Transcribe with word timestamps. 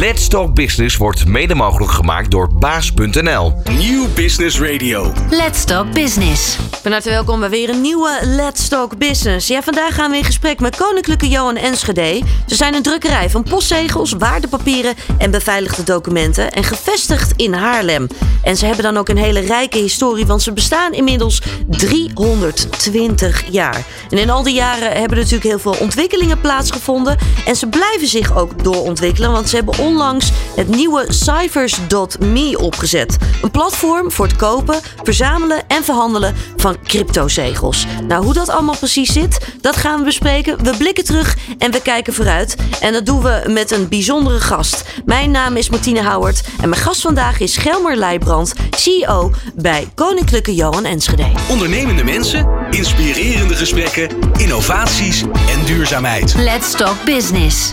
Let's 0.00 0.28
Talk 0.28 0.54
Business 0.54 0.96
wordt 0.96 1.26
mede 1.26 1.54
mogelijk 1.54 1.92
gemaakt 1.92 2.30
door 2.30 2.54
baas.nl. 2.54 3.52
Nieuw 3.78 4.06
Business 4.14 4.60
Radio. 4.60 5.12
Let's 5.30 5.64
Talk 5.64 5.92
Business. 5.92 6.56
Van 6.82 6.92
harte 6.92 7.10
welkom 7.10 7.40
bij 7.40 7.50
weer 7.50 7.68
een 7.68 7.80
nieuwe 7.80 8.18
Let's 8.22 8.68
Talk 8.68 8.98
Business. 8.98 9.48
Ja, 9.48 9.62
vandaag 9.62 9.94
gaan 9.94 10.10
we 10.10 10.16
in 10.16 10.24
gesprek 10.24 10.60
met 10.60 10.76
Koninklijke 10.76 11.28
Johan 11.28 11.56
Enschede. 11.56 12.22
Ze 12.46 12.54
zijn 12.54 12.74
een 12.74 12.82
drukkerij 12.82 13.30
van 13.30 13.42
postzegels, 13.42 14.12
waardepapieren 14.12 14.94
en 15.18 15.30
beveiligde 15.30 15.82
documenten. 15.82 16.52
En 16.52 16.64
gevestigd 16.64 17.32
in 17.36 17.52
Haarlem. 17.52 18.06
En 18.42 18.56
ze 18.56 18.66
hebben 18.66 18.84
dan 18.84 18.96
ook 18.96 19.08
een 19.08 19.16
hele 19.16 19.40
rijke 19.40 19.78
historie, 19.78 20.26
want 20.26 20.42
ze 20.42 20.52
bestaan 20.52 20.92
inmiddels 20.92 21.42
320 21.68 23.44
jaar. 23.50 23.84
En 24.10 24.18
in 24.18 24.30
al 24.30 24.42
die 24.42 24.54
jaren 24.54 24.88
hebben 24.88 25.10
er 25.10 25.16
natuurlijk 25.16 25.42
heel 25.44 25.58
veel 25.58 25.76
ontwikkelingen 25.80 26.40
plaatsgevonden. 26.40 27.18
En 27.46 27.56
ze 27.56 27.66
blijven 27.66 28.08
zich 28.08 28.36
ook 28.36 28.64
doorontwikkelen, 28.64 29.32
want 29.32 29.48
ze 29.48 29.56
hebben 29.56 29.78
onlangs 29.84 30.30
het 30.56 30.68
nieuwe 30.68 31.04
Cyphers.me 31.08 32.58
opgezet. 32.58 33.16
Een 33.42 33.50
platform 33.50 34.10
voor 34.10 34.26
het 34.26 34.36
kopen, 34.36 34.80
verzamelen 35.02 35.62
en 35.68 35.84
verhandelen 35.84 36.34
van 36.56 36.76
cryptozegels. 36.84 37.86
Nou, 38.08 38.24
hoe 38.24 38.34
dat 38.34 38.48
allemaal 38.48 38.76
precies 38.76 39.12
zit, 39.12 39.46
dat 39.60 39.76
gaan 39.76 39.98
we 39.98 40.04
bespreken. 40.04 40.64
We 40.64 40.76
blikken 40.76 41.04
terug 41.04 41.36
en 41.58 41.70
we 41.70 41.82
kijken 41.82 42.12
vooruit. 42.12 42.56
En 42.80 42.92
dat 42.92 43.06
doen 43.06 43.22
we 43.22 43.42
met 43.48 43.70
een 43.70 43.88
bijzondere 43.88 44.40
gast. 44.40 44.84
Mijn 45.04 45.30
naam 45.30 45.56
is 45.56 45.70
Martine 45.70 46.02
Houwert 46.02 46.42
en 46.60 46.68
mijn 46.68 46.82
gast 46.82 47.00
vandaag 47.00 47.40
is 47.40 47.56
Gelmer 47.56 47.96
Leijbrand, 47.96 48.52
CEO 48.76 49.30
bij 49.54 49.88
Koninklijke 49.94 50.54
Johan 50.54 50.84
Enschede. 50.84 51.26
Ondernemende 51.48 52.04
mensen, 52.04 52.48
inspirerende 52.70 53.54
gesprekken, 53.54 54.08
innovaties 54.36 55.22
en 55.22 55.64
duurzaamheid. 55.64 56.34
Let's 56.36 56.72
Talk 56.72 57.04
Business. 57.04 57.72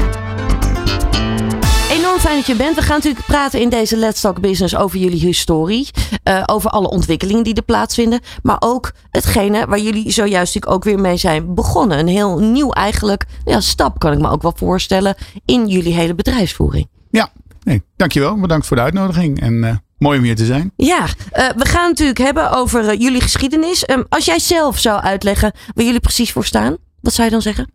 Fijn 2.21 2.35
dat 2.35 2.45
je 2.45 2.55
bent. 2.55 2.75
We 2.75 2.81
gaan 2.81 2.95
natuurlijk 2.95 3.25
praten 3.25 3.59
in 3.61 3.69
deze 3.69 3.97
Let's 3.97 4.21
Talk 4.21 4.39
Business 4.41 4.75
over 4.75 4.99
jullie 4.99 5.19
historie. 5.19 5.89
eh, 6.23 6.43
over 6.45 6.69
alle 6.69 6.89
ontwikkelingen 6.89 7.43
die 7.43 7.53
er 7.53 7.61
plaatsvinden. 7.61 8.19
Maar 8.43 8.55
ook 8.59 8.91
hetgene 9.09 9.65
waar 9.65 9.79
jullie 9.79 10.11
zojuist 10.11 10.67
ook 10.67 10.83
weer 10.83 10.99
mee 10.99 11.17
zijn 11.17 11.53
begonnen. 11.53 11.99
Een 11.99 12.07
heel 12.07 12.39
nieuw 12.39 12.71
eigenlijk 12.71 13.25
ja, 13.45 13.59
stap 13.59 13.99
kan 13.99 14.11
ik 14.11 14.19
me 14.19 14.29
ook 14.29 14.41
wel 14.41 14.53
voorstellen 14.55 15.15
in 15.45 15.67
jullie 15.67 15.93
hele 15.93 16.15
bedrijfsvoering. 16.15 16.87
Ja, 17.09 17.29
nee, 17.63 17.81
dankjewel. 17.95 18.39
Bedankt 18.39 18.67
voor 18.67 18.77
de 18.77 18.83
uitnodiging. 18.83 19.41
En 19.41 19.63
eh, 19.63 19.75
mooi 19.97 20.17
om 20.17 20.23
hier 20.23 20.35
te 20.35 20.45
zijn. 20.45 20.71
Ja, 20.75 21.05
eh, 21.31 21.49
we 21.55 21.65
gaan 21.65 21.89
natuurlijk 21.89 22.19
hebben 22.19 22.51
over 22.51 22.95
jullie 22.95 23.21
geschiedenis. 23.21 23.85
Ehm, 23.85 24.03
als 24.09 24.25
jij 24.25 24.39
zelf 24.39 24.79
zou 24.79 25.01
uitleggen 25.01 25.51
waar 25.73 25.85
jullie 25.85 25.99
precies 25.99 26.31
voor 26.31 26.45
staan, 26.45 26.77
wat 26.99 27.13
zou 27.13 27.27
je 27.27 27.33
dan 27.33 27.41
zeggen? 27.41 27.71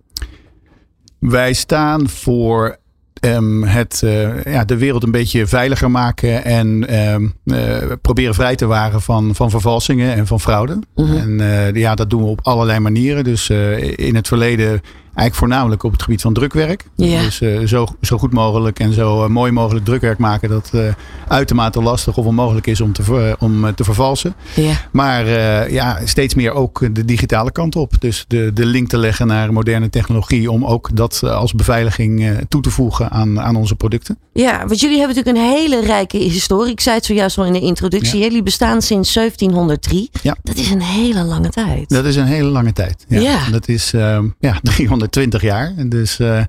Wij 1.19 1.53
staan 1.53 2.09
voor 2.09 2.85
ehm, 3.27 3.63
het, 3.63 4.03
eh, 4.03 4.45
ja, 4.45 4.65
de 4.65 4.77
wereld 4.77 5.03
een 5.03 5.11
beetje 5.11 5.47
veiliger 5.47 5.91
maken. 5.91 6.45
En 6.45 6.89
ehm, 6.89 7.27
eh, 7.45 7.93
proberen 8.03 8.35
vrij 8.35 8.57
te 8.57 8.67
waren 8.67 9.03
van, 9.03 9.35
van 9.35 9.51
vervalsingen 9.51 10.15
en 10.15 10.27
van 10.27 10.41
fraude. 10.41 10.79
Mhm. 10.95 11.17
En 11.17 11.41
eh, 11.41 11.75
ja, 11.75 11.95
dat 11.95 12.11
doen 12.11 12.23
we 12.23 12.29
op 12.29 12.41
allerlei 12.43 12.79
manieren. 12.79 13.25
Dus 13.25 13.51
in 13.97 14.15
het 14.15 14.29
verleden 14.29 14.81
eigenlijk 15.17 15.35
voornamelijk 15.35 15.83
op 15.83 15.93
het 15.93 16.03
gebied 16.03 16.21
van 16.21 16.33
drukwerk. 16.33 16.85
Ja. 16.95 17.23
Dus 17.23 17.43
zo, 17.71 17.87
zo 18.01 18.19
goed 18.19 18.33
mogelijk 18.33 18.81
en 18.81 18.93
zo 18.93 19.25
eh, 19.25 19.29
mooi 19.29 19.53
mogelijk 19.53 19.85
drukwerk 19.85 20.19
maken 20.19 20.49
dat 20.49 20.71
eh, 20.73 20.81
uitermate 21.29 21.83
lastig 21.83 22.17
of 22.17 22.27
onmogelijk 22.27 22.67
is 22.67 22.81
om 22.81 22.93
te, 22.93 23.37
om, 23.39 23.75
te 23.75 23.85
vervalsen. 23.85 24.35
Ja. 24.55 24.75
Maar 24.93 25.27
ja, 25.71 26.01
steeds 26.05 26.35
meer 26.35 26.53
ook 26.53 26.95
de 26.95 27.05
digitale 27.05 27.53
kant 27.53 27.77
op. 27.77 28.01
Dus 28.01 28.25
de, 28.29 28.51
de 28.55 28.67
link 28.67 28.89
te 28.89 28.99
leggen 28.99 29.27
naar 29.27 29.53
moderne 29.53 29.91
technologie 29.91 30.51
om 30.51 30.65
ook 30.65 30.97
dat 30.97 31.23
als 31.23 31.53
beveiliging 31.53 32.39
toe 32.49 32.63
te 32.63 32.71
voegen 32.71 33.11
aan, 33.11 33.41
aan 33.41 33.57
onze 33.57 33.75
producten. 33.75 34.19
Ja, 34.37 34.67
want 34.67 34.81
jullie 34.81 34.99
hebben 34.99 35.17
natuurlijk 35.17 35.45
een 35.47 35.53
hele 35.59 35.81
rijke 35.81 36.17
historie. 36.17 36.73
Ik 36.73 36.81
zei 36.81 36.97
het 36.97 37.05
zojuist 37.05 37.39
al 37.39 37.45
in 37.45 37.53
de 37.53 37.61
introductie. 37.61 38.21
Jullie 38.21 38.43
bestaan 38.43 38.83
sinds 38.83 39.13
1703. 39.13 40.11
Ja. 40.23 40.37
Dat 40.43 40.57
is 40.57 40.71
een 40.71 40.83
hele 40.83 41.23
lange 41.23 41.49
tijd. 41.49 41.89
Dat 41.89 42.05
is 42.05 42.17
een 42.17 42.27
hele 42.27 42.49
lange 42.49 42.73
tijd. 42.73 43.05
Ja, 43.09 43.21
Ja. 43.21 43.51
Dat 43.51 43.69
is 43.69 43.93
eh, 43.93 44.19
ja, 44.39 44.59
320 44.63 45.43
jaar. 45.43 45.73
En 45.77 45.89
Dus 45.89 46.19
eh, 46.19 46.41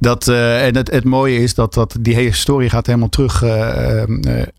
dat, 0.00 0.28
eh, 0.28 0.66
en 0.66 0.76
het, 0.76 0.90
het 0.90 1.04
mooie 1.04 1.42
is 1.42 1.54
dat, 1.54 1.74
dat 1.74 1.96
die 2.00 2.14
hele 2.14 2.28
historie 2.28 2.70
gaat 2.70 2.86
helemaal 2.86 3.08
terug. 3.08 3.42
eh, 3.42 4.02
eh, 4.02 4.08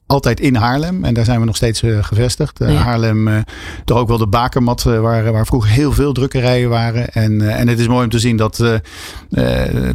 altijd 0.06 0.40
in 0.40 0.56
Haarlem. 0.56 1.03
En 1.06 1.13
daar 1.13 1.25
zijn 1.25 1.40
we 1.40 1.46
nog 1.46 1.56
steeds 1.56 1.81
gevestigd. 2.01 2.59
Ja. 2.59 2.72
Haarlem, 2.72 3.44
toch 3.85 3.97
ook 3.97 4.07
wel 4.07 4.18
de 4.18 4.28
bakermat 4.28 4.84
waar, 4.84 5.31
waar 5.31 5.46
vroeger 5.46 5.69
heel 5.72 5.91
veel 5.91 6.13
drukkerijen 6.13 6.69
waren. 6.69 7.09
En, 7.09 7.50
en 7.57 7.68
het 7.68 7.80
is 7.80 7.88
mooi 7.88 8.03
om 8.03 8.09
te 8.09 8.19
zien 8.19 8.38
dat, 8.38 8.63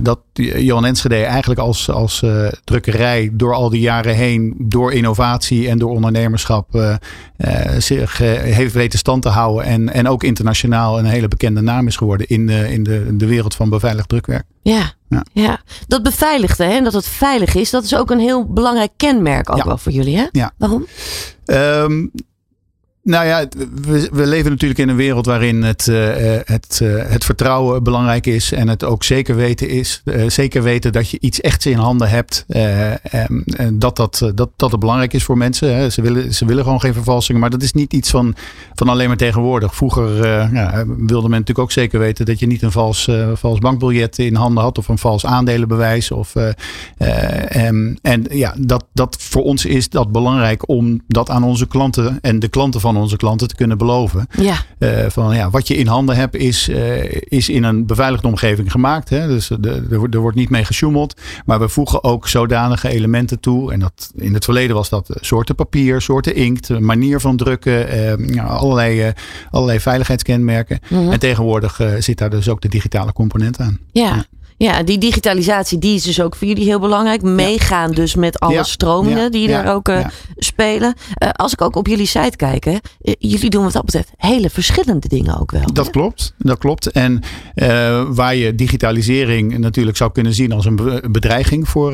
dat 0.01 0.19
Johan 0.57 0.85
Enschede 0.85 1.15
eigenlijk 1.25 1.61
als, 1.61 1.91
als 1.91 2.23
drukkerij 2.73 3.31
door 3.33 3.55
al 3.55 3.71
die 3.71 3.81
jaren 3.81 4.15
heen, 4.15 4.55
door 4.59 4.93
innovatie 4.93 5.69
en 5.69 5.79
door 5.79 5.91
ondernemerschap, 5.91 6.75
eh, 6.75 7.71
zich 7.79 8.21
eh, 8.21 8.29
heeft 8.33 8.75
weten 8.75 8.99
stand 8.99 9.23
te 9.23 9.29
houden. 9.29 9.65
En, 9.65 9.93
en 9.93 10.09
ook 10.09 10.23
internationaal 10.23 10.99
een 10.99 11.05
hele 11.05 11.29
bekende 11.29 11.61
naam 11.61 11.87
is 11.87 11.97
geworden 11.97 12.27
in 12.29 12.47
de, 12.47 12.73
in 12.73 12.83
de, 12.83 13.17
de 13.17 13.27
wereld 13.27 13.55
van 13.55 13.69
beveiligd 13.71 14.09
drukwerk. 14.09 14.45
Ja. 14.63 14.93
Ja. 15.09 15.25
Ja. 15.33 15.61
dat 15.87 16.03
beveiligde 16.03 16.65
hè, 16.65 16.71
en 16.77 16.85
dat 16.85 16.93
het 16.93 17.07
veilig 17.09 17.55
is, 17.55 17.71
dat 17.71 17.85
is 17.85 17.97
ook 17.97 18.11
een 18.11 18.19
heel 18.19 18.53
belangrijk 18.53 18.91
kenmerk 18.97 19.51
ook 19.51 19.57
Ja. 19.57 19.65
wel 19.65 19.79
voor 19.79 19.93
jullie. 19.93 20.17
Hè? 20.17 20.27
Ja. 20.31 20.53
Waarom? 20.59 20.87
Ehm, 21.45 22.07
nou 23.03 23.27
ja, 23.27 23.47
we, 23.83 24.09
we 24.13 24.27
leven 24.27 24.51
natuurlijk 24.51 24.81
in 24.81 24.89
een 24.89 24.97
wereld 24.97 25.27
waarin 25.27 25.63
het, 25.63 25.89
eh, 25.89 26.35
eh, 26.35 26.41
het, 26.45 26.81
eh, 26.83 27.11
het 27.11 27.25
vertrouwen 27.25 27.83
belangrijk 27.83 28.27
is. 28.27 28.53
En 28.53 28.69
het 28.69 28.85
ook 28.85 29.05
zeker 29.05 29.37
weten 29.37 29.69
is. 29.69 30.03
zeker 30.27 30.63
weten 30.63 30.93
dat 30.93 31.11
je 31.11 31.21
iets 31.21 31.41
echts 31.41 31.67
in 31.67 31.77
handen 31.77 32.09
hebt. 32.09 32.45
en, 32.49 33.45
dat, 33.73 33.97
dat, 33.97 34.31
dat, 34.35 34.51
dat 34.57 34.71
het 34.71 34.81
belangrijk 34.81 35.13
is 35.13 35.25
voor 35.25 35.37
mensen. 35.37 35.77
Hè. 35.77 35.91
Ze, 35.91 36.03
willen, 36.03 36.35
ze 36.35 36.45
willen 36.45 36.65
gewoon 36.65 36.81
geen 36.81 36.95
vervalsingen. 36.95 37.41
Maar 37.41 37.51
dat 37.51 37.63
is 37.63 37.73
niet 37.73 37.93
iets 37.93 38.11
van, 38.11 38.35
van 38.75 38.89
alleen 38.89 39.09
maar 39.09 39.17
tegenwoordig. 39.17 39.75
Vroeger 39.75 40.27
ja, 40.55 40.85
wilde 40.87 41.29
men 41.29 41.39
natuurlijk 41.39 41.59
ook 41.59 41.73
zeker 41.73 41.99
weten 41.99 42.27
dat 42.27 42.39
je 42.39 42.47
niet 42.47 42.63
een 42.63 42.73
vals, 42.73 43.11
vals 43.35 43.59
bankbiljet 43.59 44.19
in 44.19 44.35
handen 44.35 44.63
had. 44.63 44.79
Of 44.79 44.89
een 44.89 44.99
vals 44.99 45.27
aandelenbewijs. 45.27 46.11
Of, 46.11 46.35
eh, 46.35 46.49
eh, 46.99 47.67
en, 47.67 47.99
en 48.03 48.27
ja, 48.31 48.55
dat, 48.59 48.85
dat 48.93 49.17
voor 49.21 49.43
ons 49.43 49.65
is 49.65 49.89
dat 49.89 50.13
belangrijk 50.13 50.69
om 50.69 51.01
dat 51.09 51.31
aan 51.31 51.45
onze 51.45 51.67
klanten 51.67 52.19
en 52.21 52.39
de 52.39 52.49
klanten 52.49 52.81
van 52.81 52.92
onze 52.97 53.17
klanten 53.17 53.49
te 53.49 53.55
kunnen 53.55 53.79
beloven. 53.79 54.27
Ja. 54.41 54.55
Eh, 54.79 55.07
van 55.09 55.35
ja, 55.35 55.51
wat 55.51 55.69
je 55.69 55.77
in 55.77 55.87
handen 55.87 56.17
hebt 56.17 56.35
is, 56.37 56.69
eh, 56.69 57.21
is 57.23 57.49
in 57.49 57.63
een 57.65 57.87
beveiligde 57.87 58.27
omgeving 58.29 58.71
gemaakt. 58.71 59.09
Hè? 59.09 59.27
Dus 59.27 59.47
de, 59.49 59.61
de- 59.61 59.87
er, 59.91 59.99
wordt- 59.99 60.15
er 60.15 60.21
wordt 60.21 60.37
niet 60.37 60.51
mee 60.51 60.65
gesjoemeld. 60.65 61.21
Maar 61.45 61.61
we 61.61 61.69
voegen 61.69 62.05
ook 62.05 62.29
zodanige 62.29 62.89
elementen 62.89 63.41
toe. 63.41 63.73
En 63.73 63.81
dat, 63.81 64.11
in 64.15 64.35
het 64.35 64.45
verleden 64.45 64.77
was 64.77 64.89
dat 64.89 65.11
eh, 65.11 65.17
soorten 65.21 65.55
papier, 65.55 66.01
soorten 66.01 66.35
inkt, 66.35 66.81
manier 66.81 67.21
van 67.21 67.37
drukken, 67.37 68.35
ja, 68.35 68.45
allerlei, 68.45 69.13
allerlei 69.51 69.81
veiligheidskenmerken. 69.81 70.79
Mhm. 70.89 71.11
En 71.13 71.19
tegenwoordig 71.19 71.81
zit 71.99 72.19
daar 72.19 72.31
dus 72.31 72.49
ook 72.49 72.61
de 72.61 72.69
digitale 72.69 73.13
component 73.13 73.61
aan. 73.61 73.79
Ja. 73.93 74.03
Ja, 74.03 74.25
die 74.85 74.99
digitalisatie 74.99 75.79
die 75.79 75.95
is 75.95 76.03
dus 76.03 76.21
ook 76.21 76.37
voor 76.37 76.49
jullie 76.49 76.65
heel 76.65 76.79
belangrijk. 76.79 77.23
Meegaan 77.23 77.91
dus 77.91 78.15
met 78.15 78.41
alle 78.41 78.53
Ja. 78.55 78.63
stromingen 78.63 79.23
Ja. 79.23 79.31
die 79.31 79.49
Ja. 79.49 79.63
daar 79.63 79.75
ook 79.75 79.89
eh, 79.89 80.01
Ja. 80.01 80.11
spelen. 80.37 80.95
Eh, 81.15 81.29
als 81.33 81.53
ik 81.53 81.61
ook 81.63 81.77
op 81.77 81.87
jullie 81.87 82.07
site 82.07 82.37
kijk, 82.37 82.65
hè, 82.65 82.77
eh, 83.03 83.15
jullie 83.19 83.51
doen 83.51 83.63
wat 83.65 83.73
dat 83.73 83.85
betreft 83.85 84.11
hele 84.17 84.51
verschillende 84.51 85.09
dingen 85.09 85.41
ook 85.41 85.51
wel. 85.51 85.73
Dat 85.73 85.85
hè? 85.87 85.91
klopt, 85.93 86.35
dat 86.39 86.59
klopt. 86.59 86.91
En 86.91 87.21
waar 88.15 88.35
je 88.37 88.55
digitalisering 88.55 89.59
natuurlijk 89.59 89.97
zou 89.97 90.13
kunnen 90.13 90.35
zien 90.35 90.53
als 90.53 90.65
een 90.65 90.77
be- 90.77 91.03
bedreiging 91.11 91.69
voor, 91.69 91.93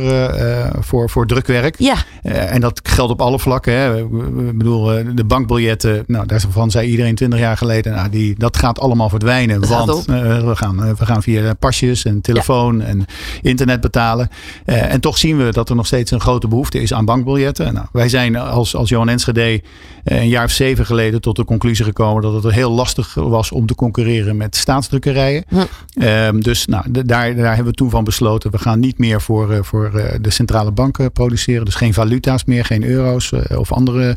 voor, 0.80 1.10
voor 1.10 1.26
drukwerk. 1.26 1.74
Ja, 1.78 1.96
en 2.22 2.60
dat 2.60 2.80
geldt 2.82 3.12
op 3.12 3.20
alle 3.20 3.38
vlakken. 3.38 3.72
Hè. 3.72 3.96
Ik 3.98 4.58
bedoel, 4.58 4.84
de 5.14 5.24
bankbiljetten, 5.24 6.04
nou, 6.06 6.26
daarvan 6.26 6.70
zei 6.70 6.88
iedereen 6.90 7.14
twintig 7.14 7.38
jaar 7.38 7.56
geleden, 7.56 7.92
nou, 7.94 8.08
die, 8.08 8.34
dat 8.38 8.56
gaat 8.56 8.80
allemaal 8.80 9.08
verdwijnen. 9.08 9.60
Dat 9.60 9.68
want 9.70 10.04
we, 10.04 10.50
gaan, 10.56 10.94
we 10.96 11.04
gaan 11.06 11.22
via 11.22 11.54
pasjes 11.54 12.04
en 12.04 12.20
telefoon 12.20 12.56
en 12.66 13.04
internet 13.42 13.80
betalen. 13.80 14.28
Eh, 14.64 14.92
en 14.92 15.00
toch 15.00 15.18
zien 15.18 15.36
we 15.36 15.52
dat 15.52 15.68
er 15.68 15.76
nog 15.76 15.86
steeds 15.86 16.10
een 16.10 16.20
grote 16.20 16.48
behoefte 16.48 16.80
is 16.80 16.92
aan 16.92 17.04
bankbiljetten. 17.04 17.74
Nou, 17.74 17.86
wij 17.92 18.08
zijn 18.08 18.36
als, 18.36 18.76
als 18.76 18.88
Johan 18.88 19.08
Enschede 19.08 19.62
eh, 20.04 20.20
een 20.20 20.28
jaar 20.28 20.44
of 20.44 20.50
zeven 20.50 20.86
geleden 20.86 21.20
tot 21.20 21.36
de 21.36 21.44
conclusie 21.44 21.84
gekomen 21.84 22.22
dat 22.22 22.42
het 22.42 22.54
heel 22.54 22.70
lastig 22.70 23.14
was 23.14 23.52
om 23.52 23.66
te 23.66 23.74
concurreren 23.74 24.36
met 24.36 24.56
staatsdrukkerijen. 24.56 25.44
Hm. 25.48 25.56
Ehm, 25.94 26.40
dus 26.40 26.66
nou, 26.66 26.90
daar, 26.90 27.36
daar 27.36 27.54
hebben 27.54 27.64
we 27.64 27.72
toen 27.72 27.90
van 27.90 28.04
besloten. 28.04 28.50
We 28.50 28.58
gaan 28.58 28.80
niet 28.80 28.98
meer 28.98 29.20
voor, 29.20 29.52
eh, 29.52 29.62
voor 29.62 29.90
de 30.20 30.30
centrale 30.30 30.72
banken 30.72 31.12
produceren. 31.12 31.64
Dus 31.64 31.74
geen 31.74 31.94
valuta's 31.94 32.44
meer, 32.44 32.64
geen 32.64 32.84
euro's 32.84 33.32
of 33.56 33.72
andere, 33.72 34.16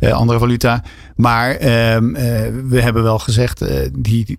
andere 0.00 0.38
valuta. 0.38 0.82
Maar 1.16 1.50
ehm, 1.50 2.14
eh, 2.14 2.24
we 2.68 2.80
hebben 2.80 3.02
wel 3.02 3.18
gezegd, 3.18 3.64
die, 3.98 4.38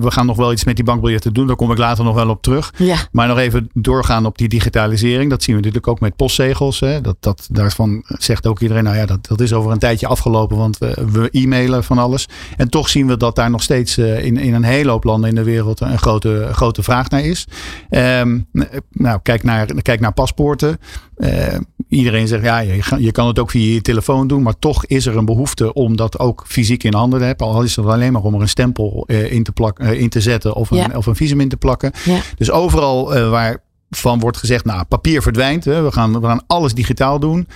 we 0.00 0.10
gaan 0.10 0.26
nog 0.26 0.36
wel 0.36 0.52
iets 0.52 0.64
met 0.64 0.76
die 0.76 0.84
bankbiljetten 0.84 1.32
doen. 1.32 1.46
Daar 1.46 1.56
kom 1.56 1.70
ik 1.72 1.78
later 1.78 2.04
nog 2.04 2.14
wel 2.14 2.28
op 2.28 2.42
terug. 2.42 2.72
Ja. 2.76 2.96
Maar 3.12 3.28
nog 3.28 3.38
even 3.38 3.70
doorgaan 3.74 4.26
op 4.26 4.38
die 4.38 4.48
digitalisering. 4.48 5.30
Dat 5.30 5.42
zien 5.42 5.54
we 5.54 5.60
natuurlijk 5.60 5.88
ook 5.88 6.00
met 6.00 6.16
postzegels. 6.16 6.80
Hè. 6.80 7.00
Dat, 7.00 7.16
dat, 7.20 7.48
daarvan 7.50 8.02
zegt 8.06 8.46
ook 8.46 8.60
iedereen, 8.60 8.84
nou 8.84 8.96
ja, 8.96 9.06
dat, 9.06 9.26
dat 9.26 9.40
is 9.40 9.52
over 9.52 9.70
een 9.70 9.78
tijdje 9.78 10.06
afgelopen. 10.06 10.56
Want 10.56 10.78
we, 10.78 11.06
we 11.12 11.28
e-mailen 11.30 11.84
van 11.84 11.98
alles. 11.98 12.28
En 12.56 12.68
toch 12.68 12.88
zien 12.88 13.06
we 13.06 13.16
dat 13.16 13.36
daar 13.36 13.50
nog 13.50 13.62
steeds 13.62 13.98
uh, 13.98 14.24
in, 14.24 14.36
in 14.36 14.54
een 14.54 14.64
hele 14.64 14.90
hoop 14.90 15.04
landen 15.04 15.28
in 15.28 15.34
de 15.34 15.44
wereld 15.44 15.80
een 15.80 15.98
grote, 15.98 16.48
grote 16.52 16.82
vraag 16.82 17.08
naar 17.08 17.24
is. 17.24 17.46
Um, 17.90 18.46
nou, 18.90 19.20
kijk 19.22 19.42
naar, 19.42 19.66
kijk 19.82 20.00
naar 20.00 20.12
paspoorten. 20.12 20.78
Uh, 21.20 21.58
iedereen 21.88 22.28
zegt, 22.28 22.44
ja, 22.44 22.58
je, 22.58 22.82
je 22.98 23.12
kan 23.12 23.26
het 23.26 23.38
ook 23.38 23.50
via 23.50 23.74
je 23.74 23.80
telefoon 23.80 24.26
doen. 24.26 24.42
Maar 24.42 24.58
toch 24.58 24.86
is 24.86 25.06
er 25.06 25.16
een 25.16 25.24
behoefte 25.24 25.72
om 25.72 25.96
dat 25.96 26.18
ook 26.18 26.44
fysiek 26.46 26.84
in 26.84 26.94
handen 26.94 27.18
te 27.18 27.24
hebben. 27.24 27.46
Al 27.46 27.62
is 27.62 27.76
het 27.76 27.86
alleen 27.86 28.12
maar 28.12 28.22
om 28.22 28.34
er 28.34 28.40
een 28.40 28.48
stempel 28.48 29.04
uh, 29.06 29.32
in, 29.32 29.42
te 29.42 29.52
plak, 29.52 29.80
uh, 29.80 30.00
in 30.00 30.08
te 30.08 30.20
zetten 30.20 30.54
of 30.54 30.70
een, 30.70 30.76
ja. 30.76 30.90
of 30.94 31.06
een 31.06 31.16
visum 31.16 31.40
in 31.40 31.48
te 31.48 31.56
plakken. 31.56 31.92
Ja. 32.04 32.20
Dus 32.36 32.50
overal 32.50 33.28
waar 33.30 33.62
van 33.90 34.20
wordt 34.20 34.36
gezegd, 34.36 34.64
nou, 34.64 34.84
papier 34.84 35.22
verdwijnt. 35.22 35.64
Hè, 35.64 35.82
we, 35.82 35.92
gaan, 35.92 36.20
we 36.20 36.26
gaan 36.26 36.42
alles 36.46 36.74
digitaal 36.74 37.20
doen. 37.20 37.48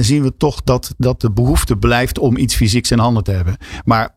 zien 0.00 0.22
we 0.22 0.36
toch 0.36 0.62
dat, 0.64 0.94
dat 0.98 1.20
de 1.20 1.30
behoefte 1.30 1.76
blijft 1.76 2.18
om 2.18 2.36
iets 2.36 2.54
fysieks 2.54 2.90
in 2.90 2.98
handen 2.98 3.24
te 3.24 3.30
hebben. 3.30 3.56
Maar 3.84 4.14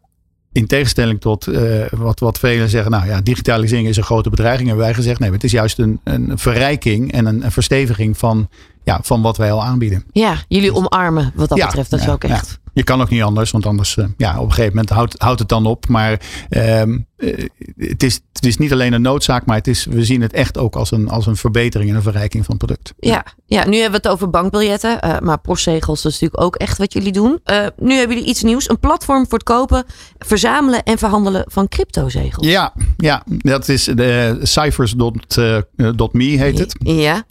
in 0.54 0.68
tegenstelling 0.68 1.22
tot 1.22 1.48
uh, 1.48 1.86
wat, 1.92 2.20
wat 2.20 2.40
velen 2.40 2.70
zeggen, 2.70 2.92
nou 2.92 3.06
ja, 3.06 3.22
digitalisering 3.22 3.88
is 3.88 3.98
een 3.98 4.04
grote 4.04 4.30
bedreiging. 4.30 4.68
Hebben 4.68 4.86
wij 4.86 4.96
gezegd, 4.96 5.20
nee, 5.20 5.32
het 5.32 5.44
is 5.44 5.52
juist 5.52 5.80
een, 5.80 6.00
een 6.04 6.38
verrijking 6.38 7.12
en 7.12 7.26
een, 7.26 7.46
een 7.46 7.52
versteviging 7.52 8.18
van, 8.18 8.50
ja, 8.84 9.00
van 9.02 9.22
wat 9.22 9.38
wij 9.38 9.52
al 9.52 9.64
aanbieden. 9.64 10.04
Ja, 10.12 10.36
jullie 10.48 10.74
omarmen 10.74 11.32
wat 11.36 11.50
dat 11.50 11.60
betreft. 11.60 11.90
Dat 11.90 12.00
is 12.00 12.10
ook 12.10 12.24
echt. 12.24 12.60
Je 12.74 12.84
kan 12.84 13.02
ook 13.02 13.10
niet 13.10 13.22
anders, 13.22 13.52
want 13.52 13.66
anders, 13.66 13.96
uh, 13.96 14.06
ja, 14.18 14.40
op 14.40 14.46
een 14.46 14.50
gegeven 14.50 14.70
moment 14.70 14.90
houdt, 14.90 15.16
houdt 15.18 15.40
het 15.40 15.50
dan 15.50 15.66
op. 15.66 15.88
Maar 15.88 16.22
um, 16.50 17.08
uh, 17.18 17.48
het, 17.78 18.04
is, 18.04 18.20
het 18.34 18.46
is 18.46 18.58
niet 18.58 18.72
alleen 18.72 18.94
een 18.94 19.02
noodzaak, 19.02 19.46
maar 19.46 19.58
het 19.58 19.68
is, 19.68 19.86
we 19.86 20.06
zien 20.06 20.22
het 20.22 20.34
echt 20.34 20.58
ook 20.58 20.75
als 20.75 20.92
een, 20.92 21.10
als 21.10 21.25
een 21.25 21.36
verbetering 21.36 21.90
en 21.90 21.96
een 21.96 22.02
verrijking 22.02 22.46
van 22.46 22.56
het 22.56 22.66
product. 22.66 22.94
Ja, 23.00 23.25
ja, 23.46 23.68
nu 23.68 23.74
hebben 23.74 24.02
we 24.02 24.08
het 24.08 24.16
over 24.16 24.30
bankbiljetten, 24.30 25.00
uh, 25.06 25.20
maar 25.20 25.40
postzegels 25.40 26.02
dat 26.02 26.12
is 26.12 26.20
natuurlijk 26.20 26.46
ook 26.46 26.56
echt 26.56 26.78
wat 26.78 26.94
jullie 26.94 27.12
doen. 27.12 27.40
Uh, 27.46 27.66
nu 27.78 27.96
hebben 27.96 28.16
jullie 28.16 28.31
iets 28.31 28.44
nieuws, 28.44 28.70
een 28.70 28.80
platform 28.80 29.24
voor 29.24 29.38
het 29.38 29.48
kopen, 29.48 29.86
verzamelen 30.18 30.84
en 30.84 30.98
verhandelen 30.98 31.44
van 31.48 31.68
cryptozegels. 31.68 32.48
Ja, 32.48 32.74
ja 32.98 33.24
dat 33.25 33.68
is 33.70 33.84
de 33.84 34.40
ciphers.me 34.42 36.24
heet 36.24 36.60
het. 36.60 36.75
Ja. 36.80 37.25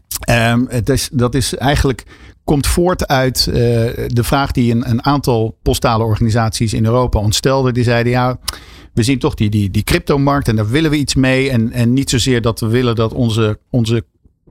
Um, 0.52 0.66
het 0.68 0.88
is, 0.88 1.08
dat 1.12 1.34
is 1.34 1.54
eigenlijk 1.54 2.04
komt 2.44 2.66
voort 2.66 3.06
uit 3.06 3.46
uh, 3.48 3.54
de 4.06 4.22
vraag 4.22 4.50
die 4.50 4.72
een, 4.72 4.90
een, 4.90 5.04
aantal 5.04 5.58
postale 5.62 6.04
organisaties 6.04 6.72
in 6.72 6.84
Europa 6.84 7.18
ons 7.18 7.36
stelden. 7.36 7.74
Die 7.74 7.84
zeiden 7.84 8.12
ja, 8.12 8.38
we 8.94 9.02
zien 9.02 9.18
toch 9.18 9.34
die, 9.34 9.50
die, 9.50 9.70
die 9.70 9.82
cryptomarkt 9.82 10.48
en 10.48 10.56
daar 10.56 10.68
willen 10.68 10.90
we 10.90 10.96
iets 10.96 11.14
mee. 11.14 11.50
En, 11.50 11.72
en 11.72 11.92
niet 11.92 12.10
zozeer 12.10 12.42
dat 12.42 12.60
we 12.60 12.66
willen 12.66 12.94
dat 12.94 13.12
onze, 13.12 13.58
onze 13.70 14.04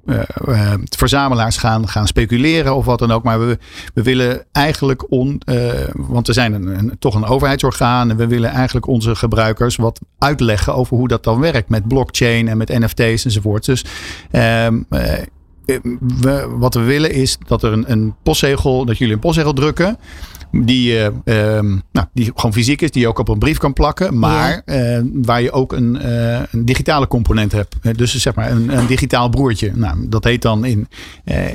uh, 0.06 0.20
uh, 0.48 0.74
verzamelaars 0.98 1.58
gaan, 1.58 1.88
gaan 1.88 2.08
speculeren 2.08 2.76
of 2.76 2.86
wat 2.86 3.00
dan 3.00 3.12
ook. 3.12 3.24
Maar 3.24 3.48
we, 3.48 3.58
we 3.94 4.04
willen 4.04 4.46
eigenlijk, 4.52 5.12
on, 5.12 5.42
want 5.94 6.28
we 6.28 6.34
zijn 6.34 6.54
een, 6.54 6.96
toch 7.00 7.16
een 7.16 7.26
overheidsorgaan. 7.26 8.10
En 8.10 8.18
we 8.18 8.28
willen 8.28 8.50
eigenlijk 8.50 8.88
onze 8.88 9.16
gebruikers 9.16 9.76
wat 9.76 10.00
uitleggen 10.18 10.76
over 10.76 10.98
hoe 10.98 11.08
dat 11.08 11.24
dan 11.24 11.40
werkt 11.40 11.70
met 11.70 11.88
blockchain 11.88 12.48
en 12.48 12.58
met 12.58 12.80
NFT's 12.80 13.26
enzovoort. 13.26 13.66
Dus 13.66 13.86
um, 14.32 14.86
we, 15.66 16.56
wat 16.58 16.74
we 16.74 16.82
willen 16.82 17.12
is 17.12 17.38
dat 17.48 17.64
er 17.64 17.72
een, 17.72 17.92
een 17.92 18.16
postzegel, 18.24 18.86
dat 18.86 18.98
jullie 18.98 19.14
een 19.14 19.20
postzegel 19.20 19.54
drukken. 19.54 19.98
Die, 20.52 20.94
uh, 20.94 21.06
um, 21.56 21.82
nou, 21.92 22.08
die 22.14 22.32
gewoon 22.36 22.54
fysiek 22.54 22.82
is, 22.82 22.92
die 22.92 23.02
je 23.02 23.08
ook 23.08 23.20
op 23.20 23.28
een 23.28 23.40
brief 23.40 23.58
kan 23.58 23.74
plakken. 23.74 24.20
Maar 24.20 24.62
ja. 24.66 24.98
uh, 24.98 25.04
waar 25.14 25.42
je 25.42 25.52
ook 25.52 25.74
een, 25.74 26.00
uh, 26.02 26.40
een, 26.52 26.66
digitale 26.66 27.08
component 27.08 27.52
hebt. 27.52 27.98
Dus 27.98 28.16
zeg 28.16 28.36
maar 28.36 28.52
een, 28.52 28.78
een 28.78 28.88
digitaal 28.88 29.30
broertje. 29.30 29.72
Nou, 29.76 30.08
dat 30.10 30.24
heet 30.24 30.42
dan 30.42 30.66
in, 30.66 30.88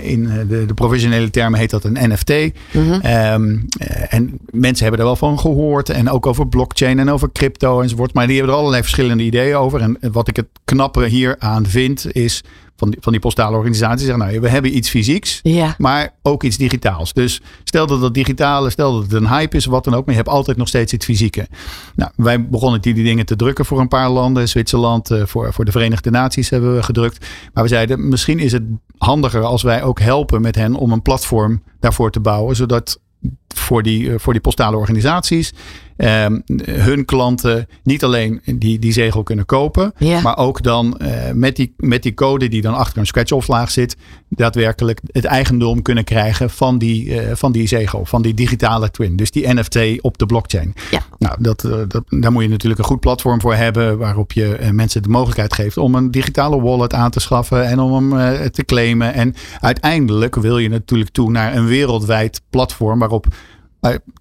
in 0.02 0.24
de, 0.48 0.66
de, 0.66 0.74
professionele 0.74 1.30
termen 1.30 1.58
heet 1.58 1.70
dat 1.70 1.84
een 1.84 2.10
NFT. 2.12 2.32
Mhm. 2.72 3.06
Um, 3.06 3.66
en 4.08 4.38
mensen 4.50 4.82
hebben 4.82 5.00
er 5.00 5.06
wel 5.06 5.16
van 5.16 5.38
gehoord. 5.38 5.88
En 5.88 6.10
ook 6.10 6.26
over 6.26 6.48
blockchain 6.48 6.98
en 6.98 7.10
over 7.10 7.32
crypto 7.32 7.80
enzovoort. 7.80 8.14
Maar 8.14 8.26
die 8.26 8.36
hebben 8.36 8.54
er 8.54 8.60
allerlei 8.60 8.82
verschillende 8.82 9.22
ideeën 9.22 9.56
over. 9.56 9.80
En 9.80 9.98
wat 10.12 10.28
ik 10.28 10.36
het 10.36 10.48
knappe 10.64 11.06
hier 11.06 11.36
aan 11.38 11.66
vind 11.66 12.12
is 12.12 12.42
van 12.76 12.90
die, 12.90 12.98
van 13.00 13.12
die 13.12 13.20
postale 13.20 13.56
organisatie 13.56 14.06
zeggen, 14.06 14.26
nou, 14.26 14.40
we 14.40 14.48
hebben 14.48 14.76
iets 14.76 14.90
fysieks, 14.90 15.40
ja. 15.42 15.74
maar 15.78 16.14
ook 16.22 16.42
iets 16.42 16.56
digitaals. 16.56 17.12
Dus 17.12 17.40
stel 17.64 17.86
dat 17.86 18.00
het 18.00 18.14
digitale, 18.14 18.70
stel 18.70 18.92
dat 18.92 19.02
het 19.02 19.12
een 19.12 19.28
hype 19.28 19.56
is, 19.56 19.66
wat 19.66 19.84
dan 19.84 19.94
ook, 19.94 20.04
maar 20.04 20.14
je 20.14 20.20
hebt 20.20 20.32
altijd 20.34 20.56
nog 20.56 20.68
steeds 20.68 20.92
iets 20.92 21.04
fysieke. 21.04 21.48
Nou, 21.94 22.10
wij 22.16 22.48
begonnen 22.48 22.80
die, 22.80 22.94
die 22.94 23.04
dingen 23.04 23.26
te 23.26 23.36
drukken 23.36 23.64
voor 23.64 23.80
een 23.80 23.88
paar 23.88 24.10
landen, 24.10 24.48
Zwitserland, 24.48 25.10
uh, 25.10 25.22
voor, 25.26 25.52
voor 25.52 25.64
de 25.64 25.70
Verenigde 25.70 26.10
Naties 26.10 26.50
hebben 26.50 26.74
we 26.74 26.82
gedrukt. 26.82 27.26
Maar 27.52 27.62
we 27.62 27.68
zeiden, 27.68 28.08
misschien 28.08 28.38
is 28.38 28.52
het 28.52 28.62
handiger 28.98 29.42
als 29.42 29.62
wij 29.62 29.82
ook 29.82 30.00
helpen 30.00 30.40
met 30.40 30.54
hen 30.54 30.74
om 30.74 30.92
een 30.92 31.02
platform 31.02 31.62
daarvoor 31.80 32.10
te 32.10 32.20
bouwen, 32.20 32.56
zodat 32.56 33.00
voor 33.48 33.82
die, 33.82 34.18
voor 34.18 34.32
die 34.32 34.42
postale 34.42 34.76
organisaties. 34.76 35.52
Um, 35.96 36.42
hun 36.64 37.04
klanten 37.04 37.68
niet 37.82 38.04
alleen 38.04 38.40
die, 38.44 38.78
die 38.78 38.92
zegel 38.92 39.22
kunnen 39.22 39.46
kopen, 39.46 39.92
ja. 39.98 40.20
maar 40.20 40.36
ook 40.36 40.62
dan 40.62 41.00
uh, 41.02 41.08
met, 41.34 41.56
die, 41.56 41.74
met 41.76 42.02
die 42.02 42.14
code 42.14 42.48
die 42.48 42.62
dan 42.62 42.74
achter 42.74 42.98
een 42.98 43.06
scratch-off-laag 43.06 43.70
zit, 43.70 43.96
daadwerkelijk 44.28 45.00
het 45.10 45.24
eigendom 45.24 45.82
kunnen 45.82 46.04
krijgen 46.04 46.50
van 46.50 46.78
die, 46.78 47.04
uh, 47.06 47.34
van 47.34 47.52
die 47.52 47.66
zegel, 47.66 48.04
van 48.04 48.22
die 48.22 48.34
digitale 48.34 48.90
twin. 48.90 49.16
Dus 49.16 49.30
die 49.30 49.54
NFT 49.54 50.00
op 50.00 50.18
de 50.18 50.26
blockchain. 50.26 50.74
Ja. 50.90 51.00
Nou, 51.18 51.36
dat, 51.38 51.64
uh, 51.64 51.76
dat, 51.88 52.02
daar 52.08 52.32
moet 52.32 52.42
je 52.42 52.48
natuurlijk 52.48 52.80
een 52.80 52.86
goed 52.86 53.00
platform 53.00 53.40
voor 53.40 53.54
hebben, 53.54 53.98
waarop 53.98 54.32
je 54.32 54.68
mensen 54.72 55.02
de 55.02 55.08
mogelijkheid 55.08 55.54
geeft 55.54 55.76
om 55.76 55.94
een 55.94 56.10
digitale 56.10 56.60
wallet 56.60 56.94
aan 56.94 57.10
te 57.10 57.20
schaffen 57.20 57.66
en 57.66 57.78
om 57.78 58.12
hem 58.12 58.50
te 58.50 58.64
claimen. 58.64 59.14
En 59.14 59.34
uiteindelijk 59.60 60.34
wil 60.34 60.58
je 60.58 60.68
natuurlijk 60.68 61.10
toe 61.10 61.30
naar 61.30 61.56
een 61.56 61.66
wereldwijd 61.66 62.42
platform 62.50 62.98
waarop 62.98 63.26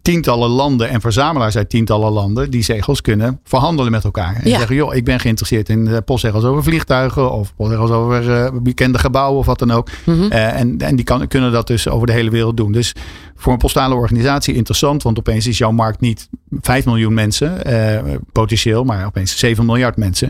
tientallen 0.01 0.49
landen 0.49 0.89
en 0.89 1.01
verzamelaars 1.01 1.57
uit 1.57 1.69
tientallen 1.69 2.11
landen 2.11 2.51
die 2.51 2.63
zegels 2.63 3.01
kunnen 3.01 3.39
verhandelen 3.43 3.91
met 3.91 4.03
elkaar. 4.03 4.35
En 4.35 4.49
ja. 4.49 4.57
zeggen, 4.57 4.75
joh, 4.75 4.95
ik 4.95 5.05
ben 5.05 5.19
geïnteresseerd 5.19 5.69
in 5.69 6.01
postzegels 6.05 6.43
over 6.43 6.63
vliegtuigen 6.63 7.31
of 7.31 7.55
postzegels 7.55 7.91
over 7.91 8.29
uh, 8.29 8.59
bekende 8.61 8.99
gebouwen 8.99 9.39
of 9.39 9.45
wat 9.45 9.59
dan 9.59 9.71
ook. 9.71 9.89
Mhm. 10.05 10.15
Mm 10.15 10.21
-hmm. 10.21 10.31
uh, 10.31 10.59
en 10.59 10.77
en 10.77 10.95
die 10.95 11.05
kan, 11.05 11.27
kunnen 11.27 11.51
dat 11.51 11.67
dus 11.67 11.87
over 11.87 12.07
de 12.07 12.13
hele 12.13 12.29
wereld 12.29 12.57
doen. 12.57 12.71
Dus 12.71 12.95
voor 13.35 13.53
een 13.53 13.59
postale 13.59 13.95
organisatie 13.95 14.53
interessant, 14.53 15.03
want 15.03 15.19
opeens 15.19 15.47
is 15.47 15.57
jouw 15.57 15.71
markt 15.71 15.99
niet 15.99 16.29
5 16.61 16.85
miljoen 16.85 17.13
mensen 17.13 17.69
uh, 17.69 18.15
potentieel, 18.31 18.83
maar 18.83 19.05
opeens 19.05 19.37
7 19.37 19.65
miljard 19.65 19.97
mensen. 19.97 20.29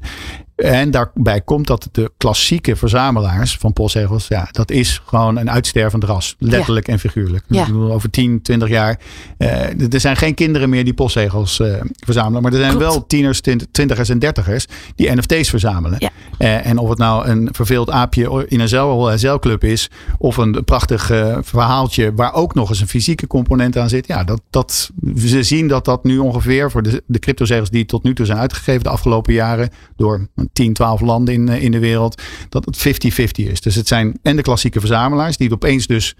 En 0.55 0.91
daarbij 0.91 1.41
komt 1.41 1.67
dat 1.67 1.89
de 1.91 2.11
klassieke 2.17 2.75
verzamelaars 2.75 3.57
van 3.57 3.73
postzegels, 3.73 4.27
ja, 4.27 4.47
dat 4.51 4.71
is 4.71 5.01
gewoon 5.05 5.37
een 5.37 5.51
uitstervend 5.51 6.03
ras. 6.03 6.35
Letterlijk 6.39 6.87
ja. 6.87 6.93
en 6.93 6.99
figuurlijk. 6.99 7.43
Ja. 7.47 7.67
Over 7.73 8.09
10, 8.09 8.41
20 8.41 8.69
jaar. 8.69 8.99
Uh, 9.37 9.93
er 9.93 9.99
zijn 9.99 10.15
geen 10.15 10.33
kinderen 10.33 10.69
meer 10.69 10.83
die 10.83 10.93
postzegels 10.93 11.59
uh, 11.59 11.75
verzamelen. 12.05 12.41
Maar 12.41 12.51
er 12.51 12.57
zijn 12.57 12.77
Klopt. 12.77 12.85
wel 12.85 13.05
tieners, 13.05 13.41
twintigers 13.71 14.09
en 14.09 14.19
dertigers 14.19 14.65
die 14.95 15.11
NFT's 15.11 15.49
verzamelen. 15.49 15.95
Ja. 15.99 16.09
Uh, 16.39 16.65
en 16.65 16.77
of 16.77 16.89
het 16.89 16.97
nou 16.97 17.27
een 17.27 17.49
verveeld 17.51 17.89
aapje 17.89 18.45
in 18.47 18.59
een 18.59 18.67
zeil, 18.67 19.17
zeilclub 19.17 19.63
is. 19.63 19.89
Of 20.17 20.37
een 20.37 20.63
prachtig 20.65 21.05
verhaaltje 21.41 22.13
waar 22.13 22.33
ook 22.33 22.53
nog 22.53 22.69
eens 22.69 22.81
een 22.81 22.87
fysieke 22.87 23.27
component 23.27 23.77
aan 23.77 23.89
zit. 23.89 24.07
Ja, 24.07 24.23
dat, 24.23 24.41
dat, 24.49 24.91
ze 25.17 25.43
zien 25.43 25.67
dat 25.67 25.85
dat 25.85 26.03
nu 26.03 26.17
ongeveer 26.17 26.71
voor 26.71 26.83
de, 26.83 27.03
de 27.07 27.19
cryptozegels 27.19 27.69
die 27.69 27.85
tot 27.85 28.03
nu 28.03 28.13
toe 28.13 28.25
zijn 28.25 28.37
uitgegeven 28.37 28.83
de 28.83 28.89
afgelopen 28.89 29.33
jaren. 29.33 29.69
Door 29.95 30.27
10, 30.53 30.73
12 30.73 31.01
landen 31.01 31.33
in, 31.33 31.47
in 31.47 31.71
de 31.71 31.79
wereld. 31.79 32.21
Dat 32.49 32.65
het 32.65 32.77
50-50 32.77 33.25
is. 33.33 33.61
Dus 33.61 33.75
het 33.75 33.87
zijn 33.87 34.19
en 34.21 34.35
de 34.35 34.41
klassieke 34.41 34.79
verzamelaars 34.79 35.37
die 35.37 35.53
opeens 35.53 35.87
dus 35.87 36.15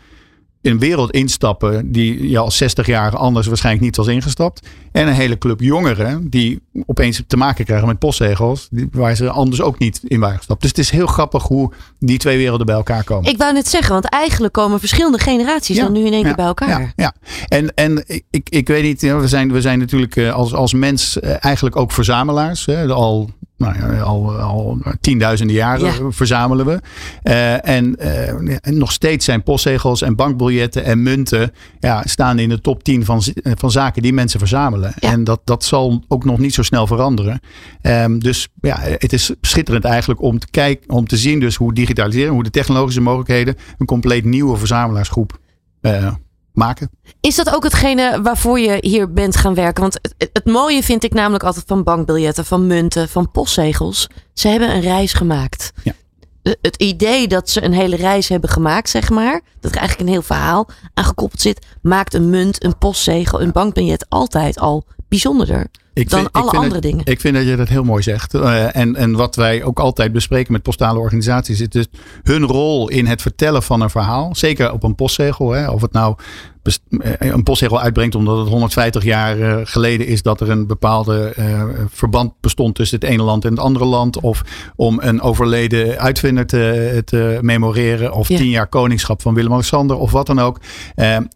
een 0.65 0.79
wereld 0.79 1.11
instappen 1.11 1.91
die 1.91 2.29
je 2.29 2.37
als 2.37 2.63
60-jarige 2.63 3.17
anders 3.17 3.47
waarschijnlijk 3.47 3.85
niet 3.85 3.95
was 3.95 4.07
ingestapt. 4.07 4.67
En 4.91 5.07
een 5.07 5.13
hele 5.13 5.37
club 5.37 5.59
jongeren 5.59 6.29
die 6.29 6.61
opeens 6.85 7.21
te 7.27 7.37
maken 7.37 7.65
krijgen 7.65 7.87
met 7.87 7.99
postzegels 7.99 8.67
die, 8.71 8.87
waar 8.91 9.15
ze 9.15 9.29
anders 9.29 9.61
ook 9.61 9.79
niet 9.79 10.01
in 10.03 10.19
waren 10.19 10.37
gestapt. 10.37 10.61
Dus 10.61 10.69
het 10.69 10.79
is 10.79 10.89
heel 10.89 11.07
grappig 11.07 11.43
hoe 11.43 11.71
die 11.99 12.17
twee 12.17 12.37
werelden 12.37 12.65
bij 12.65 12.75
elkaar 12.75 13.03
komen. 13.03 13.31
Ik 13.31 13.37
wou 13.37 13.53
net 13.53 13.67
zeggen, 13.67 13.93
want 13.93 14.05
eigenlijk 14.05 14.53
komen 14.53 14.79
verschillende 14.79 15.19
generaties 15.19 15.75
ja, 15.75 15.83
dan 15.83 15.91
nu 15.91 16.05
in 16.05 16.13
één 16.13 16.21
ja, 16.21 16.25
keer 16.25 16.35
bij 16.35 16.45
elkaar. 16.45 16.81
Ja, 16.81 16.91
ja. 16.95 17.13
En, 17.47 17.73
en 17.73 18.03
ik, 18.29 18.49
ik 18.49 18.67
weet 18.67 18.83
niet, 18.83 19.01
we 19.01 19.27
zijn, 19.27 19.51
we 19.51 19.61
zijn 19.61 19.79
natuurlijk 19.79 20.15
eh, 20.15 20.33
als, 20.33 20.53
als 20.53 20.73
mens 20.73 21.19
eigenlijk 21.19 21.75
ook 21.75 21.91
verzamelaars. 21.91 22.65
Hè, 22.65 22.87
al 22.87 23.29
nou 23.57 23.75
ja, 23.75 23.99
al, 23.99 24.31
al 24.31 24.77
tienduizenden 25.01 25.55
jaren 25.55 25.85
ja. 25.85 26.11
verzamelen 26.11 26.65
we. 26.65 26.79
Uh, 27.23 27.67
en, 27.67 27.95
uh, 27.99 28.57
en, 28.61 28.77
nog 28.77 28.91
steeds 28.91 29.25
zijn 29.25 29.43
postzegels 29.43 30.01
en 30.01 30.15
bankbiljetten 30.15 30.83
en 30.83 31.03
munten 31.03 31.51
ja, 31.79 32.03
staan 32.05 32.39
in 32.39 32.49
de 32.49 32.61
top 32.61 32.83
10 32.83 33.05
van, 33.05 33.21
van 33.43 33.71
zaken 33.71 34.01
die 34.01 34.13
mensen 34.13 34.39
verzamelen. 34.39 34.93
Ja. 34.99 35.11
En 35.11 35.23
dat, 35.23 35.41
dat 35.43 35.63
zal 35.63 36.03
ook 36.07 36.25
nog 36.25 36.37
niet 36.37 36.53
zo 36.53 36.63
snel 36.63 36.87
veranderen. 36.87 37.39
Um, 37.81 38.19
dus 38.19 38.47
ja, 38.61 38.77
het 38.79 39.13
is 39.13 39.31
schitterend 39.41 39.85
eigenlijk 39.85 40.21
om 40.21 40.39
te 40.39 40.47
kijken, 40.51 40.89
om 40.89 41.07
te 41.07 41.17
zien 41.17 41.39
dus 41.39 41.55
hoe 41.55 41.73
digitaliseren, 41.73 42.33
hoe 42.33 42.43
de 42.43 42.49
technologische 42.49 43.01
mogelijkheden 43.01 43.55
een 43.77 43.85
compleet 43.85 44.25
nieuwe 44.25 44.57
verzamelaarsgroep 44.57 45.39
uh, 45.81 46.13
maken. 46.55 46.89
Is 47.21 47.35
dat 47.35 47.55
ook 47.55 47.63
hetgene 47.63 48.21
waarvoor 48.21 48.59
je 48.59 48.77
hier 48.79 49.13
bent 49.13 49.35
gaan 49.35 49.53
werken? 49.53 49.81
Want 49.81 49.99
het, 50.01 50.29
het, 50.33 50.45
mooie 50.45 50.83
vind 50.83 51.03
ik 51.03 51.13
namelijk 51.13 51.43
altijd 51.43 51.65
van 51.67 51.83
bankbiljetten, 51.83 52.45
van 52.45 52.67
munten, 52.67 53.09
van 53.09 53.31
postzegels. 53.31 54.07
Ze 54.33 54.47
hebben 54.47 54.75
een 54.75 54.81
reis 54.81 55.13
gemaakt. 55.13 55.71
Ja. 55.83 55.93
Het 56.61 56.75
idee 56.75 57.27
dat 57.27 57.49
ze 57.49 57.63
een 57.63 57.73
hele 57.73 57.95
reis 57.95 58.29
hebben 58.29 58.49
gemaakt, 58.49 58.89
zeg 58.89 59.09
maar, 59.09 59.41
dat 59.59 59.71
er 59.71 59.77
eigenlijk 59.77 60.07
een 60.07 60.15
heel 60.15 60.25
verhaal 60.25 60.67
aan 60.93 61.05
gekoppeld 61.05 61.41
zit, 61.41 61.65
maakt 61.81 62.13
een 62.13 62.29
munt, 62.29 62.63
een 62.63 62.77
postzegel, 62.77 63.41
een 63.41 63.51
bankbiljet 63.51 64.05
altijd 64.09 64.59
al 64.59 64.85
bijzonderder 65.07 65.67
Ik 65.95 66.09
dan 66.09 66.19
vind- 66.19 66.33
alle 66.33 66.49
vind 66.49 66.55
andere 66.63 66.81
dat- 66.81 66.91
dingen. 66.91 67.05
Ik 67.05 67.19
vind 67.19 67.35
dat 67.35 67.45
je 67.45 67.55
dat 67.55 67.67
heel 67.67 67.83
mooi 67.83 68.03
zegt. 68.03 68.33
Eh, 68.33 68.75
en, 68.75 68.95
en 68.95 69.11
wat 69.15 69.35
wij 69.35 69.63
ook 69.63 69.79
altijd 69.79 70.11
bespreken 70.11 70.51
met 70.53 70.61
postale 70.61 70.99
organisaties, 70.99 71.61
is 71.61 71.69
dus 71.69 71.87
hun 72.23 72.43
rol 72.43 72.89
in 72.89 73.05
het 73.05 73.21
vertellen 73.21 73.63
van 73.63 73.81
een 73.81 73.89
verhaal. 73.89 74.35
Zeker 74.35 74.71
op 74.71 74.83
een 74.83 74.95
postzegel. 74.95 75.51
Hè, 75.51 75.69
of 75.69 75.81
het 75.81 75.91
nou 75.91 76.15
eh, 76.99 77.11
een 77.19 77.43
postzegel 77.43 77.79
uitbrengt 77.81 78.15
omdat 78.15 78.37
het 78.37 78.47
150 78.47 79.03
jaar 79.03 79.39
eh, 79.39 79.57
geleden 79.63 80.07
is 80.07 80.21
dat 80.21 80.41
er 80.41 80.49
een 80.49 80.67
bepaalde 80.67 81.33
verband 81.89 82.33
bestond 82.41 82.75
tussen 82.75 82.99
het 82.99 83.09
ene 83.09 83.23
land 83.23 83.43
en 83.45 83.49
het 83.51 83.59
andere 83.59 83.85
land. 83.85 84.19
Of 84.19 84.41
om 84.75 84.99
een 85.01 85.21
overleden 85.21 85.99
uitvinder 85.99 86.45
te, 86.45 87.01
te 87.05 87.37
memoreren. 87.41 88.13
Of 88.13 88.27
Ja. 88.29 88.37
tien 88.37 88.49
jaar 88.49 88.67
koningschap 88.67 89.21
van 89.21 89.33
Willem-Alexander 89.33 89.97
of 89.97 90.11
wat 90.11 90.27
dan 90.27 90.39
ook. 90.39 90.59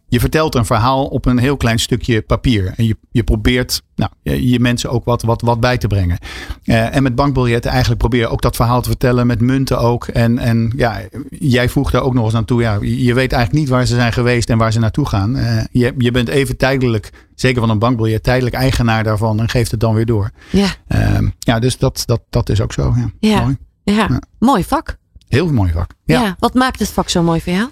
Je 0.08 0.20
vertelt 0.20 0.54
een 0.54 0.64
verhaal 0.66 1.04
op 1.06 1.26
een 1.26 1.38
heel 1.38 1.56
klein 1.56 1.78
stukje 1.78 2.22
papier. 2.22 2.72
En 2.76 2.84
je, 2.86 2.96
je 3.10 3.24
probeert 3.24 3.82
nou, 3.96 4.10
je, 4.22 4.49
je 4.50 4.60
mensen 4.60 4.90
ook 4.90 5.04
wat, 5.04 5.22
wat, 5.22 5.40
wat 5.42 5.60
bij 5.60 5.78
te 5.78 5.86
brengen. 5.86 6.18
Eh, 6.64 6.94
en 6.96 7.02
met 7.02 7.14
bankbiljetten 7.14 7.70
eigenlijk 7.70 8.00
probeer 8.00 8.28
ook 8.28 8.42
dat 8.42 8.56
verhaal 8.56 8.82
te 8.82 8.88
vertellen. 8.88 9.26
Met 9.26 9.40
munten 9.40 9.78
ook. 9.78 10.06
En, 10.06 10.38
en 10.38 10.72
ja, 10.76 11.00
jij 11.28 11.68
voegt 11.68 11.92
daar 11.92 12.02
ook 12.02 12.14
nog 12.14 12.24
eens 12.24 12.34
aan 12.34 12.44
toe. 12.44 12.60
Ja, 12.60 12.78
je 12.80 13.14
weet 13.14 13.32
eigenlijk 13.32 13.52
niet 13.52 13.68
waar 13.68 13.86
ze 13.86 13.94
zijn 13.94 14.12
geweest 14.12 14.50
en 14.50 14.58
waar 14.58 14.72
ze 14.72 14.78
naartoe 14.78 15.06
gaan. 15.06 15.36
Eh, 15.36 15.64
je, 15.72 15.94
je 15.98 16.10
bent 16.10 16.28
even 16.28 16.56
tijdelijk, 16.56 17.10
zeker 17.34 17.60
van 17.60 17.70
een 17.70 17.78
bankbiljet, 17.78 18.22
tijdelijk 18.22 18.54
eigenaar 18.54 19.04
daarvan. 19.04 19.40
En 19.40 19.48
geeft 19.48 19.70
het 19.70 19.80
dan 19.80 19.94
weer 19.94 20.06
door. 20.06 20.30
Ja, 20.50 20.68
Eh, 20.86 21.18
ja, 21.38 21.58
dus 21.58 21.78
dat, 21.78 22.02
dat, 22.06 22.20
dat 22.30 22.48
is 22.48 22.60
ook 22.60 22.72
zo. 22.72 22.94
Ja. 22.96 23.10
Ja. 23.30 23.40
Mooi. 23.42 23.56
ja. 23.82 23.92
Ja. 24.08 24.20
mooi 24.38 24.64
vak. 24.64 24.96
Heel 25.28 25.52
mooi 25.52 25.72
vak. 25.72 25.90
Ja. 26.04 26.22
Ja. 26.22 26.36
Wat 26.38 26.54
maakt 26.54 26.78
het 26.78 26.88
vak 26.88 27.08
zo 27.08 27.22
mooi 27.22 27.40
voor 27.40 27.52
jou? 27.52 27.68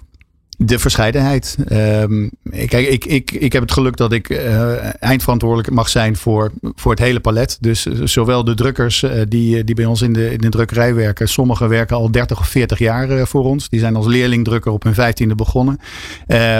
De 0.61 0.79
verscheidenheid. 0.79 1.57
Ehm, 1.67 2.27
kijk, 2.49 2.87
ik, 2.87 3.05
ik, 3.05 3.31
ik 3.31 3.53
heb 3.53 3.61
het 3.61 3.71
geluk 3.71 3.97
dat 3.97 4.11
ik 4.11 4.29
eh, 4.29 5.03
eindverantwoordelijk 5.03 5.71
mag 5.71 5.89
zijn 5.89 6.15
voor, 6.15 6.51
voor 6.61 6.91
het 6.91 6.99
hele 6.99 7.19
palet. 7.19 7.57
Dus 7.59 7.85
eh, 7.85 7.93
zowel 8.03 8.43
de 8.43 8.53
drukkers 8.53 9.03
eh, 9.03 9.21
die, 9.27 9.63
die 9.63 9.75
bij 9.75 9.85
ons 9.85 10.01
in 10.01 10.13
de, 10.13 10.31
in 10.31 10.37
de 10.37 10.49
drukkerij 10.49 10.93
werken. 10.93 11.27
Sommigen 11.27 11.69
werken 11.69 11.95
al 11.95 12.11
30 12.11 12.39
of 12.39 12.47
40 12.47 12.79
jaar 12.79 13.27
voor 13.27 13.43
ons. 13.43 13.69
Die 13.69 13.79
zijn 13.79 13.95
als 13.95 14.05
leerlingdrukker 14.05 14.71
op 14.71 14.83
hun 14.83 14.93
vijftiende 14.93 15.35
begonnen. 15.35 15.79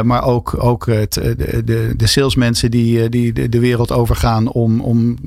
Maar 0.04 0.24
ook, 0.24 0.64
ook 0.64 0.86
het, 0.86 1.14
de, 1.14 1.62
de, 1.66 1.94
de 1.96 2.08
salesmensen 2.08 2.72
die, 2.72 3.10
die 3.10 3.34
de, 3.34 3.50
de 3.50 3.60
wereld 3.60 3.92
overgaan 3.92 4.52
om, 4.52 4.82
om 4.82 5.18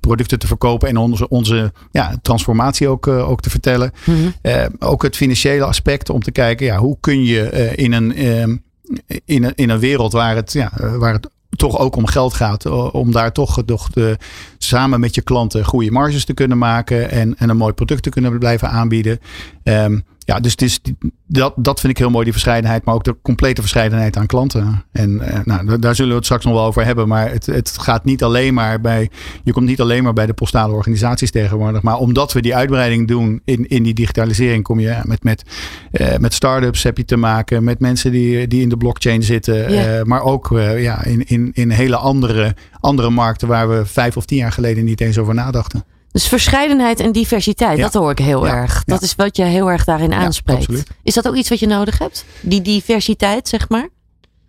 producten 0.00 0.38
te 0.38 0.46
verkopen. 0.46 0.88
En 0.88 0.96
onze, 0.96 1.28
onze 1.28 1.72
ja, 1.90 2.18
transformatie 2.22 2.88
ook, 2.88 3.06
ook 3.06 3.40
te 3.40 3.50
vertellen. 3.50 3.92
Eh, 4.42 4.64
ook 4.78 5.02
het 5.02 5.16
financiële 5.16 5.64
aspect 5.64 6.10
om 6.10 6.22
te 6.22 6.32
kijken, 6.32 6.66
ja, 6.66 6.76
hoe 6.76 6.96
kun 7.00 7.24
je 7.24 7.72
in, 7.74 7.92
een, 7.92 8.03
ehm, 8.12 8.56
in, 9.24 9.44
een, 9.44 9.54
in 9.54 9.70
een 9.70 9.78
wereld 9.78 10.12
waar 10.12 10.34
het, 10.34 10.52
ja, 10.52 10.72
waar 10.98 11.12
het 11.12 11.28
toch 11.56 11.78
ook 11.78 11.96
om 11.96 12.06
geld 12.06 12.34
gaat, 12.34 12.66
om 12.92 13.12
daar 13.12 13.32
toch, 13.32 13.62
toch 13.66 13.90
de, 13.90 14.16
samen 14.58 15.00
met 15.00 15.14
je 15.14 15.22
klanten 15.22 15.64
goede 15.64 15.90
marges 15.90 16.24
te 16.24 16.34
kunnen 16.34 16.58
maken 16.58 17.10
en, 17.10 17.38
en 17.38 17.48
een 17.48 17.56
mooi 17.56 17.72
product 17.72 18.02
te 18.02 18.10
kunnen 18.10 18.38
blijven 18.38 18.70
aanbieden. 18.70 19.20
Ehm, 19.62 19.98
ja, 20.24 20.40
dus 20.40 20.50
het 20.52 20.62
is, 20.62 20.80
dat, 21.26 21.52
dat 21.56 21.80
vind 21.80 21.92
ik 21.92 21.98
heel 21.98 22.10
mooi, 22.10 22.24
die 22.24 22.32
verscheidenheid, 22.32 22.84
maar 22.84 22.94
ook 22.94 23.04
de 23.04 23.16
complete 23.22 23.60
verscheidenheid 23.60 24.16
aan 24.16 24.26
klanten. 24.26 24.84
En 24.92 25.20
eh, 25.20 25.40
nou, 25.44 25.78
daar- 25.78 25.94
zullen 25.94 26.10
we 26.10 26.16
het 26.16 26.24
straks 26.24 26.44
nog 26.44 26.54
wel 26.54 26.64
over 26.64 26.84
hebben, 26.84 27.08
maar 27.08 27.30
het, 27.30 27.46
het 27.46 27.78
gaat 27.78 28.04
niet 28.04 28.22
alleen 28.22 28.54
maar 28.54 28.80
bij, 28.80 29.10
je 29.44 29.52
komt 29.52 29.66
niet 29.66 29.80
alleen 29.80 30.02
maar 30.02 30.12
bij 30.12 30.26
de 30.26 30.32
postale 30.32 30.72
organisaties 30.74 31.30
tegenwoordig, 31.30 31.82
maar 31.82 31.96
omdat 31.96 32.32
we 32.32 32.42
die 32.42 32.54
uitbreiding 32.54 33.08
doen 33.08 33.40
in, 33.44 33.68
in 33.68 33.82
die 33.82 33.94
digitalisering, 33.94 34.62
kom 34.62 34.80
je 34.80 35.00
met, 35.04 35.22
met, 35.24 35.42
eh, 35.90 36.16
met 36.16 36.34
start-ups 36.34 36.82
heb 36.82 36.96
je 36.96 37.04
te 37.04 37.16
maken, 37.16 37.64
met 37.64 37.80
mensen 37.80 38.12
die, 38.12 38.48
die 38.48 38.62
in 38.62 38.68
de 38.68 38.76
blockchain 38.76 39.22
zitten, 39.22 39.66
eh, 39.66 40.02
maar 40.02 40.22
ook 40.22 40.52
eh, 40.52 40.82
ja, 40.82 41.04
in, 41.04 41.26
in, 41.26 41.50
in 41.54 41.70
hele 41.70 41.96
andere, 41.96 42.54
andere 42.80 43.10
markten 43.10 43.48
waar 43.48 43.68
we 43.68 43.86
vijf 43.86 44.16
of 44.16 44.24
tien 44.24 44.38
jaar 44.38 44.52
geleden 44.52 44.84
niet 44.84 45.00
eens 45.00 45.18
over 45.18 45.34
nadachten. 45.34 45.84
Dus 46.14 46.26
verscheidenheid 46.28 47.00
en 47.00 47.12
diversiteit, 47.12 47.76
Ja. 47.78 47.82
dat 47.84 47.94
hoor 47.94 48.10
ik 48.10 48.18
heel 48.18 48.46
Ja. 48.46 48.54
erg. 48.54 48.84
Dat 48.84 49.00
Ja. 49.00 49.06
is 49.06 49.14
wat 49.14 49.36
je 49.36 49.42
heel 49.44 49.70
erg 49.70 49.84
daarin 49.84 50.12
aanspreekt. 50.12 50.82
Is 51.02 51.14
dat 51.14 51.28
ook 51.28 51.34
iets 51.34 51.48
wat 51.48 51.58
je 51.58 51.66
nodig 51.66 51.98
hebt? 51.98 52.24
Die 52.40 52.62
diversiteit, 52.62 53.48
zeg 53.48 53.68
maar? 53.68 53.88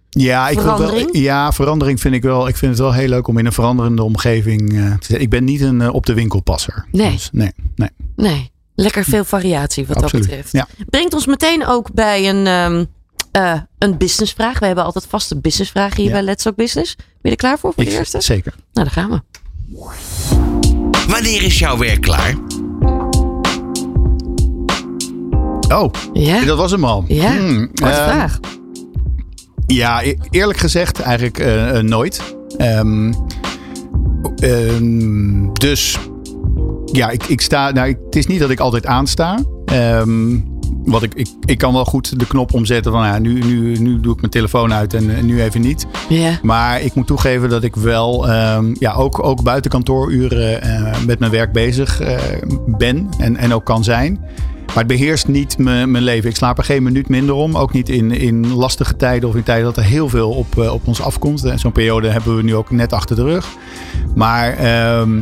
Ja, 0.09 0.49
ik 0.49 0.59
Verandering? 0.59 1.11
Wel, 1.11 1.21
ja, 1.21 1.51
verandering 1.51 1.99
vind 2.01 2.15
ik 2.15 2.21
wel. 2.23 2.47
Ik 2.47 2.55
vind 2.55 2.71
het 2.71 2.79
wel 2.81 2.93
heel 2.93 3.07
leuk 3.07 3.27
om 3.27 3.37
in 3.37 3.45
een 3.45 3.51
veranderende 3.51 4.03
omgeving 4.03 4.73
eh, 4.77 4.93
te. 4.93 5.17
Ik 5.17 5.29
ben 5.29 5.43
niet 5.43 5.61
een 5.61 5.81
eh, 5.81 5.93
op 5.93 6.05
de 6.05 6.13
winkelpasser. 6.13 6.85
Nee. 6.91 7.11
Dus, 7.11 7.29
nee, 7.31 7.51
nee. 7.75 7.89
Nee, 8.15 8.51
lekker 8.75 9.03
veel 9.03 9.23
variatie 9.23 9.87
wat 9.87 10.03
absoluut. 10.03 10.29
dat 10.29 10.41
betreft. 10.41 10.67
Brengt 10.89 11.13
ons 11.13 11.25
meteen 11.25 11.65
ook 11.65 11.93
bij 11.93 12.29
een, 12.29 12.47
ehm 12.47 12.85
eh, 13.31 13.59
een 13.77 13.97
businessvraag. 13.97 14.59
We 14.59 14.65
hebben 14.65 14.83
altijd 14.83 15.05
vaste 15.09 15.39
businessvragen 15.39 16.01
hier 16.01 16.11
bij 16.11 16.21
Let's 16.21 16.43
Talk 16.43 16.55
Business. 16.55 16.95
Ben 16.95 17.05
je 17.21 17.29
er 17.29 17.35
klaar 17.35 17.59
voor, 17.59 17.73
voor 17.73 17.83
de 17.83 17.91
eerste? 17.91 18.21
Zeker. 18.21 18.53
Nou, 18.73 18.87
daar 18.87 19.03
gaan 19.03 19.09
we. 19.09 20.54
Wanneer 21.07 21.43
is 21.43 21.59
jouw 21.59 21.77
werk 21.77 22.01
klaar? 22.01 22.33
Oh, 25.73 25.89
Ja, 26.13 26.45
dat 26.45 26.57
was 26.57 26.71
hem 26.71 26.83
al. 26.85 27.03
ja. 27.07 27.31
Hmm, 27.37 27.67
korte 27.73 27.93
ehm, 27.93 28.09
vraag. 28.09 28.39
Ja, 29.65 30.03
e- 30.03 30.15
eerlijk 30.29 30.59
gezegd 30.59 30.99
eigenlijk 30.99 31.39
eh, 31.39 31.77
eh, 31.77 31.83
nooit. 31.83 32.35
Ehm, 32.57 33.13
ehm, 34.35 35.51
dus 35.53 35.97
ja, 36.85 37.09
ik, 37.09 37.23
ik 37.23 37.41
sta. 37.41 37.71
Nou, 37.71 37.87
ik- 37.87 37.97
het 38.05 38.15
is 38.15 38.27
niet 38.27 38.39
dat 38.39 38.49
ik 38.49 38.59
altijd 38.59 38.85
aansta. 38.85 39.39
Ehm 39.65 40.37
wat 40.85 41.03
ik, 41.03 41.13
ik, 41.13 41.27
ik 41.45 41.57
kan 41.57 41.73
wel 41.73 41.85
goed 41.85 42.19
de 42.19 42.27
knop 42.27 42.53
omzetten 42.53 42.91
van 42.91 43.05
ja, 43.05 43.19
nu, 43.19 43.39
nu, 43.39 43.77
nu 43.77 43.99
doe 43.99 44.13
ik 44.13 44.19
mijn 44.19 44.31
telefoon 44.31 44.73
uit 44.73 44.93
en, 44.93 45.15
en 45.15 45.25
nu 45.25 45.41
even 45.41 45.61
niet. 45.61 45.87
Maar 46.41 46.81
ik 46.81 46.93
moet 46.93 47.07
toegeven 47.07 47.49
dat 47.49 47.63
ik 47.63 47.75
wel 47.75 48.27
ehm, 48.27 48.75
ja, 48.79 48.93
ook, 48.93 49.23
ook 49.23 49.43
buiten 49.43 49.71
kantooruren 49.71 50.61
eh, 50.61 51.03
met 51.05 51.19
mijn 51.19 51.31
werk 51.31 51.51
bezig 51.51 51.99
eh, 51.99 52.17
ben 52.65 53.09
en, 53.17 53.37
en 53.37 53.53
ook 53.53 53.65
kan 53.65 53.83
zijn. 53.83 54.19
Maar 54.65 54.83
het 54.83 54.87
beheerst 54.87 55.27
niet 55.27 55.57
mijn 55.57 56.01
leven. 56.01 56.29
Ik 56.29 56.35
slaap 56.35 56.57
er 56.57 56.63
geen 56.63 56.83
minuut 56.83 57.09
minder 57.09 57.35
om. 57.35 57.57
Ook 57.57 57.73
niet 57.73 57.89
in, 57.89 58.11
in 58.11 58.53
lastige 58.53 58.95
tijden 58.95 59.29
of 59.29 59.35
in 59.35 59.43
tijden 59.43 59.65
dat 59.65 59.77
er 59.77 59.83
heel 59.83 60.09
veel 60.09 60.31
op, 60.31 60.59
eh, 60.59 60.73
op 60.73 60.87
ons 60.87 61.01
afkomt. 61.01 61.43
En 61.43 61.59
Zo'n 61.59 61.71
periode 61.71 62.09
hebben 62.09 62.35
we 62.35 62.43
nu 62.43 62.55
ook 62.55 62.71
net 62.71 62.93
achter 62.93 63.15
de 63.15 63.23
rug. 63.23 63.47
Maar, 64.15 64.53
ehm, 64.53 65.19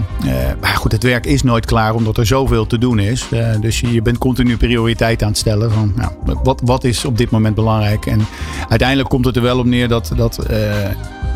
eh, 0.62 0.75
goed, 0.75 0.91
het 0.91 1.03
werk 1.03 1.25
is 1.25 1.43
nooit 1.43 1.65
klaar 1.65 1.93
omdat 1.93 2.17
er 2.17 2.25
zoveel 2.25 2.67
te 2.67 2.77
doen 2.77 3.00
is. 3.00 3.27
Eh, 3.31 3.62
dus 3.62 3.79
je, 3.79 3.91
je 3.91 4.01
bent 4.01 4.17
continu 4.17 4.57
prioriteit 4.57 5.21
aan 5.21 5.29
het 5.29 5.38
stellen. 5.38 5.71
Van, 5.71 5.93
nou, 5.95 6.12
wat, 6.43 6.62
wat 6.65 6.83
is 6.83 7.05
op 7.05 7.17
dit 7.17 7.29
moment 7.29 7.55
belangrijk? 7.55 8.05
En 8.05 8.25
uiteindelijk 8.69 9.09
komt 9.09 9.25
het 9.25 9.35
er 9.35 9.41
wel 9.41 9.59
op 9.59 9.65
neer 9.65 9.88
dat, 9.88 10.12
dat 10.15 10.45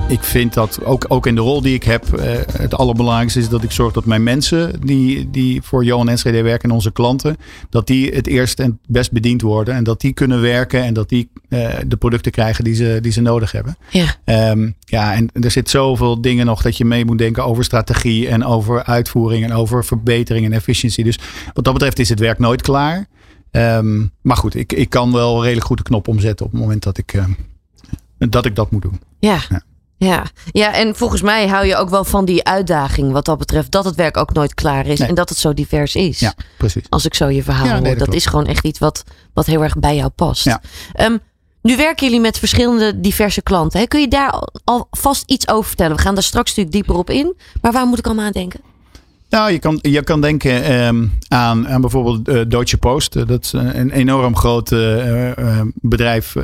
ik 0.08 0.24
vind 0.24 0.54
dat 0.54 0.84
ook, 0.84 1.06
ook 1.08 1.28
in 1.28 1.36
de 1.36 1.42
rol 1.42 1.62
die 1.62 1.74
ik 1.74 1.84
heb, 1.84 2.14
eh, 2.14 2.32
het 2.52 2.74
allerbelangrijkste 2.74 3.40
is 3.40 3.50
dat 3.50 3.64
ik 3.64 3.72
zorg 3.72 3.94
dat 3.94 4.06
mijn 4.06 4.24
mensen 4.24 4.82
die, 4.86 5.30
die 5.30 5.62
voor 5.62 5.84
Johan 5.84 6.10
Enschede 6.10 6.42
werken 6.42 6.70
en 6.70 6.76
onze 6.76 6.92
klanten, 6.92 7.38
dat 7.70 7.88
die 7.88 8.12
het 8.12 8.28
eerst 8.28 8.60
en 8.60 8.80
best 8.88 9.12
bediend 9.12 9.42
worden. 9.42 9.76
En 9.76 9.84
dat 9.84 10.02
die 10.02 10.14
kunnen 10.14 10.42
werken 10.42 10.84
en 10.84 10.94
dat 10.94 11.10
die 11.10 11.30
eh, 11.50 11.70
de 11.88 11.98
producten 11.98 12.32
krijgen 12.32 12.64
die 12.64 12.76
ze, 12.76 13.00
die 13.02 13.12
ze 13.12 13.22
nodig 13.22 13.52
hebben. 13.52 13.78
ja. 13.90 14.16
Ehm, 14.24 14.72
ja, 14.80 15.14
en 15.14 15.30
er 15.42 15.52
zit 15.52 15.70
zoveel 15.70 16.22
dingen 16.22 16.46
nog 16.46 16.62
dat 16.62 16.78
je 16.78 16.86
mee 16.86 17.06
moet 17.06 17.18
denken 17.18 17.46
over 17.46 17.64
strategie 17.64 18.28
en 18.28 18.46
over 18.46 18.84
uitvoering 18.84 19.44
en 19.44 19.54
over 19.54 19.86
verbetering 19.86 20.46
en 20.46 20.54
efficiëntie. 20.54 21.04
Dus 21.04 21.20
wat 21.54 21.64
dat 21.64 21.74
betreft 21.74 22.00
is 22.00 22.10
het 22.10 22.20
werk 22.20 22.40
nooit 22.40 22.62
klaar. 22.62 23.08
Ehm, 23.52 24.06
maar 24.22 24.38
goed, 24.38 24.56
ik, 24.56 24.74
ik 24.74 24.90
kan 24.90 25.12
wel 25.12 25.42
redelijk 25.42 25.66
goed 25.66 25.78
de 25.78 25.84
knop 25.84 26.08
omzetten 26.08 26.46
op 26.46 26.52
het 26.52 26.62
moment 26.62 26.84
dat 26.84 26.98
ik, 26.98 27.14
ehm, 27.14 27.32
dat, 28.18 28.46
ik 28.46 28.56
dat 28.56 28.72
moet 28.72 28.82
doen. 28.82 29.00
Ja. 29.20 29.40
Ja. 29.50 29.62
Ja. 30.00 30.24
ja, 30.52 30.74
en 30.74 30.96
volgens 30.96 31.22
mij 31.22 31.48
hou 31.48 31.66
je 31.66 31.76
ook 31.76 31.90
wel 31.90 32.04
van 32.04 32.26
die 32.26 32.44
uitdaging 32.46 33.12
wat 33.12 33.26
dat 33.26 33.38
betreft. 33.38 33.72
Dat 33.72 33.86
het 33.86 33.96
werk 33.96 34.18
ook 34.18 34.34
nooit 34.34 34.54
klaar 34.54 34.86
is 34.86 35.00
Nee. 35.00 35.08
en 35.08 35.16
dat 35.16 35.30
het 35.30 35.38
zo 35.38 35.54
divers 35.54 35.96
is. 35.96 36.20
Ja, 36.20 36.34
precies. 36.58 36.84
Als 36.90 37.06
ik 37.06 37.14
zo 37.14 37.28
je 37.30 37.44
verhaal 37.44 37.66
Ja, 37.66 37.80
nee, 37.80 37.96
hoor. 37.96 38.06
dat 38.06 38.14
is 38.14 38.26
gewoon 38.26 38.46
echt 38.46 38.66
iets 38.66 38.80
wat, 38.80 39.04
wat 39.34 39.46
heel 39.46 39.64
erg 39.64 39.78
bij 39.78 39.96
jou 39.96 40.10
past. 40.10 40.44
Ja. 40.44 40.62
Ehm, 40.94 41.18
nu 41.62 41.78
werken 41.78 42.06
jullie 42.06 42.22
met 42.22 42.40
verschillende 42.40 43.00
diverse 43.00 43.42
klanten. 43.42 43.80
Hè? 43.80 43.86
Kun 43.86 44.00
je 44.00 44.08
daar 44.08 44.30
al- 44.32 44.50
alvast 44.64 45.24
iets 45.26 45.48
over 45.48 45.68
vertellen? 45.68 45.96
We 45.96 46.02
gaan 46.02 46.14
daar 46.14 46.24
straks 46.24 46.48
natuurlijk 46.50 46.76
dieper 46.76 46.96
op 46.96 47.10
in. 47.10 47.36
Maar 47.62 47.72
waar 47.72 47.86
moet 47.86 48.00
ik 48.00 48.06
allemaal 48.06 48.26
aan 48.26 48.32
denken? 48.32 48.60
Nou, 49.30 49.52
je 49.52 49.60
kan, 49.60 49.80
je 49.82 50.04
kan 50.04 50.22
denken 50.22 50.64
ehm, 50.64 51.06
aan, 51.28 51.68
aan 51.68 51.82
bijvoorbeeld 51.82 52.30
uh, 52.30 52.42
Deutsche 52.48 52.78
Post. 52.78 53.16
Uh, 53.16 53.26
dat 53.26 53.44
is 53.44 53.54
een 53.54 53.92
enorm 53.92 54.36
groot 54.36 54.72
uh, 54.72 55.62
bedrijf, 55.74 56.36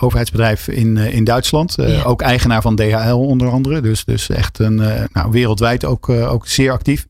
overheidsbedrijf 0.00 0.68
in, 0.68 0.96
in 0.96 1.24
Duitsland. 1.24 1.74
Ja. 1.76 2.02
Ook 2.02 2.22
eigenaar 2.22 2.62
van 2.62 2.76
DHL 2.76 3.14
onder 3.14 3.50
andere. 3.50 3.80
Dus, 3.80 4.04
dus 4.04 4.28
echt 4.28 4.58
een, 4.58 4.74
nou, 5.12 5.30
wereldwijd 5.30 5.84
ook, 5.84 6.08
ook 6.08 6.46
zeer 6.46 6.72
actief. 6.72 7.06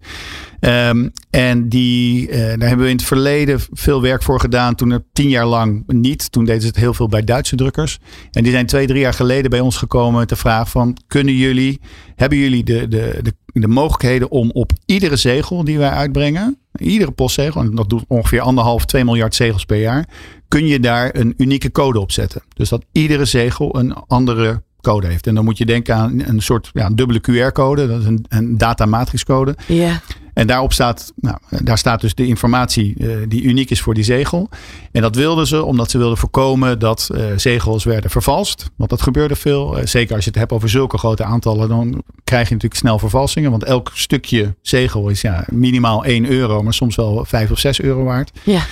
Um, 0.65 1.13
en 1.31 1.69
die, 1.69 2.29
uh, 2.29 2.37
daar 2.37 2.69
hebben 2.69 2.79
we 2.79 2.91
in 2.91 2.97
het 2.97 3.05
verleden 3.05 3.61
veel 3.73 4.03
werk 4.03 4.23
voor 4.23 4.41
gedaan. 4.41 4.75
Toen 4.75 4.91
er 4.91 5.05
tien 5.13 5.29
jaar 5.29 5.47
lang 5.47 5.85
niet. 5.87 6.33
Toen 6.33 6.45
deden 6.45 6.61
ze 6.61 6.67
het 6.67 6.77
heel 6.77 6.95
veel 6.95 7.09
bij 7.09 7.25
Duitse 7.25 7.57
drukkers. 7.57 7.99
En 8.31 8.43
die 8.43 8.53
zijn 8.53 8.67
twee, 8.67 8.87
drie 8.87 9.01
jaar 9.01 9.15
geleden 9.15 9.51
bij 9.51 9.61
ons 9.61 9.77
gekomen 9.77 10.27
te 10.27 10.37
vragen 10.37 10.67
van... 10.67 10.97
Kunnen 11.07 11.35
jullie, 11.35 11.81
hebben 12.17 12.39
jullie 12.39 12.65
de, 12.65 12.89
de, 12.89 13.19
de, 13.23 13.35
de 13.61 13.69
mogelijkheden 13.69 14.31
om 14.31 14.51
op 14.51 14.73
iedere 14.87 15.17
zegel 15.17 15.65
die 15.65 15.79
wij 15.79 15.91
uitbrengen... 15.91 16.57
Iedere 16.73 17.11
postzegel, 17.11 17.61
en 17.61 17.75
dat 17.75 17.89
doet 17.89 18.05
ongeveer 18.09 18.41
anderhalf, 18.41 18.85
twee 18.85 19.05
miljard 19.05 19.35
zegels 19.35 19.65
per 19.65 19.81
jaar... 19.81 20.09
Kun 20.49 20.67
je 20.67 20.81
daar 20.81 21.17
een 21.17 21.35
unieke 21.37 21.71
code 21.71 22.01
op 22.01 22.13
zetten. 22.13 22.43
Dus 22.55 22.69
dat 22.69 22.85
iedere 22.93 23.25
zegel 23.25 23.79
een 23.79 23.93
andere 23.93 24.63
code 24.81 25.07
heeft. 25.07 25.27
En 25.27 25.35
dan 25.35 25.45
moet 25.45 25.59
je 25.59 25.67
denken 25.67 25.95
aan 25.95 26.23
een 26.27 26.43
soort 26.43 26.71
ja, 26.73 26.91
dubbele 26.91 27.21
QR-code. 27.21 27.87
Dat 27.87 28.01
is 28.01 28.07
een, 28.07 28.25
een 28.29 28.59
datamatrixcode. 28.59 29.57
Ja. 29.67 30.01
En 30.35 30.47
daarop 30.47 30.73
staat, 30.73 31.13
nou, 31.17 31.37
daar 31.49 31.79
staat 31.79 32.01
dus 32.01 32.15
de 32.15 32.27
informatie 32.27 32.95
uh, 32.99 33.17
die 33.29 33.43
uniek 33.43 33.71
is 33.71 33.81
voor 33.81 33.95
die 33.95 34.05
zegel. 34.05 34.49
En 34.93 35.03
dat 35.03 35.17
wilden 35.17 35.47
ze 35.47 35.65
omdat 35.65 35.91
ze 35.91 35.99
wilden 35.99 36.19
voorkomen 36.19 36.79
dat 36.79 37.09
uh, 37.15 37.25
zegels 37.37 37.85
werden 37.85 38.11
vervalst. 38.11 38.71
Want 38.77 38.91
dat 38.91 39.03
gebeurde 39.03 39.37
veel. 39.37 39.79
Uh, 39.79 39.87
zeker 39.87 40.15
als 40.15 40.25
je 40.25 40.31
het 40.31 40.39
hebt 40.39 40.53
over 40.53 40.69
zulke 40.69 40.99
grote 40.99 41.25
aantallen, 41.25 41.69
dan 41.69 42.03
krijg 42.25 42.49
je 42.49 42.55
natuurlijk 42.55 42.81
snel 42.81 42.99
vervalsingen. 42.99 43.51
Want 43.51 43.65
elk 43.65 43.91
stukje 43.95 44.55
zegel 44.63 45.09
is 45.09 45.21
ja, 45.21 45.45
minimaal 45.51 46.05
1 46.05 46.31
euro, 46.31 46.63
maar 46.63 46.75
soms 46.75 46.97
wel 46.97 47.25
5 47.25 47.51
of 47.51 47.59
6 47.59 47.81
euro 47.81 48.05
waard. 48.05 48.31
Ja. 48.43 48.63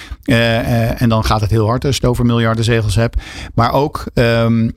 en 0.94 1.08
dan 1.08 1.24
gaat 1.24 1.40
het 1.40 1.50
heel 1.50 1.66
hard 1.66 1.84
als 1.84 1.94
je 1.94 2.00
het 2.00 2.10
over 2.10 2.26
miljarden 2.26 2.64
zegels 2.64 2.94
hebt. 2.94 3.22
Maar 3.54 3.72
ook 3.72 4.04
um, 4.14 4.72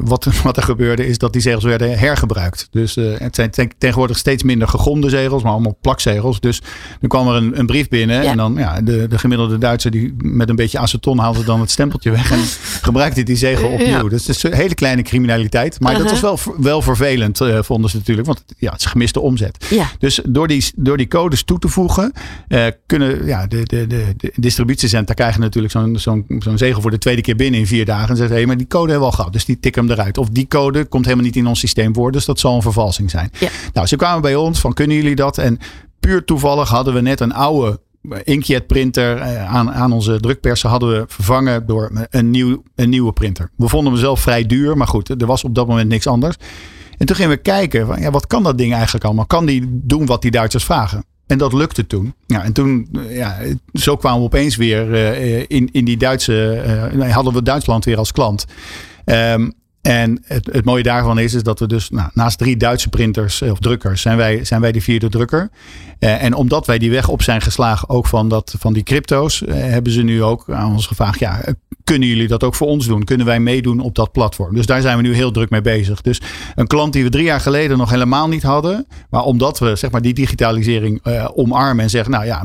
wat, 0.00 0.28
wat 0.42 0.56
er 0.56 0.62
gebeurde 0.62 1.06
is 1.06 1.18
dat 1.18 1.32
die 1.32 1.42
zegels 1.42 1.64
werden 1.64 1.98
hergebruikt. 1.98 2.68
Dus 2.70 2.94
het 2.94 3.34
zijn 3.34 3.50
tegenwoordig 3.78 4.18
steeds 4.18 4.42
minder 4.42 4.68
gegomde 4.68 5.08
zegels, 5.08 5.42
maar 5.42 5.52
allemaal 5.52 5.78
plakzegels. 5.80 6.23
Dus 6.32 6.62
nu 7.00 7.08
kwam 7.08 7.28
er 7.28 7.34
een, 7.34 7.58
een 7.58 7.66
brief 7.66 7.88
binnen. 7.88 8.22
En 8.22 8.36
dan 8.36 8.54
ja, 8.56 8.80
de, 8.80 9.06
de 9.08 9.18
gemiddelde 9.18 9.58
Duitser 9.58 9.90
die 9.90 10.14
met 10.18 10.48
een 10.48 10.56
beetje 10.56 10.78
aceton 10.78 11.18
haalde 11.18 11.44
dan 11.44 11.60
het 11.60 11.70
stempeltje 11.70 12.10
weg. 12.10 12.30
En 12.30 12.38
gebruikte 12.88 13.22
die 13.22 13.36
zegel 13.36 13.68
opnieuw. 13.68 13.86
Ja. 13.86 14.02
Dus 14.02 14.26
het 14.26 14.36
is 14.36 14.42
een 14.42 14.52
hele 14.52 14.74
kleine 14.74 15.02
criminaliteit. 15.02 15.80
Maar 15.80 15.92
uh 15.92 15.98
-huh. 15.98 16.06
dat 16.06 16.20
was 16.20 16.44
wel, 16.44 16.54
wel 16.58 16.82
vervelend, 16.82 17.40
uh, 17.40 17.58
vonden 17.62 17.90
ze 17.90 17.96
natuurlijk. 17.96 18.26
Want 18.26 18.44
ja, 18.58 18.72
het 18.72 18.80
is 18.80 18.86
gemiste 18.86 19.20
omzet. 19.20 19.66
Ja. 19.70 19.90
Dus 19.98 20.20
door 20.26 20.48
die, 20.48 20.64
door 20.76 20.96
die 20.96 21.08
codes 21.08 21.42
toe 21.42 21.58
te 21.58 21.68
voegen, 21.68 22.12
uh, 22.48 22.66
kunnen 22.86 23.26
ja, 23.26 23.46
de, 23.46 23.62
de, 23.62 23.86
de, 23.86 24.14
de 24.16 24.32
distributiecenten 24.36 25.14
krijgen 25.14 25.40
natuurlijk 25.40 25.72
zo'n 25.72 25.98
zo'n 25.98 26.24
zo'n 26.38 26.58
zegel 26.58 26.80
voor 26.80 26.90
de 26.90 26.98
tweede 26.98 27.22
keer 27.22 27.36
binnen 27.36 27.60
in 27.60 27.66
vier 27.66 27.84
dagen. 27.84 28.08
En 28.08 28.16
zeggen, 28.16 28.34
hé, 28.34 28.40
hey, 28.40 28.46
maar 28.46 28.56
die 28.56 28.66
code 28.66 28.90
hebben 28.90 29.08
we 29.08 29.12
al 29.12 29.16
gehad. 29.18 29.32
Dus 29.32 29.44
die 29.44 29.60
tikken 29.60 29.82
hem 29.82 29.92
eruit. 29.92 30.18
Of 30.18 30.28
die 30.28 30.48
code 30.48 30.84
komt 30.84 31.04
helemaal 31.04 31.24
niet 31.24 31.36
in 31.36 31.46
ons 31.46 31.58
systeem 31.58 31.94
voor. 31.94 32.12
Dus 32.12 32.24
dat 32.24 32.38
zal 32.38 32.54
een 32.54 32.62
vervalsing 32.62 33.10
zijn. 33.10 33.30
Ja. 33.38 33.48
Nou, 33.72 33.86
ze 33.86 33.96
kwamen 33.96 34.22
bij 34.22 34.34
ons 34.34 34.60
van, 34.60 34.72
kunnen 34.72 34.96
jullie 34.96 35.14
dat? 35.14 35.38
En 35.38 35.58
puur 36.06 36.24
toevallig 36.24 36.68
hadden 36.68 36.94
we 36.94 37.00
net 37.00 37.20
een 37.20 37.32
oude 37.32 37.80
inkjet 38.24 38.66
printer 38.66 39.20
aan, 39.46 39.72
aan 39.72 39.92
onze 39.92 40.20
drukpersen 40.20 40.68
hadden 40.68 40.88
we 40.88 41.04
vervangen 41.06 41.66
door 41.66 42.06
een, 42.10 42.30
nieuw, 42.30 42.62
een 42.74 42.88
nieuwe 42.88 43.12
printer. 43.12 43.50
We 43.56 43.68
vonden 43.68 43.92
hem 43.92 44.00
zelf 44.00 44.20
vrij 44.20 44.46
duur, 44.46 44.76
maar 44.76 44.86
goed, 44.86 45.08
er 45.20 45.26
was 45.26 45.44
op 45.44 45.54
dat 45.54 45.66
moment 45.66 45.88
niks 45.88 46.06
anders. 46.06 46.36
En 46.98 47.06
toen 47.06 47.16
gingen 47.16 47.30
we 47.30 47.36
kijken, 47.36 47.86
van, 47.86 48.00
ja, 48.00 48.10
wat 48.10 48.26
kan 48.26 48.42
dat 48.42 48.58
ding 48.58 48.72
eigenlijk 48.72 49.04
allemaal? 49.04 49.26
Kan 49.26 49.46
die 49.46 49.62
doen 49.66 50.06
wat 50.06 50.22
die 50.22 50.30
Duitsers 50.30 50.64
vragen? 50.64 51.04
En 51.26 51.38
dat 51.38 51.52
lukte 51.52 51.86
toen. 51.86 52.14
Ja, 52.26 52.42
en 52.42 52.52
toen, 52.52 52.88
ja, 53.08 53.36
zo 53.72 53.96
kwamen 53.96 54.18
we 54.18 54.24
opeens 54.24 54.56
weer 54.56 54.88
uh, 54.90 55.38
in, 55.48 55.68
in 55.72 55.84
die 55.84 55.96
Duitse, 55.96 56.64
uh, 56.94 57.12
hadden 57.14 57.32
we 57.32 57.42
Duitsland 57.42 57.84
weer 57.84 57.98
als 57.98 58.12
klant. 58.12 58.44
Um, 59.04 59.52
en 59.86 60.22
het, 60.24 60.48
het, 60.52 60.64
mooie 60.64 60.82
daarvan 60.82 61.18
is, 61.18 61.34
is 61.34 61.42
dat 61.42 61.58
we 61.58 61.66
dus 61.66 61.90
nou, 61.90 62.10
naast 62.12 62.38
drie 62.38 62.56
Duitse 62.56 62.88
printers 62.88 63.42
of 63.42 63.58
drukkers 63.58 64.02
zijn 64.02 64.16
wij, 64.16 64.44
zijn 64.44 64.60
wij 64.60 64.72
de 64.72 64.80
vierde 64.80 65.08
drukker. 65.08 65.50
Uh, 66.00 66.22
en 66.22 66.34
omdat 66.34 66.66
wij 66.66 66.78
die 66.78 66.90
weg 66.90 67.08
op 67.08 67.22
zijn 67.22 67.40
geslagen, 67.40 67.88
ook 67.88 68.06
van, 68.06 68.28
dat, 68.28 68.54
van 68.58 68.72
die 68.72 68.82
crypto's, 68.82 69.40
uh, 69.40 69.54
hebben 69.54 69.92
ze 69.92 70.02
nu 70.02 70.22
ook 70.22 70.50
aan 70.50 70.72
ons 70.72 70.86
gevraagd: 70.86 71.18
ja, 71.18 71.40
kunnen 71.84 72.08
jullie 72.08 72.28
dat 72.28 72.44
ook 72.44 72.54
voor 72.54 72.66
ons 72.66 72.86
doen? 72.86 73.04
Kunnen 73.04 73.26
wij 73.26 73.40
meedoen 73.40 73.80
op 73.80 73.94
dat 73.94 74.12
platform? 74.12 74.54
Dus 74.54 74.66
daar 74.66 74.80
zijn 74.80 74.96
we 74.96 75.02
nu 75.02 75.14
heel 75.14 75.30
druk 75.30 75.50
mee 75.50 75.60
bezig. 75.60 76.00
Dus 76.00 76.20
een 76.54 76.66
klant 76.66 76.92
die 76.92 77.02
we 77.02 77.10
drie 77.10 77.24
jaar 77.24 77.40
geleden 77.40 77.78
nog 77.78 77.90
helemaal 77.90 78.28
niet 78.28 78.42
hadden, 78.42 78.86
maar 79.10 79.24
omdat 79.24 79.58
we 79.58 79.76
zeg 79.76 79.90
maar 79.90 80.02
die 80.02 80.14
digitalisering 80.14 81.00
uh, 81.04 81.28
omarmen 81.34 81.84
en 81.84 81.90
zeggen: 81.90 82.10
nou 82.10 82.24
ja, 82.24 82.42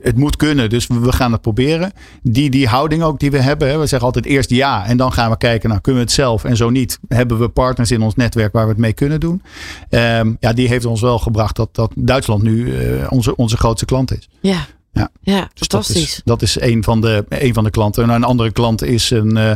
het 0.00 0.16
moet 0.16 0.36
kunnen, 0.36 0.70
dus 0.70 0.86
we 0.86 1.12
gaan 1.12 1.32
het 1.32 1.40
proberen. 1.40 1.92
Die, 2.22 2.50
die 2.50 2.68
houding 2.68 3.02
ook 3.02 3.18
die 3.18 3.30
we 3.30 3.38
hebben, 3.38 3.68
hè, 3.68 3.78
we 3.78 3.86
zeggen 3.86 4.06
altijd 4.06 4.24
eerst 4.26 4.50
ja 4.50 4.86
en 4.86 4.96
dan 4.96 5.12
gaan 5.12 5.30
we 5.30 5.36
kijken, 5.36 5.68
nou 5.68 5.80
kunnen 5.80 6.02
we 6.02 6.06
het 6.06 6.16
zelf 6.16 6.44
en 6.44 6.56
zo 6.56 6.70
niet, 6.70 6.98
hebben 7.08 7.38
we 7.38 7.48
partners 7.48 7.90
in 7.90 8.02
ons 8.02 8.14
netwerk 8.14 8.52
waar 8.52 8.64
we 8.64 8.70
het 8.70 8.80
mee 8.80 8.92
kunnen 8.92 9.20
doen. 9.20 9.42
Um, 9.90 10.36
ja, 10.40 10.52
die 10.52 10.68
heeft 10.68 10.84
ons 10.84 11.00
wel 11.00 11.18
gebracht 11.18 11.56
dat, 11.56 11.68
dat 11.72 11.92
Duitsland 11.96 12.42
nu 12.42 12.66
uh, 12.66 13.06
onze, 13.08 13.36
onze 13.36 13.56
grootste 13.56 13.84
klant 13.84 14.16
is. 14.18 14.28
Ja. 14.40 14.66
Ja, 14.92 15.10
ja 15.20 15.40
dus 15.40 15.66
fantastisch. 15.68 16.20
Dat 16.24 16.42
is, 16.42 16.56
dat 16.56 16.64
is 16.64 16.72
een, 16.72 16.84
van 16.84 17.00
de, 17.00 17.24
een 17.28 17.54
van 17.54 17.64
de 17.64 17.70
klanten. 17.70 18.02
En 18.02 18.10
een 18.10 18.24
andere 18.24 18.52
klant 18.52 18.82
is 18.82 19.10
een, 19.10 19.36
uh, 19.36 19.52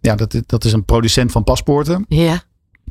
ja, 0.00 0.14
dat, 0.14 0.42
dat 0.46 0.64
is 0.64 0.72
een 0.72 0.84
producent 0.84 1.32
van 1.32 1.44
paspoorten. 1.44 2.04
Ja. 2.08 2.42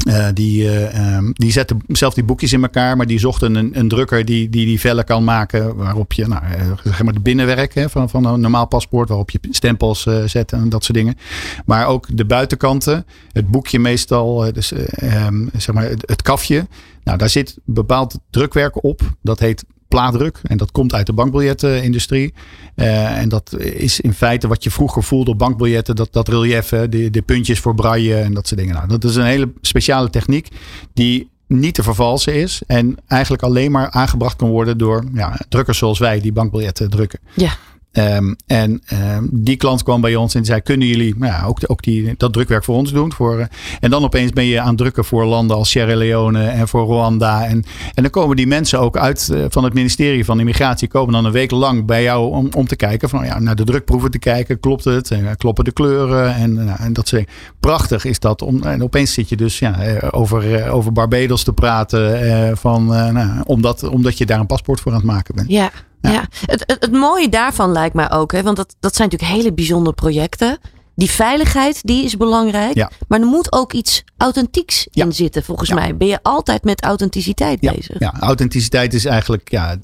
Uh, 0.07 0.27
die, 0.33 0.63
uh, 0.63 1.15
um, 1.15 1.31
die 1.33 1.51
zette 1.51 1.75
zelf 1.87 2.13
die 2.13 2.23
boekjes 2.23 2.53
in 2.53 2.61
elkaar, 2.61 2.97
maar 2.97 3.07
die 3.07 3.19
zochten 3.19 3.55
een, 3.55 3.79
een 3.79 3.87
drukker 3.87 4.25
die, 4.25 4.49
die 4.49 4.65
die 4.65 4.79
vellen 4.79 5.05
kan 5.05 5.23
maken. 5.23 5.75
Waarop 5.75 6.13
je, 6.13 6.27
nou, 6.27 6.43
uh, 6.45 6.71
zeg 6.83 7.03
maar 7.03 7.13
de 7.13 7.19
binnenwerk 7.19 7.73
hè, 7.73 7.89
van, 7.89 8.09
van 8.09 8.25
een 8.25 8.39
normaal 8.39 8.67
paspoort, 8.67 9.07
waarop 9.07 9.29
je 9.29 9.39
stempels 9.49 10.07
zet 10.25 10.51
en 10.51 10.69
dat 10.69 10.83
soort 10.83 10.97
dingen. 10.97 11.17
Maar 11.65 11.87
ook 11.87 12.17
de 12.17 12.25
buitenkanten, 12.25 13.05
het 13.31 13.51
boekje 13.51 13.79
meestal, 13.79 14.53
dus, 14.53 14.71
um, 14.71 15.49
zeg 15.57 15.75
maar 15.75 15.89
het, 15.89 16.03
het 16.07 16.21
kafje. 16.21 16.67
Nou, 17.03 17.17
daar 17.17 17.29
zit 17.29 17.57
bepaald 17.65 18.19
drukwerk 18.29 18.83
op. 18.83 19.01
Dat 19.21 19.39
heet 19.39 19.65
plaatdruk. 19.95 20.39
En 20.43 20.57
dat 20.57 20.71
komt 20.71 20.93
uit 20.93 21.05
de 21.05 21.13
bankbiljettenindustrie. 21.13 22.33
Uh, 22.75 23.17
en 23.17 23.29
dat 23.29 23.55
is 23.59 23.99
in 23.99 24.13
feite 24.13 24.47
wat 24.47 24.63
je 24.63 24.71
vroeger 24.71 25.03
voelde 25.03 25.31
op 25.31 25.37
bankbiljetten. 25.37 25.95
Dat, 25.95 26.13
dat 26.13 26.27
relief, 26.27 26.69
de, 26.69 27.09
de 27.09 27.21
puntjes 27.21 27.59
voor 27.59 27.75
braille 27.75 28.15
en 28.15 28.33
dat 28.33 28.47
soort 28.47 28.59
dingen. 28.59 28.75
Nou, 28.75 28.87
dat 28.87 29.03
is 29.03 29.15
een 29.15 29.25
hele 29.25 29.53
speciale 29.61 30.09
techniek 30.09 30.47
die 30.93 31.29
niet 31.47 31.73
te 31.73 31.83
vervalsen 31.83 32.33
is. 32.33 32.61
En 32.67 32.97
eigenlijk 33.07 33.43
alleen 33.43 33.71
maar 33.71 33.89
aangebracht 33.89 34.35
kan 34.35 34.49
worden 34.49 34.77
door 34.77 35.03
ja, 35.13 35.39
drukkers 35.49 35.77
zoals 35.77 35.99
wij 35.99 36.19
die 36.19 36.31
bankbiljetten 36.31 36.89
drukken. 36.89 37.19
Ja. 37.33 37.51
Um, 37.97 38.35
en 38.47 38.81
um, 38.93 39.29
die 39.31 39.55
klant 39.55 39.83
kwam 39.83 40.01
bij 40.01 40.15
ons 40.15 40.35
en 40.35 40.45
zei: 40.45 40.61
Kunnen 40.61 40.87
jullie 40.87 41.15
nou 41.17 41.31
ja, 41.31 41.43
ook, 41.45 41.59
ook 41.67 41.83
die, 41.83 42.13
dat 42.17 42.33
drukwerk 42.33 42.63
voor 42.63 42.75
ons 42.75 42.91
doen? 42.91 43.13
Voor, 43.13 43.39
uh, 43.39 43.45
en 43.79 43.89
dan 43.89 44.03
opeens 44.03 44.31
ben 44.31 44.45
je 44.45 44.59
aan 44.59 44.67
het 44.67 44.77
drukken 44.77 45.05
voor 45.05 45.25
landen 45.25 45.57
als 45.57 45.69
Sierra 45.69 45.95
Leone 45.95 46.47
en 46.47 46.67
voor 46.67 46.85
Rwanda. 46.85 47.45
En, 47.45 47.63
en 47.93 48.01
dan 48.01 48.11
komen 48.11 48.35
die 48.35 48.47
mensen 48.47 48.79
ook 48.79 48.97
uit 48.97 49.29
uh, 49.31 49.45
van 49.49 49.63
het 49.63 49.73
ministerie 49.73 50.25
van 50.25 50.39
Immigratie, 50.39 50.87
komen 50.87 51.13
dan 51.13 51.25
een 51.25 51.31
week 51.31 51.51
lang 51.51 51.85
bij 51.85 52.03
jou 52.03 52.31
om, 52.31 52.49
om 52.55 52.67
te 52.67 52.75
kijken: 52.75 53.09
van, 53.09 53.25
ja, 53.25 53.39
naar 53.39 53.55
de 53.55 53.63
drukproeven 53.63 54.11
te 54.11 54.19
kijken. 54.19 54.59
Klopt 54.59 54.83
het? 54.83 55.11
En, 55.11 55.37
kloppen 55.37 55.63
de 55.63 55.71
kleuren? 55.71 56.35
En, 56.35 56.55
uh, 56.55 56.81
en 56.81 56.93
dat 56.93 57.07
soort 57.07 57.29
Prachtig 57.59 58.05
is 58.05 58.19
dat. 58.19 58.41
Om, 58.41 58.63
en 58.63 58.83
opeens 58.83 59.13
zit 59.13 59.29
je 59.29 59.35
dus 59.35 59.59
ja, 59.59 59.99
over, 60.11 60.69
over 60.69 60.91
Barbados 60.91 61.43
te 61.43 61.53
praten, 61.53 62.57
van, 62.57 62.85
nou, 62.85 63.41
omdat, 63.45 63.83
omdat 63.83 64.17
je 64.17 64.25
daar 64.25 64.39
een 64.39 64.45
paspoort 64.45 64.79
voor 64.79 64.91
aan 64.91 64.97
het 64.97 65.07
maken 65.07 65.35
bent. 65.35 65.49
Ja. 65.49 65.71
Ja, 66.05 66.11
ja. 66.11 66.27
Het, 66.45 66.63
het, 66.65 66.77
het, 66.79 66.91
mooie 66.91 67.29
daarvan 67.29 67.71
lijkt 67.71 67.95
mij 67.95 68.11
ook, 68.11 68.31
hè, 68.31 68.43
want 68.43 68.57
dat, 68.57 68.75
dat 68.79 68.95
zijn 68.95 69.09
natuurlijk 69.09 69.39
hele 69.39 69.53
bijzondere 69.53 69.95
projecten. 69.95 70.57
Die 70.95 71.09
veiligheid, 71.09 71.79
die 71.83 72.03
is 72.03 72.17
belangrijk. 72.17 72.75
Ja. 72.75 72.91
Maar 73.07 73.19
er 73.19 73.25
moet 73.25 73.51
ook 73.51 73.73
iets 73.73 74.03
authentieks 74.17 74.87
ja. 74.91 75.05
in 75.05 75.13
zitten. 75.13 75.43
Volgens 75.43 75.73
mij 75.73 75.97
ben 75.97 76.07
je 76.07 76.19
altijd 76.21 76.63
met 76.63 76.83
authenticiteit 76.83 77.59
bezig. 77.59 77.99
Ja, 77.99 78.13
authenticiteit 78.19 78.93
is 78.93 79.05
eigenlijk, 79.05 79.51
ja, 79.51 79.75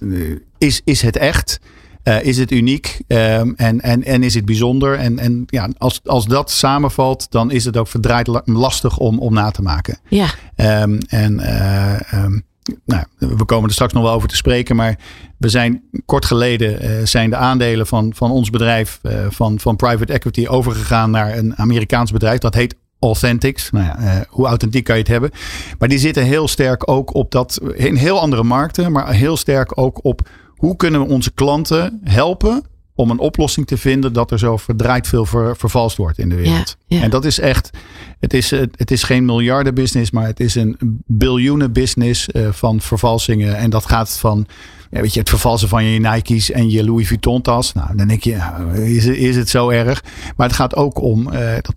is, 0.57 0.81
is 0.84 1.01
het 1.01 1.17
echt? 1.17 1.60
Uh, 2.03 2.23
is 2.23 2.38
het 2.38 2.51
uniek 2.51 2.99
um, 3.07 3.53
en, 3.55 3.81
en, 3.81 4.03
en 4.03 4.23
is 4.23 4.34
het 4.34 4.45
bijzonder? 4.45 4.97
En, 4.97 5.19
en 5.19 5.43
ja, 5.45 5.69
als, 5.77 6.01
als 6.03 6.25
dat 6.25 6.51
samenvalt, 6.51 7.31
dan 7.31 7.51
is 7.51 7.65
het 7.65 7.77
ook 7.77 7.88
verdraaid 7.88 8.41
lastig 8.45 8.97
om, 8.97 9.19
om 9.19 9.34
na 9.34 9.51
te 9.51 9.62
maken. 9.62 9.99
Ja. 10.07 10.27
Um, 10.55 10.97
en 11.07 11.39
uh, 11.39 11.99
um, 12.13 12.43
nou, 12.86 13.03
we 13.17 13.45
komen 13.45 13.67
er 13.67 13.73
straks 13.73 13.93
nog 13.93 14.03
wel 14.03 14.13
over 14.13 14.27
te 14.27 14.36
spreken, 14.36 14.75
maar 14.75 14.97
we 15.41 15.49
zijn 15.49 15.84
kort 16.06 16.25
geleden 16.25 16.86
uh, 16.86 17.06
zijn 17.06 17.30
de 17.30 17.36
aandelen 17.36 17.88
van, 17.88 18.12
van 18.15 18.32
ons 18.32 18.49
bedrijf, 18.49 18.99
uh, 19.04 19.25
van, 19.30 19.60
van 19.60 19.75
private 19.75 20.13
equity, 20.13 20.47
overgegaan 20.47 21.12
naar 21.12 21.38
een 21.38 21.58
Amerikaans 21.58 22.12
bedrijf. 22.12 22.39
Dat 22.39 22.54
heet 22.54 22.75
Authentics. 22.99 23.71
Nou 23.71 23.86
ja, 23.86 23.99
uh, 23.99 24.21
hoe 24.30 24.47
authentiek 24.47 24.84
kan 24.84 24.95
je 24.95 25.01
het 25.01 25.12
hebben? 25.12 25.32
Maar 25.80 25.89
die 25.89 25.99
zitten 25.99 26.23
heel 26.23 26.47
sterk 26.47 26.89
ook 26.89 27.13
op 27.13 27.32
dat, 27.32 27.62
in 27.73 27.95
heel 27.95 28.19
andere 28.19 28.43
markten, 28.43 28.91
maar 28.91 29.13
heel 29.13 29.38
sterk 29.38 29.77
ook 29.77 30.06
op 30.06 30.30
hoe 30.56 30.75
kunnen 30.75 31.01
we 31.01 31.13
onze 31.13 31.32
klanten 31.32 31.99
helpen 32.04 32.63
om 32.95 33.10
een 33.10 33.19
oplossing 33.19 33.67
te 33.67 33.77
vinden 33.77 34.13
dat 34.13 34.32
er 34.32 34.39
zo 34.39 34.58
verdraaid 34.58 35.08
veel 35.08 35.25
ver, 35.25 35.58
vervalst 35.58 35.97
wordt 35.97 36.17
in 36.17 36.30
de 36.30 36.36
wereld. 36.36 36.77
Ja, 36.86 36.97
ja. 36.97 37.04
En 37.04 37.10
dat 37.10 37.25
is 37.25 37.39
echt, 37.39 37.65
het, 37.65 37.75
het, 38.19 38.34
is, 38.34 38.49
het 38.51 38.91
is 38.91 39.04
geen 39.04 39.25
miljardenbusiness, 39.25 40.12
maar 40.12 40.25
het 40.25 40.39
is 40.39 40.56
een 40.56 40.77
biljoenen 41.06 41.71
business 41.73 42.27
van 42.51 42.82
vervalsingen. 42.82 43.58
En 43.58 43.69
dat 43.69 43.86
gaat 43.86 44.17
van 44.17 44.47
ja, 44.91 45.01
weet 45.01 45.13
je, 45.13 45.19
het 45.19 45.30
vervalsen 45.30 45.67
van 45.67 45.86
je 45.86 45.99
Nike's 45.99 46.51
en 46.51 46.69
je 46.69 46.84
Louis 46.84 47.08
Vuitton 47.08 47.41
tas. 47.41 47.73
Nou, 47.73 47.95
dan 47.95 48.08
denk 48.08 48.23
je, 48.23 48.38
is, 48.73 49.06
is 49.06 49.36
het 49.36 49.49
zo 49.49 49.69
erg? 49.69 50.04
Maar 50.36 50.47
het 50.47 50.56
gaat 50.56 50.75
ook 50.75 51.01
om 51.01 51.34
uh, 51.34 51.54
dat 51.62 51.75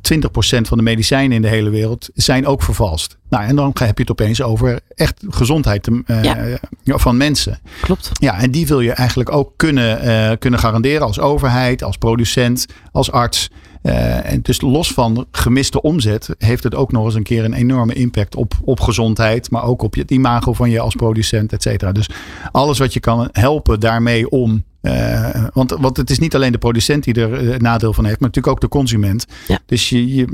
20% 0.59 0.61
van 0.61 0.79
de 0.79 0.83
medicijnen 0.83 1.37
in 1.37 1.43
de 1.43 1.49
hele 1.49 1.71
wereld 1.71 2.11
zijn 2.15 2.47
ook 2.47 2.63
vervalst. 2.63 3.17
Nou, 3.29 3.45
en 3.45 3.57
dan 3.57 3.71
heb 3.75 3.97
je 3.97 4.03
het 4.03 4.11
opeens 4.11 4.43
over 4.43 4.81
echt 4.95 5.23
gezondheid 5.29 5.89
uh, 5.89 6.23
ja. 6.23 6.59
van 6.99 7.17
mensen. 7.17 7.59
Klopt. 7.81 8.11
Ja, 8.13 8.39
en 8.39 8.51
die 8.51 8.67
wil 8.67 8.81
je 8.81 8.93
eigenlijk 8.93 9.33
ook 9.33 9.53
kunnen, 9.57 10.05
uh, 10.05 10.37
kunnen 10.39 10.61
garanderen 10.61 11.07
als 11.07 11.21
overheid, 11.21 11.83
als 11.83 11.97
producent, 11.97 12.67
als 12.93 13.11
arts. 13.11 13.51
Uh, 13.87 14.33
en 14.33 14.43
dus 14.43 14.61
los 14.61 14.93
van 14.93 15.27
gemiste 15.31 15.83
omzet 15.83 16.29
heeft 16.39 16.63
het 16.63 16.75
ook 16.75 16.93
nog 16.93 17.05
eens 17.05 17.15
een 17.15 17.23
keer 17.23 17.45
een 17.45 17.53
enorme 17.53 17.95
impact 17.95 18.37
op, 18.37 18.55
op 18.63 18.81
gezondheid, 18.81 19.51
maar 19.51 19.65
ook 19.65 19.83
op 19.83 19.95
het 19.95 20.11
imago 20.11 20.53
van 20.53 20.71
je 20.71 20.81
als 20.81 20.95
producent, 20.95 21.53
et 21.53 21.63
cetera. 21.63 21.93
Dus 21.93 22.09
alles 22.53 22.79
wat 22.79 22.93
je 22.93 23.01
kan 23.01 23.29
helpen 23.33 23.81
daarmee 23.81 24.29
om. 24.31 24.65
Uh, 24.83 25.45
want, 25.53 25.71
want 25.71 25.97
het 25.97 26.11
is 26.11 26.19
niet 26.19 26.35
alleen 26.35 26.53
de 26.53 26.59
producent 26.59 27.05
die 27.05 27.15
er 27.15 27.43
uh, 27.43 27.57
nadeel 27.57 27.93
van 27.93 28.05
heeft, 28.05 28.21
maar 28.21 28.29
natuurlijk 28.29 28.55
ook 28.55 28.61
de 28.61 28.79
consument. 28.79 29.27
Ja. 29.49 29.59
Dus 29.67 29.89
je, 29.89 30.15
je 30.15 30.27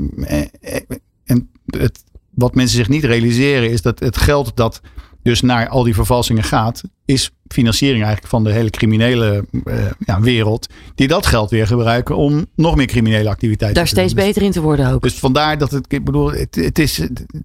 en 1.25 1.49
het, 1.65 2.03
wat 2.29 2.55
mensen 2.55 2.77
zich 2.77 2.89
niet 2.89 3.03
realiseren 3.03 3.71
is 3.71 3.81
dat 3.81 3.99
het 3.99 4.17
geld 4.17 4.51
dat 4.55 4.81
dus 5.23 5.41
naar 5.41 5.69
al 5.69 5.83
die 5.83 5.93
vervalsingen 5.93 6.43
gaat, 6.43 6.81
is 7.05 7.31
financiering 7.47 8.03
eigenlijk 8.03 8.33
van 8.33 8.43
de 8.43 8.51
hele 8.51 8.69
criminele 8.69 9.45
uh, 9.51 9.75
ja, 10.05 10.21
wereld. 10.21 10.67
Die 10.95 11.07
dat 11.07 11.25
geld 11.25 11.49
weer 11.49 11.67
gebruiken 11.67 12.15
om 12.15 12.45
nog 12.55 12.75
meer 12.75 12.85
criminele 12.85 13.29
activiteiten 13.29 13.77
Daar 13.83 13.93
te 13.93 13.95
steeds 13.95 14.13
doen. 14.13 14.25
beter 14.25 14.41
in 14.41 14.51
te 14.51 14.61
worden 14.61 14.91
ook. 14.91 15.01
Dus 15.01 15.13
vandaar 15.13 15.57
dat 15.57 15.71
het, 15.71 15.85
ik 15.93 16.03
bedoel, 16.03 16.31
het, 16.31 16.55
het 16.55 16.79
is, 16.79 16.99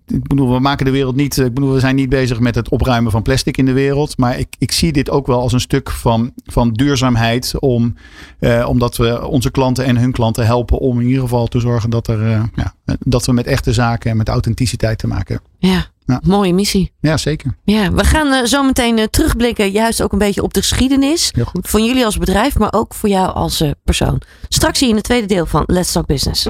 ik 0.07 0.29
bedoel, 0.29 0.53
we 0.53 0.61
maken 0.61 0.85
de 0.85 0.91
wereld 0.91 1.17
niet, 1.17 1.37
ik 1.37 1.55
bedoel, 1.55 1.73
we 1.73 1.81
zijn 1.81 1.95
niet 1.95 2.09
bezig 2.09 2.41
met 2.41 2.55
het 2.55 2.69
opruimen 2.69 3.13
van 3.13 3.23
plastic 3.23 3.57
in 3.57 3.65
de 3.65 3.73
wereld. 3.73 4.19
Maar 4.19 4.39
ik, 4.39 4.49
ik 4.59 4.73
zie 4.73 4.93
dit 4.93 5.11
ook 5.11 5.27
wel 5.27 5.41
als 5.41 5.53
een 5.53 5.61
stuk 5.61 5.91
van, 5.91 6.33
van 6.45 6.73
duurzaamheid. 6.73 7.55
Om, 7.59 7.95
uh, 8.41 8.67
omdat 8.69 8.97
we 8.97 9.27
onze 9.27 9.51
klanten 9.51 9.85
en 9.85 9.97
hun 9.97 10.13
klanten 10.13 10.47
helpen 10.47 10.79
om 10.79 11.01
in 11.01 11.07
ieder 11.07 11.23
geval 11.23 11.47
te 11.47 11.61
zorgen 11.61 11.91
dat, 11.91 12.09
er, 12.09 12.21
uh, 12.21 12.43
ja, 12.55 12.75
dat 12.99 13.27
we 13.27 13.33
met 13.33 13.47
echte 13.47 13.73
zaken 13.73 14.11
en 14.11 14.17
met 14.17 14.29
authenticiteit 14.29 14.99
te 14.99 15.07
maken 15.07 15.35
hebben. 15.35 15.71
Ja. 15.71 15.95
Ja. 16.07 16.21
Mooie 16.25 16.53
missie. 16.53 16.93
Ja, 17.01 17.17
zeker. 17.17 17.57
Ja, 17.65 17.93
we 17.93 18.05
gaan 18.05 18.27
uh, 18.27 18.45
zo 18.45 18.63
meteen 18.63 18.99
uh, 18.99 19.05
terugblikken, 19.05 19.71
juist 19.71 20.03
ook 20.03 20.13
een 20.13 20.19
beetje 20.19 20.43
op 20.43 20.55
de 20.55 20.61
geschiedenis. 20.61 21.31
Heel 21.35 21.45
goed. 21.45 21.69
Van 21.69 21.85
jullie 21.85 22.05
als 22.05 22.19
bedrijf, 22.19 22.59
maar 22.59 22.73
ook 22.73 22.95
voor 22.95 23.09
jou 23.09 23.35
als 23.35 23.61
uh, 23.61 23.71
persoon. 23.85 24.21
Straks 24.49 24.79
zie 24.79 24.87
je 24.87 24.93
in 24.93 24.99
het 24.99 25.09
tweede 25.09 25.27
deel 25.27 25.47
van 25.47 25.65
Let's 25.67 25.93
Talk 25.93 26.07
Business. 26.07 26.47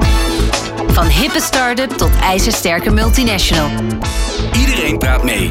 Van 0.87 1.07
hippe 1.07 1.41
start-up 1.41 1.91
tot 1.91 2.11
ijzersterke 2.23 2.91
multinational. 2.91 3.71
Iedereen 4.59 4.99
praat 4.99 5.25
mee. 5.25 5.51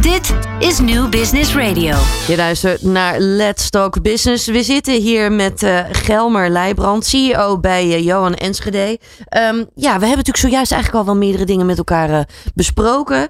Dit 0.00 0.34
is 0.58 0.78
New 0.78 1.08
Business 1.08 1.54
Radio. 1.54 1.96
Je 2.26 2.36
luistert 2.36 2.82
naar 2.82 3.20
Let's 3.20 3.70
Talk 3.70 4.02
Business. 4.02 4.46
We 4.46 4.62
zitten 4.62 5.00
hier 5.00 5.32
met 5.32 5.62
uh, 5.62 5.80
Gelmer 5.90 6.50
Leijbrand, 6.50 7.06
CEO 7.06 7.58
bij 7.58 7.86
uh, 7.86 8.04
Johan 8.04 8.34
Enschede. 8.34 8.98
Um, 9.36 9.66
ja, 9.74 9.92
we 9.98 10.06
hebben 10.06 10.08
natuurlijk 10.08 10.36
zojuist 10.36 10.72
eigenlijk 10.72 11.00
al 11.02 11.12
wel 11.12 11.20
meerdere 11.22 11.44
dingen 11.44 11.66
met 11.66 11.78
elkaar 11.78 12.10
uh, 12.10 12.20
besproken. 12.54 13.28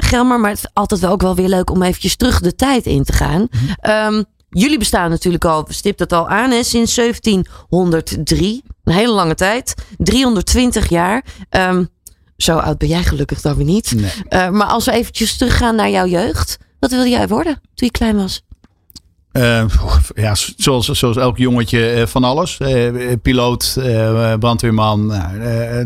Gelmer, 0.00 0.40
maar 0.40 0.50
het 0.50 0.58
is 0.58 0.70
altijd 0.72 1.00
wel 1.00 1.10
ook 1.10 1.22
wel 1.22 1.34
weer 1.34 1.48
leuk 1.48 1.70
om 1.70 1.82
eventjes 1.82 2.16
terug 2.16 2.40
de 2.40 2.54
tijd 2.54 2.86
in 2.86 3.04
te 3.04 3.12
gaan. 3.12 3.48
Mm-hmm. 3.50 4.14
Um, 4.16 4.24
jullie 4.50 4.78
bestaan 4.78 5.10
natuurlijk 5.10 5.44
al, 5.44 5.66
stipt 5.68 5.98
het 5.98 6.12
al 6.12 6.28
aan, 6.28 6.50
hè, 6.50 6.62
sinds 6.62 6.94
1703. 6.94 8.62
Een 8.84 8.92
hele 8.92 9.12
lange 9.12 9.34
tijd. 9.34 9.74
320 9.98 10.88
jaar. 10.88 11.24
Um, 11.50 11.88
zo 12.42 12.58
oud 12.58 12.78
ben 12.78 12.88
jij 12.88 13.02
gelukkig 13.02 13.40
dan 13.40 13.56
weer 13.56 13.64
niet. 13.64 13.92
Nee. 13.94 14.10
Uh, 14.28 14.50
maar 14.50 14.66
als 14.66 14.84
we 14.84 14.92
eventjes 14.92 15.36
teruggaan 15.36 15.74
naar 15.74 15.90
jouw 15.90 16.06
jeugd. 16.06 16.58
Wat 16.78 16.90
wilde 16.90 17.08
jij 17.08 17.28
worden 17.28 17.60
toen 17.74 17.86
je 17.86 17.90
klein 17.90 18.16
was? 18.16 18.42
Uh, 19.32 19.64
ja, 20.14 20.34
zoals, 20.56 20.88
zoals 20.88 21.16
elk 21.16 21.38
jongetje 21.38 21.96
uh, 21.96 22.06
van 22.06 22.24
alles. 22.24 22.58
Uh, 22.58 23.12
piloot, 23.22 23.76
brandweerman, 24.38 25.08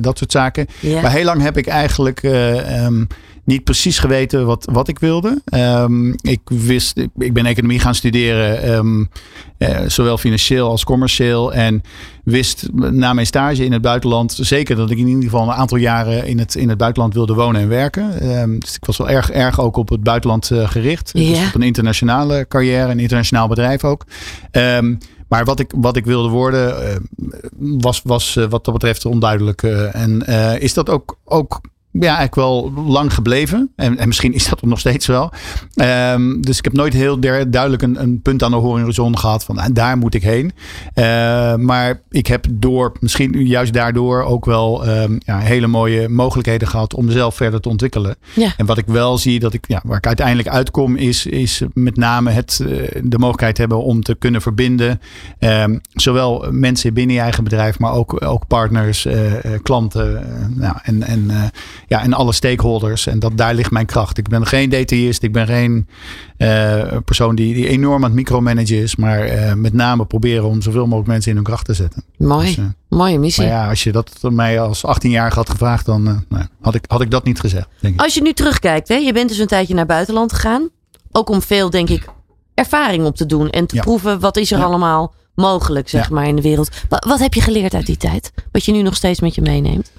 dat 0.01 0.19
soort 0.19 0.33
zaken. 0.33 0.67
Ja. 0.81 1.01
Maar 1.01 1.11
heel 1.11 1.25
lang 1.25 1.43
heb 1.43 1.57
ik 1.57 1.67
eigenlijk 1.67 2.23
um, 2.23 3.07
niet 3.45 3.65
precies 3.65 3.99
geweten 3.99 4.47
wat, 4.47 4.69
wat 4.73 4.89
ik 4.89 4.99
wilde. 4.99 5.43
Um, 5.55 6.15
ik 6.21 6.41
wist, 6.45 6.97
ik, 6.97 7.11
ik 7.19 7.33
ben 7.33 7.47
economie 7.47 7.79
gaan 7.79 7.95
studeren, 7.95 8.73
um, 8.73 9.09
uh, 9.59 9.81
zowel 9.87 10.19
financieel 10.19 10.69
als 10.69 10.85
commercieel. 10.85 11.53
En 11.53 11.83
wist 12.25 12.69
na 12.73 13.13
mijn 13.13 13.27
stage 13.27 13.65
in 13.65 13.73
het 13.73 13.83
buitenland 13.83 14.39
zeker 14.41 14.77
dat 14.77 14.91
ik 14.91 14.99
in 14.99 15.07
ieder 15.07 15.23
geval 15.23 15.43
een 15.43 15.55
aantal 15.55 15.79
jaren 15.79 16.27
in 16.27 16.39
het, 16.39 16.55
in 16.55 16.69
het 16.69 16.79
buitenland 16.79 17.15
wilde 17.15 17.35
wonen 17.35 17.61
en 17.61 17.69
werken. 17.69 18.39
Um, 18.39 18.59
dus 18.59 18.75
ik 18.75 18.85
was 18.85 18.97
wel 18.97 19.09
erg, 19.09 19.31
erg 19.31 19.61
ook 19.61 19.77
op 19.77 19.89
het 19.89 20.03
buitenland 20.03 20.51
uh, 20.51 20.69
gericht. 20.69 21.13
Dus 21.13 21.47
op 21.47 21.55
een 21.55 21.63
internationale 21.63 22.47
carrière, 22.49 22.91
een 22.91 22.99
internationaal 22.99 23.49
bedrijf 23.49 23.85
ook. 23.85 24.05
Maar 25.29 25.45
wat 25.45 25.61
ik, 25.61 25.73
wat 25.77 25.97
ik 25.97 26.05
wilde 26.05 26.29
worden 26.29 26.83
uh, 26.83 26.97
was, 27.59 28.01
was 28.05 28.35
wat 28.49 28.65
dat 28.65 28.75
betreft 28.75 29.05
onduidelijk. 29.05 29.63
Uh, 29.63 29.95
en 29.95 30.27
is 30.61 30.75
dat 30.75 30.91
ook, 30.91 31.19
ook 31.25 31.61
ja, 32.01 32.17
eigenlijk 32.17 32.35
wel 32.35 32.73
lang 32.87 33.15
gebleven. 33.15 33.73
En, 33.77 33.99
en 33.99 34.07
misschien 34.07 34.33
is 34.33 34.49
dat 34.49 34.63
nog 34.63 34.79
steeds 34.79 35.07
wel. 35.07 35.33
Um, 35.75 36.41
dus 36.41 36.59
ik 36.59 36.65
heb 36.65 36.73
nooit 36.73 36.93
heel 36.93 37.21
duidelijk 37.21 37.83
een, 37.83 38.03
een, 38.03 38.23
punt 38.23 38.43
aan 38.43 38.51
de 38.51 38.57
horizon 38.57 39.19
gehad 39.19 39.45
van 39.45 39.55
nou, 39.55 39.73
daar 39.73 39.99
moet 39.99 40.15
ik 40.15 40.23
heen. 40.23 40.53
Uh, 40.95 41.55
maar 41.55 42.01
ik 42.11 42.27
heb 42.27 42.47
door, 42.53 42.93
misschien 43.01 43.47
juist 43.47 43.73
daardoor 43.73 44.23
ook 44.23 44.45
wel 44.45 44.89
um, 44.89 45.19
ja, 45.25 45.39
hele 45.39 45.67
mooie 45.67 46.09
mogelijkheden 46.09 46.69
gehad 46.69 46.95
om 46.95 47.05
mezelf 47.05 47.35
verder 47.35 47.61
te 47.61 47.69
ontwikkelen. 47.69 48.17
Ja. 48.35 48.53
En 48.57 48.67
wat 48.67 48.79
ik 48.79 48.87
wel 48.87 49.19
zie, 49.19 49.41
dat 49.41 49.53
ik, 49.53 49.65
ja, 49.69 49.83
waar 49.85 49.97
ik 49.97 50.07
uiteindelijk 50.07 50.49
uitkom, 50.49 50.97
is, 50.97 51.27
is 51.27 51.63
met 51.73 51.97
name 51.97 52.31
het, 52.31 52.61
uh, 52.63 52.69
de 53.03 53.19
mogelijkheid 53.19 53.59
hebben 53.59 53.83
om 53.83 54.03
te 54.03 54.15
kunnen 54.15 54.43
verbinden. 54.43 55.01
Um, 55.39 55.81
zowel 55.93 56.47
mensen 56.51 56.95
binnen 56.95 57.17
je 57.17 57.23
eigen 57.23 57.45
bedrijf, 57.45 57.79
maar 57.79 57.93
ook, 57.93 58.25
ook 58.25 58.47
partners, 58.47 59.07
uh, 59.07 59.15
klanten 59.63 60.27
nou, 60.57 60.77
en, 60.83 61.03
en 61.03 61.31
ja, 61.87 62.03
en 62.03 62.13
alle 62.13 62.33
stakeholders. 62.33 63.07
En 63.07 63.19
dat, 63.19 63.37
daar 63.37 63.55
ligt 63.55 63.71
mijn 63.71 63.87
kracht. 63.87 64.19
Ik 64.19 64.29
ben 64.29 64.47
geen 64.47 64.71
detailist. 64.71 65.23
Ik 65.23 65.33
ben 65.33 65.47
geen 65.47 65.89
uh, 66.39 66.83
persoon 67.05 67.35
die, 67.35 67.55
die 67.55 67.69
enorm 67.69 67.97
aan 67.97 68.11
het 68.11 68.13
micromanagen 68.19 68.77
is. 68.83 68.97
Maar 68.97 69.27
uh, 69.35 69.53
met 69.53 69.73
name 69.73 70.05
proberen 70.07 70.45
om 70.45 70.63
zoveel 70.63 70.85
mogelijk 70.85 71.09
mensen 71.09 71.31
in 71.31 71.37
hun 71.37 71.45
kracht 71.47 71.65
te 71.67 71.75
zetten. 71.75 72.05
Mooi. 72.19 72.47
Dus, 72.47 72.57
uh, 72.57 72.65
Mooie 72.89 73.19
missie. 73.19 73.45
Maar 73.45 73.53
ja, 73.53 73.69
als 73.69 73.83
je 73.83 73.93
dat 73.93 74.19
mij 74.23 74.61
als 74.61 74.83
18-jarige 74.87 75.39
had 75.39 75.51
gevraagd, 75.51 75.87
dan 75.87 76.03
nou, 76.29 76.45
had, 76.61 76.75
ik, 76.75 76.85
had 76.89 77.01
ik 77.01 77.11
dat 77.11 77.25
niet 77.25 77.41
gezegd. 77.41 77.69
Denk 77.81 77.95
ik. 77.95 78.01
Als 78.01 78.15
je 78.15 78.23
nu 78.23 78.33
terugkijkt, 78.33 78.89
hè, 78.89 78.95
je 78.95 79.13
bent 79.13 79.29
dus 79.29 79.39
een 79.39 79.47
tijdje 79.47 79.75
naar 79.75 79.87
buitenland 79.87 80.33
gegaan. 80.33 80.69
Ook 81.13 81.29
om 81.29 81.43
veel, 81.43 81.71
denk 81.71 81.89
ik, 81.89 82.05
ervaring 82.55 83.05
op 83.05 83.17
te 83.17 83.27
doen. 83.27 83.51
En 83.51 83.67
te 83.67 83.75
Ja. 83.75 83.83
proeven 83.83 84.21
wat 84.21 84.37
is 84.37 84.53
er 84.53 84.59
Ja. 84.59 84.65
allemaal 84.65 85.15
mogelijk, 85.35 85.89
zeg 85.89 86.09
Ja. 86.09 86.15
maar, 86.15 86.27
in 86.27 86.37
de 86.37 86.43
wereld. 86.43 86.69
Wat, 86.89 87.05
wat 87.05 87.19
heb 87.19 87.35
je 87.35 87.41
geleerd 87.41 87.75
uit 87.75 87.87
die 87.87 87.97
tijd? 87.97 88.33
Wat 88.53 88.65
je 88.65 88.73
nu 88.73 88.83
nog 88.83 88.97
steeds 88.97 89.21
met 89.21 89.35
je 89.35 89.43
meeneemt? 89.43 89.93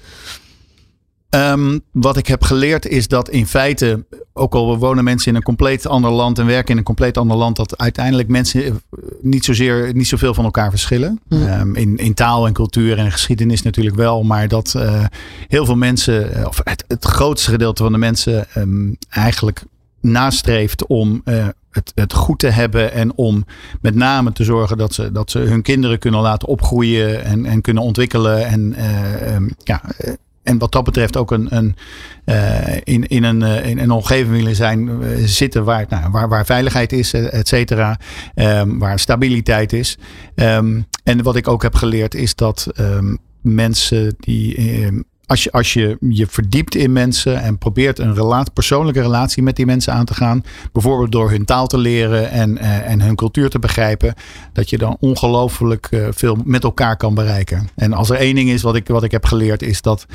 Um, 1.30 1.80
wat 1.92 2.16
ik 2.16 2.26
heb 2.26 2.42
geleerd 2.42 2.86
is 2.86 3.08
dat 3.08 3.28
in 3.28 3.46
feite, 3.46 4.04
ook 4.32 4.54
al 4.54 4.78
wonen 4.78 5.04
mensen 5.04 5.30
in 5.30 5.36
een 5.36 5.42
compleet 5.42 5.86
ander 5.86 6.10
land 6.10 6.38
en 6.38 6.46
werken 6.46 6.70
in 6.70 6.78
een 6.78 6.84
compleet 6.84 7.16
ander 7.16 7.36
land, 7.36 7.56
dat 7.56 7.78
uiteindelijk 7.78 8.28
mensen 8.28 8.64
eh, 8.64 8.72
niet 9.20 9.44
zozeer, 9.44 9.94
niet 9.94 10.06
zoveel 10.06 10.34
van 10.34 10.44
elkaar 10.44 10.70
verschillen. 10.70 11.20
Um, 11.28 11.74
in, 11.74 11.96
in 11.96 12.14
taal 12.14 12.46
en 12.46 12.52
cultuur 12.52 12.98
en 12.98 13.12
geschiedenis 13.12 13.62
natuurlijk 13.62 13.96
wel, 13.96 14.22
maar 14.22 14.48
dat 14.48 14.74
uh, 14.76 15.04
heel 15.48 15.64
veel 15.64 15.76
mensen, 15.76 16.38
uh, 16.38 16.46
of 16.46 16.60
het, 16.64 16.84
het 16.88 17.04
grootste 17.04 17.50
gedeelte 17.50 17.82
van 17.82 17.92
de 17.92 17.98
mensen, 17.98 18.46
um, 18.56 18.96
eigenlijk 19.08 19.62
nastreeft 20.00 20.86
om 20.86 21.22
uh, 21.24 21.46
het, 21.70 21.92
het 21.94 22.12
goed 22.12 22.38
te 22.38 22.48
hebben 22.48 22.92
en 22.92 23.14
om 23.14 23.44
met 23.80 23.94
name 23.94 24.32
te 24.32 24.44
zorgen 24.44 24.76
dat 24.76 24.94
ze, 24.94 25.12
dat 25.12 25.30
ze 25.30 25.38
hun 25.38 25.62
kinderen 25.62 25.98
kunnen 25.98 26.20
laten 26.20 26.48
opgroeien 26.48 27.24
en, 27.24 27.46
en 27.46 27.60
kunnen 27.60 27.82
ontwikkelen. 27.82 28.46
En 28.46 28.74
uh, 28.78 29.34
um, 29.34 29.54
ja, 29.64 29.82
en 30.46 30.58
wat 30.58 30.72
dat 30.72 30.84
betreft 30.84 31.16
ook 31.16 31.30
een, 31.30 31.56
een, 31.56 31.76
uh, 32.24 32.76
in, 32.84 33.06
in, 33.06 33.24
een, 33.24 33.40
uh, 33.40 33.66
in 33.66 33.78
een 33.78 33.90
omgeving 33.90 34.36
willen 34.36 34.56
zijn 34.56 34.88
uh, 34.88 35.08
zitten 35.24 35.64
waar, 35.64 35.86
nou, 35.88 36.10
waar, 36.10 36.28
waar 36.28 36.46
veiligheid 36.46 36.92
is, 36.92 37.12
et 37.12 37.48
cetera. 37.48 37.98
Um, 38.34 38.78
waar 38.78 38.98
stabiliteit 38.98 39.72
is. 39.72 39.98
Um, 40.34 40.86
en 41.04 41.22
wat 41.22 41.36
ik 41.36 41.48
ook 41.48 41.62
heb 41.62 41.74
geleerd 41.74 42.14
is 42.14 42.34
dat 42.34 42.66
um, 42.80 43.18
mensen 43.40 44.14
die. 44.18 45.04
Als 45.26 45.44
je, 45.44 45.52
als 45.52 45.72
je 45.72 45.96
je 46.00 46.26
verdiept 46.26 46.74
in 46.74 46.92
mensen 46.92 47.42
en 47.42 47.58
probeert 47.58 47.98
een 47.98 48.14
relatie, 48.14 48.52
persoonlijke 48.52 49.00
relatie 49.00 49.42
met 49.42 49.56
die 49.56 49.66
mensen 49.66 49.92
aan 49.92 50.04
te 50.04 50.14
gaan, 50.14 50.44
bijvoorbeeld 50.72 51.12
door 51.12 51.30
hun 51.30 51.44
taal 51.44 51.66
te 51.66 51.78
leren 51.78 52.30
en, 52.30 52.56
uh, 52.56 52.90
en 52.90 53.00
hun 53.00 53.14
cultuur 53.14 53.48
te 53.48 53.58
begrijpen, 53.58 54.14
dat 54.52 54.70
je 54.70 54.78
dan 54.78 54.96
ongelooflijk 55.00 55.88
uh, 55.90 56.08
veel 56.10 56.38
met 56.44 56.64
elkaar 56.64 56.96
kan 56.96 57.14
bereiken. 57.14 57.68
En 57.74 57.92
als 57.92 58.10
er 58.10 58.16
één 58.16 58.34
ding 58.34 58.50
is 58.50 58.62
wat 58.62 58.76
ik, 58.76 58.88
wat 58.88 59.02
ik 59.02 59.10
heb 59.10 59.24
geleerd, 59.24 59.62
is 59.62 59.82
dat 59.82 60.06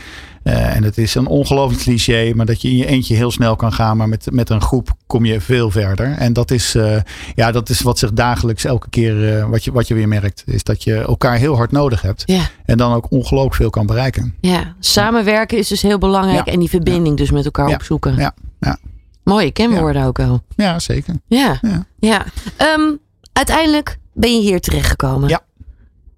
Uh, 0.43 0.75
en 0.75 0.84
het 0.84 0.97
is 0.97 1.15
een 1.15 1.27
ongelooflijk 1.27 1.82
cliché, 1.84 2.32
maar 2.36 2.45
dat 2.45 2.62
je 2.62 2.69
in 2.69 2.77
je 2.77 2.86
eentje 2.86 3.15
heel 3.15 3.32
snel 3.32 3.56
kan 3.56 3.73
gaan, 3.73 3.97
maar 3.97 4.10
met, 4.10 4.27
met 4.32 4.49
een 4.49 4.62
groep 4.62 4.93
kom 5.08 5.25
je 5.25 5.41
veel 5.41 5.71
verder. 5.71 6.12
En 6.17 6.34
dat 6.34 6.51
is, 6.51 6.75
uh, 6.75 6.95
ja, 7.36 7.51
dat 7.51 7.69
is 7.69 7.82
wat 7.82 7.99
zich 7.99 8.13
dagelijks 8.13 8.65
elke 8.65 8.89
keer 8.89 9.38
uh, 9.38 9.49
wat, 9.49 9.63
je, 9.63 9.71
wat 9.71 9.88
je 9.88 9.93
weer 9.93 10.08
merkt, 10.08 10.43
is 10.45 10.63
dat 10.63 10.84
je 10.84 10.95
elkaar 10.95 11.36
heel 11.38 11.56
hard 11.56 11.71
nodig 11.71 12.01
hebt. 12.01 12.23
Ja. 12.25 12.41
En 12.65 12.77
dan 12.77 12.93
ook 12.93 13.12
ongelooflijk 13.12 13.56
veel 13.56 13.69
kan 13.69 13.86
bereiken. 13.86 14.36
Ja, 14.41 14.75
samenwerken 14.80 15.58
is 15.58 15.67
dus 15.67 15.82
heel 15.82 15.97
belangrijk 15.97 16.45
Ja. 16.45 16.51
en 16.54 16.60
die 16.60 16.69
verbinding 16.69 17.08
Ja. 17.19 17.23
dus 17.23 17.32
met 17.32 17.45
elkaar 17.45 17.67
opzoeken. 17.67 18.15
Ja, 18.15 18.34
ja. 18.60 18.77
Mooie 19.23 19.51
kenwoorden 19.51 20.06
ook 20.06 20.19
al. 20.19 20.43
Ja, 20.56 20.80
zeker. 20.80 21.15
Ja. 21.27 21.60
Ja. 21.62 21.86
ja. 21.99 22.25
Ehm, 22.58 22.95
uiteindelijk 23.34 23.97
ben 24.13 24.36
je 24.36 24.41
hier 24.41 24.60
terechtgekomen. 24.62 25.30
Ja. 25.30 25.41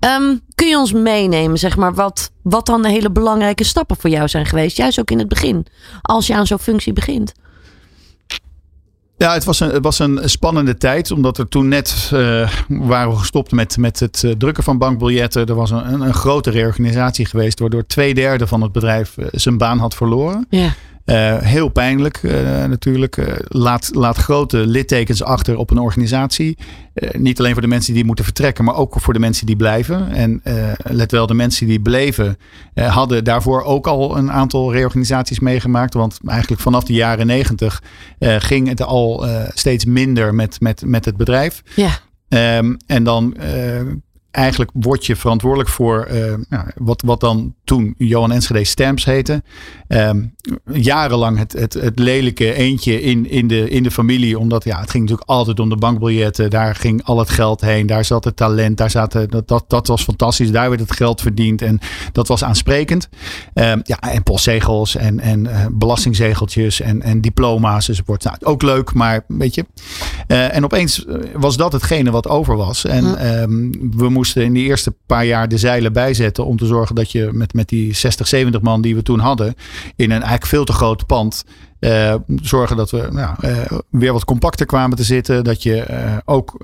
Ehm, 0.03 0.35
kun 0.55 0.67
je 0.67 0.77
ons 0.77 0.93
meenemen, 0.93 1.57
zeg 1.57 1.77
maar, 1.77 1.93
wat, 1.93 2.31
wat 2.41 2.65
dan 2.65 2.81
de 2.81 2.89
hele 2.89 3.11
belangrijke 3.11 3.63
stappen 3.63 3.97
voor 3.99 4.09
jou 4.09 4.27
zijn 4.27 4.45
geweest? 4.45 4.77
Juist 4.77 4.99
ook 4.99 5.11
in 5.11 5.19
het 5.19 5.27
begin, 5.27 5.65
als 6.01 6.27
je 6.27 6.35
aan 6.35 6.47
zo'n 6.47 6.59
functie 6.59 6.93
begint. 6.93 7.33
Ja, 9.17 9.33
het 9.33 9.43
was 9.43 9.59
een, 9.59 9.69
het 9.69 9.83
was 9.83 9.99
een 9.99 10.19
spannende 10.23 10.77
tijd. 10.77 11.11
Omdat 11.11 11.37
er 11.37 11.47
toen 11.47 11.67
net 11.67 12.09
eh, 12.13 12.49
waren 12.67 13.09
we 13.09 13.17
gestopt 13.17 13.51
met, 13.51 13.77
met 13.77 13.99
het 13.99 14.23
eh, 14.23 14.31
drukken 14.31 14.63
van 14.63 14.77
bankbiljetten. 14.77 15.45
Er 15.45 15.55
was 15.55 15.71
een, 15.71 16.01
een, 16.01 16.13
grote 16.13 16.49
reorganisatie 16.49 17.25
geweest. 17.25 17.59
Waardoor 17.59 17.85
twee 17.85 18.13
derde 18.13 18.47
van 18.47 18.61
het 18.61 18.71
bedrijf 18.71 19.17
eh, 19.17 19.25
zijn 19.31 19.57
baan 19.57 19.79
had 19.79 19.95
verloren. 19.95 20.45
Ja. 20.49 20.73
Eh, 21.05 21.37
heel 21.37 21.67
pijnlijk 21.67 22.17
eh, 22.17 22.65
natuurlijk. 22.65 23.17
Eh, 23.17 23.33
laat, 23.47 23.89
laat 23.93 24.17
grote 24.17 24.57
littekens 24.57 25.23
achter 25.23 25.57
op 25.57 25.69
een 25.71 25.77
organisatie. 25.77 26.57
Niet 27.11 27.39
alleen 27.39 27.53
voor 27.53 27.61
de 27.61 27.67
mensen 27.67 27.93
die 27.93 28.05
moeten 28.05 28.25
vertrekken, 28.25 28.65
maar 28.65 28.75
ook 28.75 28.95
voor 28.99 29.13
de 29.13 29.19
mensen 29.19 29.45
die 29.45 29.55
blijven. 29.55 30.11
En 30.11 30.41
let 30.83 31.11
wel, 31.11 31.27
de 31.27 31.33
mensen 31.33 31.67
die 31.67 31.81
bleven 31.81 32.37
hadden 32.75 33.23
daarvoor 33.23 33.63
ook 33.63 33.87
al 33.87 34.17
een 34.17 34.31
aantal 34.31 34.73
reorganisaties 34.73 35.39
meegemaakt. 35.39 35.93
Want 35.93 36.19
eigenlijk 36.25 36.61
vanaf 36.61 36.83
de 36.83 36.93
jaren 36.93 37.27
negentig 37.27 37.81
ging 38.19 38.67
het 38.67 38.81
al 38.81 39.25
steeds 39.53 39.85
minder 39.85 40.35
met, 40.35 40.61
met, 40.61 40.83
met 40.85 41.05
het 41.05 41.17
bedrijf. 41.17 41.61
Ja. 41.75 41.99
Ehm, 42.29 42.75
en 42.87 43.03
dan 43.03 43.35
eigenlijk 44.33 44.71
word 44.73 45.05
je 45.05 45.15
verantwoordelijk 45.15 45.69
voor 45.69 46.03
eh, 46.03 46.33
nou, 46.49 46.67
wat, 46.75 47.01
wat 47.05 47.19
dan 47.19 47.53
toen 47.63 47.95
Johan 47.97 48.31
Enschede 48.31 48.63
Stamps 48.63 49.05
heette. 49.05 49.43
Ehm, 49.87 50.25
jarenlang 50.71 51.37
het, 51.37 51.51
het, 51.51 51.73
het 51.73 51.99
lelijke 51.99 52.53
eentje 52.53 53.01
in, 53.01 53.29
in, 53.29 53.47
de, 53.47 53.69
in 53.69 53.83
de 53.83 53.91
familie. 53.91 54.39
Omdat 54.39 54.63
ja, 54.63 54.79
het 54.79 54.89
ging 54.89 55.03
natuurlijk 55.03 55.29
altijd 55.29 55.59
om 55.59 55.69
de 55.69 55.75
bankbiljetten. 55.75 56.49
Daar 56.49 56.75
ging 56.75 57.03
al 57.03 57.19
het 57.19 57.29
geld 57.29 57.61
heen. 57.61 57.87
Daar 57.87 58.05
zat 58.05 58.23
het 58.23 58.35
talent. 58.35 58.77
Daar 58.77 58.89
zaten, 58.89 59.29
dat, 59.29 59.47
dat, 59.47 59.65
dat 59.67 59.87
was 59.87 60.03
fantastisch. 60.03 60.51
Daar 60.51 60.69
werd 60.69 60.81
het 60.81 60.95
geld 60.95 61.21
verdiend. 61.21 61.61
En 61.61 61.79
dat 62.11 62.27
was 62.27 62.43
aansprekend. 62.43 63.09
Ehm, 63.53 63.79
ja, 63.83 63.99
en 63.99 64.23
postzegels 64.23 64.95
en, 64.95 65.19
en 65.19 65.47
eh, 65.47 65.65
belastingzegeltjes 65.71 66.81
en, 66.81 67.01
en 67.01 67.21
diploma's 67.21 67.87
enzovoort. 67.87 68.23
Nou, 68.23 68.37
ook 68.39 68.61
leuk, 68.61 68.93
maar 68.93 69.23
weet 69.27 69.55
je. 69.55 69.65
Eh, 70.27 70.55
en 70.55 70.63
opeens 70.63 71.05
was 71.33 71.57
dat 71.57 71.71
hetgene 71.73 72.11
wat 72.11 72.27
over 72.27 72.55
was. 72.55 72.85
En 72.85 73.03
Hm. 73.03 73.13
ehm, 73.13 73.71
we 73.97 74.09
moesten 74.23 74.43
in 74.43 74.53
de 74.53 74.59
eerste 74.59 74.95
paar 75.05 75.25
jaar 75.25 75.47
de 75.47 75.57
zeilen 75.57 75.93
bijzetten. 75.93 76.45
Om 76.45 76.57
te 76.57 76.65
zorgen 76.65 76.95
dat 76.95 77.11
je 77.11 77.29
met, 77.31 77.53
met 77.53 77.69
die 77.69 77.93
60, 77.93 78.27
70 78.27 78.61
man 78.61 78.81
die 78.81 78.95
we 78.95 79.03
toen 79.03 79.19
hadden. 79.19 79.55
In 79.95 80.05
een 80.05 80.11
eigenlijk 80.11 80.45
veel 80.45 80.63
te 80.63 80.73
groot 80.73 81.05
pand. 81.05 81.45
Eh, 81.83 82.15
zorgen 82.41 82.77
dat 82.77 82.91
we 82.91 83.07
nou, 83.11 83.35
eh, 83.39 83.77
weer 83.89 84.13
wat 84.13 84.25
compacter 84.25 84.65
kwamen 84.65 84.97
te 84.97 85.03
zitten. 85.03 85.43
Dat 85.43 85.63
je 85.63 85.81
eh, 85.81 86.17
ook, 86.25 86.57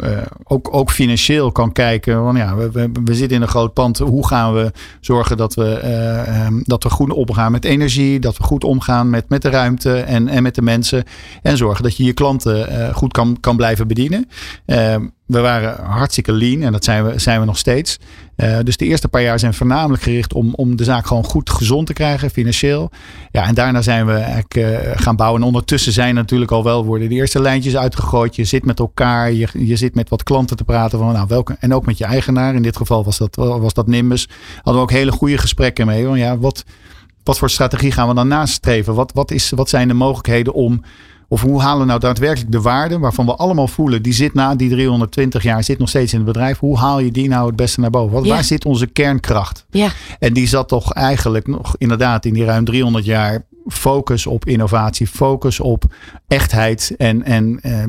ook, 0.44 0.74
ook 0.76 0.92
financieel 0.92 1.52
kan 1.52 1.72
kijken. 1.72 2.24
Want 2.24 2.38
ja, 2.38 2.56
we, 2.56 2.72
we, 2.72 2.90
we 3.04 3.16
zitten 3.16 3.38
in 3.38 3.44
een 3.44 3.48
groot 3.48 3.74
pand. 3.74 3.98
Hoe 3.98 4.28
gaan 4.28 4.54
we 4.54 4.72
zorgen 5.00 5.38
dat 5.38 5.54
we, 5.54 5.74
eh, 5.74 6.46
ehm, 6.46 6.60
dat 6.64 6.84
we 6.84 6.90
goed 6.90 7.12
omgaan 7.12 7.52
met 7.52 7.66
energie. 7.66 8.20
Dat 8.20 8.38
we 8.38 8.44
goed 8.44 8.64
omgaan 8.64 9.10
met, 9.10 9.30
met 9.30 9.42
de 9.42 9.50
ruimte 9.50 10.00
en, 10.00 10.28
en 10.28 10.44
met 10.44 10.56
de 10.56 10.62
mensen. 10.62 11.04
En 11.42 11.58
zorgen 11.58 11.84
dat 11.84 11.98
je 11.98 12.04
je 12.04 12.14
klanten 12.14 12.94
goed 12.94 13.14
kan, 13.14 13.38
kan 13.40 13.56
blijven 13.56 13.88
bedienen. 13.88 14.30
Ehm, 14.66 15.08
we 15.26 15.40
waren 15.40 15.84
hartstikke 15.84 16.32
lean 16.32 16.62
en 16.62 16.72
dat 16.72 16.84
zijn 16.84 17.06
we, 17.06 17.20
zijn 17.20 17.40
we 17.40 17.46
nog 17.46 17.58
steeds. 17.58 18.00
Eh, 18.40 18.58
dus 18.64 18.78
de 18.78 18.86
eerste 18.86 19.08
paar 19.08 19.22
jaar 19.22 19.40
zijn 19.40 19.54
voornamelijk 19.54 20.04
gericht 20.04 20.34
om, 20.34 20.54
om 20.56 20.76
de 20.76 20.84
zaak 20.84 21.08
gewoon 21.08 21.24
goed 21.24 21.50
gezond 21.50 21.88
te 21.88 21.94
krijgen, 21.94 22.30
financieel. 22.30 22.92
Ja, 23.32 23.46
en 23.46 23.56
daarna 23.56 23.82
zijn 23.82 24.06
we 24.06 24.14
eigenlijk 24.14 24.56
eh, 24.56 24.92
gaan 24.94 25.16
bouwen. 25.16 25.42
En 25.42 25.48
ondertussen 25.48 25.94
zijn 25.94 26.16
natuurlijk 26.16 26.52
al 26.52 26.64
wel 26.64 26.86
worden 26.86 27.10
de 27.10 27.16
eerste 27.16 27.42
lijntjes 27.42 27.78
uitgegooid. 27.78 28.36
Je 28.36 28.44
zit 28.44 28.66
met 28.66 28.80
elkaar, 28.80 29.32
je, 29.32 29.48
je 29.54 29.76
zit 29.76 29.96
met 29.96 30.10
wat 30.10 30.24
klanten 30.24 30.58
te 30.58 30.64
praten 30.64 31.00
van 31.00 31.14
nou 31.14 31.28
welke. 31.28 31.56
En 31.60 31.74
ook 31.74 31.86
met 31.86 31.98
je 31.98 32.06
eigenaar. 32.06 32.56
In 32.56 32.62
dit 32.62 32.78
geval 32.78 33.04
was 33.04 33.18
dat, 33.18 33.36
was 33.36 33.74
dat 33.74 33.88
Nimbus. 33.88 34.30
Hadden 34.56 34.74
we 34.74 34.80
ook 34.80 34.92
hele 34.92 35.12
goede 35.12 35.38
gesprekken 35.38 35.86
mee. 35.86 36.06
Van, 36.06 36.18
ja, 36.18 36.38
wat, 36.38 36.64
wat 37.24 37.38
voor 37.38 37.50
strategie 37.50 37.92
gaan 37.92 38.08
we 38.08 38.14
dan 38.14 38.28
nastreven? 38.28 38.94
Wat, 38.94 39.12
wat, 39.14 39.32
is, 39.32 39.50
wat 39.50 39.70
zijn 39.70 39.88
de 39.88 39.94
mogelijkheden 39.94 40.54
om 40.54 40.84
of 41.30 41.42
hoe 41.42 41.62
halen 41.62 41.80
we 41.80 41.86
nou 41.86 42.00
daadwerkelijk 42.00 42.52
de 42.52 42.62
waarde 42.62 43.00
waarvan 43.00 43.26
we 43.26 43.36
allemaal 43.36 43.68
voelen, 43.68 44.02
die 44.02 44.14
zit 44.14 44.34
na 44.34 44.56
die 44.56 44.70
320 44.70 45.44
jaar, 45.44 45.64
zit 45.64 45.80
nog 45.80 45.90
steeds 45.90 46.12
in 46.14 46.20
het 46.20 46.28
bedrijf. 46.28 46.60
Hoe 46.60 46.78
haal 46.78 47.00
je 47.00 47.12
die 47.12 47.28
nou 47.28 47.48
het 47.48 47.56
beste 47.56 47.80
naar 47.80 47.90
boven? 47.90 48.14
Wat, 48.14 48.26
Ja. 48.26 48.34
Waar 48.34 48.44
zit 48.44 48.66
onze 48.66 48.88
kernkracht? 48.88 49.66
Ja. 49.70 49.90
En 50.20 50.34
die 50.34 50.48
zat 50.48 50.68
toch 50.68 50.94
eigenlijk 50.94 51.48
nog 51.48 51.76
inderdaad 51.78 52.26
in 52.26 52.34
die 52.34 52.46
ruim 52.46 52.66
300 52.66 53.06
jaar 53.06 53.46
focus 53.68 54.28
op 54.28 54.46
innovatie, 54.46 55.08
focus 55.08 55.60
op 55.60 55.84
echtheid 56.28 56.94
en, 56.98 57.24
en 57.24 57.60
ehm, 57.62 57.74
eh, 57.74 57.88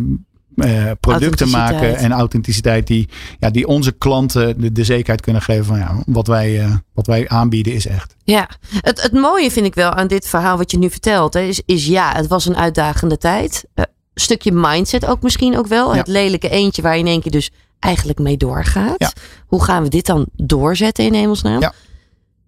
producten 1.00 1.50
maken 1.50 1.96
en 1.96 2.12
authenticiteit 2.12 2.86
die, 2.86 3.08
ja, 3.38 3.50
die 3.50 3.66
onze 3.66 3.92
klanten 3.92 4.60
de, 4.60 4.72
de 4.72 4.84
zekerheid 4.84 5.20
kunnen 5.20 5.42
geven 5.42 5.64
van 5.64 5.78
ja, 5.78 6.02
wat 6.06 6.26
wij, 6.26 6.60
eh, 6.60 6.74
wat 6.94 7.06
wij 7.06 7.28
aanbieden 7.28 7.72
is 7.72 7.86
echt. 7.86 8.14
Ja, 8.24 8.48
het, 8.80 9.02
het 9.02 9.12
mooie 9.12 9.50
vind 9.50 9.66
ik 9.66 9.74
wel 9.74 9.90
aan 9.90 10.06
dit 10.06 10.26
verhaal 10.26 10.56
wat 10.56 10.70
je 10.70 10.78
nu 10.78 10.90
vertelt, 10.90 11.34
hè, 11.34 11.40
is, 11.40 11.62
is 11.66 11.86
ja, 11.86 12.12
het 12.14 12.26
was 12.26 12.46
een 12.46 12.56
uitdagende 12.56 13.18
tijd. 13.18 13.64
Eh, 13.74 13.84
stukje 14.14 14.52
mindset 14.52 15.06
ook 15.06 15.22
misschien 15.22 15.58
ook 15.58 15.66
wel. 15.66 15.90
Ja. 15.90 15.98
Het 15.98 16.08
lelijke 16.08 16.48
eentje 16.48 16.82
waar 16.82 16.94
je 16.94 17.00
in 17.00 17.06
één 17.06 17.20
keer 17.20 17.32
dus 17.32 17.50
eigenlijk 17.78 18.18
mee 18.18 18.36
doorgaat. 18.36 18.94
Ja. 18.96 19.12
Hoe 19.46 19.64
gaan 19.64 19.82
we 19.82 19.88
dit 19.88 20.06
dan 20.06 20.26
doorzetten 20.36 21.04
in 21.04 21.14
hemelsnaam? 21.14 21.60
Ja. 21.60 21.72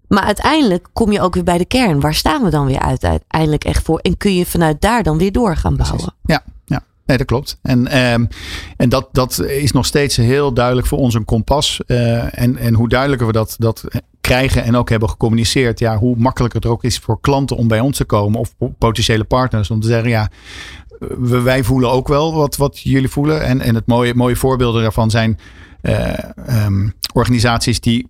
Maar 0.09 0.23
uiteindelijk 0.23 0.89
kom 0.93 1.13
je 1.13 1.21
ook 1.21 1.35
weer 1.35 1.45
bij 1.45 1.59
de 1.59 1.65
kern. 1.65 2.01
Waar 2.01 2.15
staan 2.15 2.43
we 2.43 2.51
dan 2.51 2.67
weer 2.67 2.79
uit, 2.79 3.05
uiteindelijk 3.05 3.65
echt 3.65 3.85
voor? 3.85 3.99
En 3.99 4.17
kun 4.17 4.35
je 4.35 4.47
vanuit 4.47 4.81
daar 4.81 5.03
dan 5.03 5.19
weer 5.19 5.33
door 5.33 5.57
gaan 5.57 5.77
bouwen? 5.77 5.99
Precies. 5.99 6.17
Ja. 6.23 6.43
Nee, 7.07 7.17
dat 7.17 7.27
klopt. 7.27 7.59
En, 7.63 7.87
ehm, 7.87 8.25
en 8.77 8.89
dat, 8.89 9.09
dat 9.13 9.39
is 9.39 9.73
nog 9.73 9.87
steeds 9.87 10.17
heel 10.17 10.53
duidelijk 10.55 10.87
voor 10.87 10.99
ons 10.99 11.15
een 11.15 11.25
kompas. 11.25 11.81
Eh, 11.87 12.39
en, 12.39 12.57
en 12.57 12.75
hoe 12.75 12.89
duidelijker 12.89 13.27
we 13.27 13.33
dat, 13.33 13.55
dat 13.59 13.85
krijgen 14.21 14.65
en 14.65 14.77
ook 14.77 14.91
hebben 14.91 15.09
gecommuniceerd, 15.09 15.79
ja, 15.79 15.99
hoe 15.99 16.17
makkelijker 16.17 16.61
het 16.61 16.71
ook 16.71 16.85
is 16.85 16.99
voor 16.99 17.21
klanten 17.21 17.57
om 17.57 17.69
bij 17.69 17.81
ons 17.81 17.97
te 17.97 18.05
komen 18.05 18.41
of 18.41 18.55
potentiële 18.79 19.25
partners 19.25 19.71
om 19.71 19.81
te 19.81 19.87
zeggen, 19.87 20.11
ja, 20.11 20.31
wij 21.19 21.65
voelen 21.65 21.91
ook 21.91 22.09
wel 22.09 22.35
wat, 22.35 22.57
wat 22.57 22.81
jullie 22.81 23.09
voelen. 23.09 23.43
En, 23.43 23.61
en 23.61 23.75
het 23.75 23.87
mooie, 23.87 24.15
mooie 24.15 24.37
voorbeelden 24.37 24.83
daarvan 24.83 25.11
zijn 25.11 25.39
eh, 25.81 26.19
ehm, 26.47 26.89
organisaties 27.13 27.81
die 27.81 28.09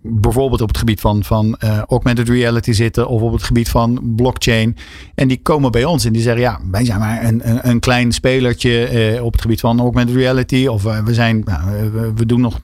bijvoorbeeld 0.00 0.60
op 0.60 0.68
het 0.68 0.78
gebied 0.78 1.00
van, 1.00 1.24
van 1.24 1.56
eh, 1.58 1.78
augmented 1.78 2.28
reality 2.28 2.72
zitten 2.72 3.08
of 3.08 3.22
op 3.22 3.32
het 3.32 3.42
gebied 3.42 3.68
van 3.68 4.14
blockchain. 4.16 4.76
En 5.14 5.28
die 5.28 5.42
komen 5.42 5.70
bij 5.70 5.84
ons 5.84 6.04
en 6.04 6.12
die 6.12 6.22
zeggen, 6.22 6.42
ja, 6.42 6.60
wij 6.70 6.84
zijn 6.84 6.98
maar 6.98 7.24
een, 7.24 7.48
een, 7.48 7.68
een 7.68 7.80
klein 7.80 8.12
spelertje 8.12 8.84
eh, 8.84 9.24
op 9.24 9.32
het 9.32 9.40
gebied 9.40 9.60
van 9.60 9.80
augmented 9.80 10.14
reality. 10.16 10.66
Of 10.66 10.84
eh, 10.84 11.04
we 11.04 11.14
zijn, 11.14 11.42
nou, 11.44 11.90
we, 12.14 12.26
doen 12.26 12.40
nog, 12.40 12.60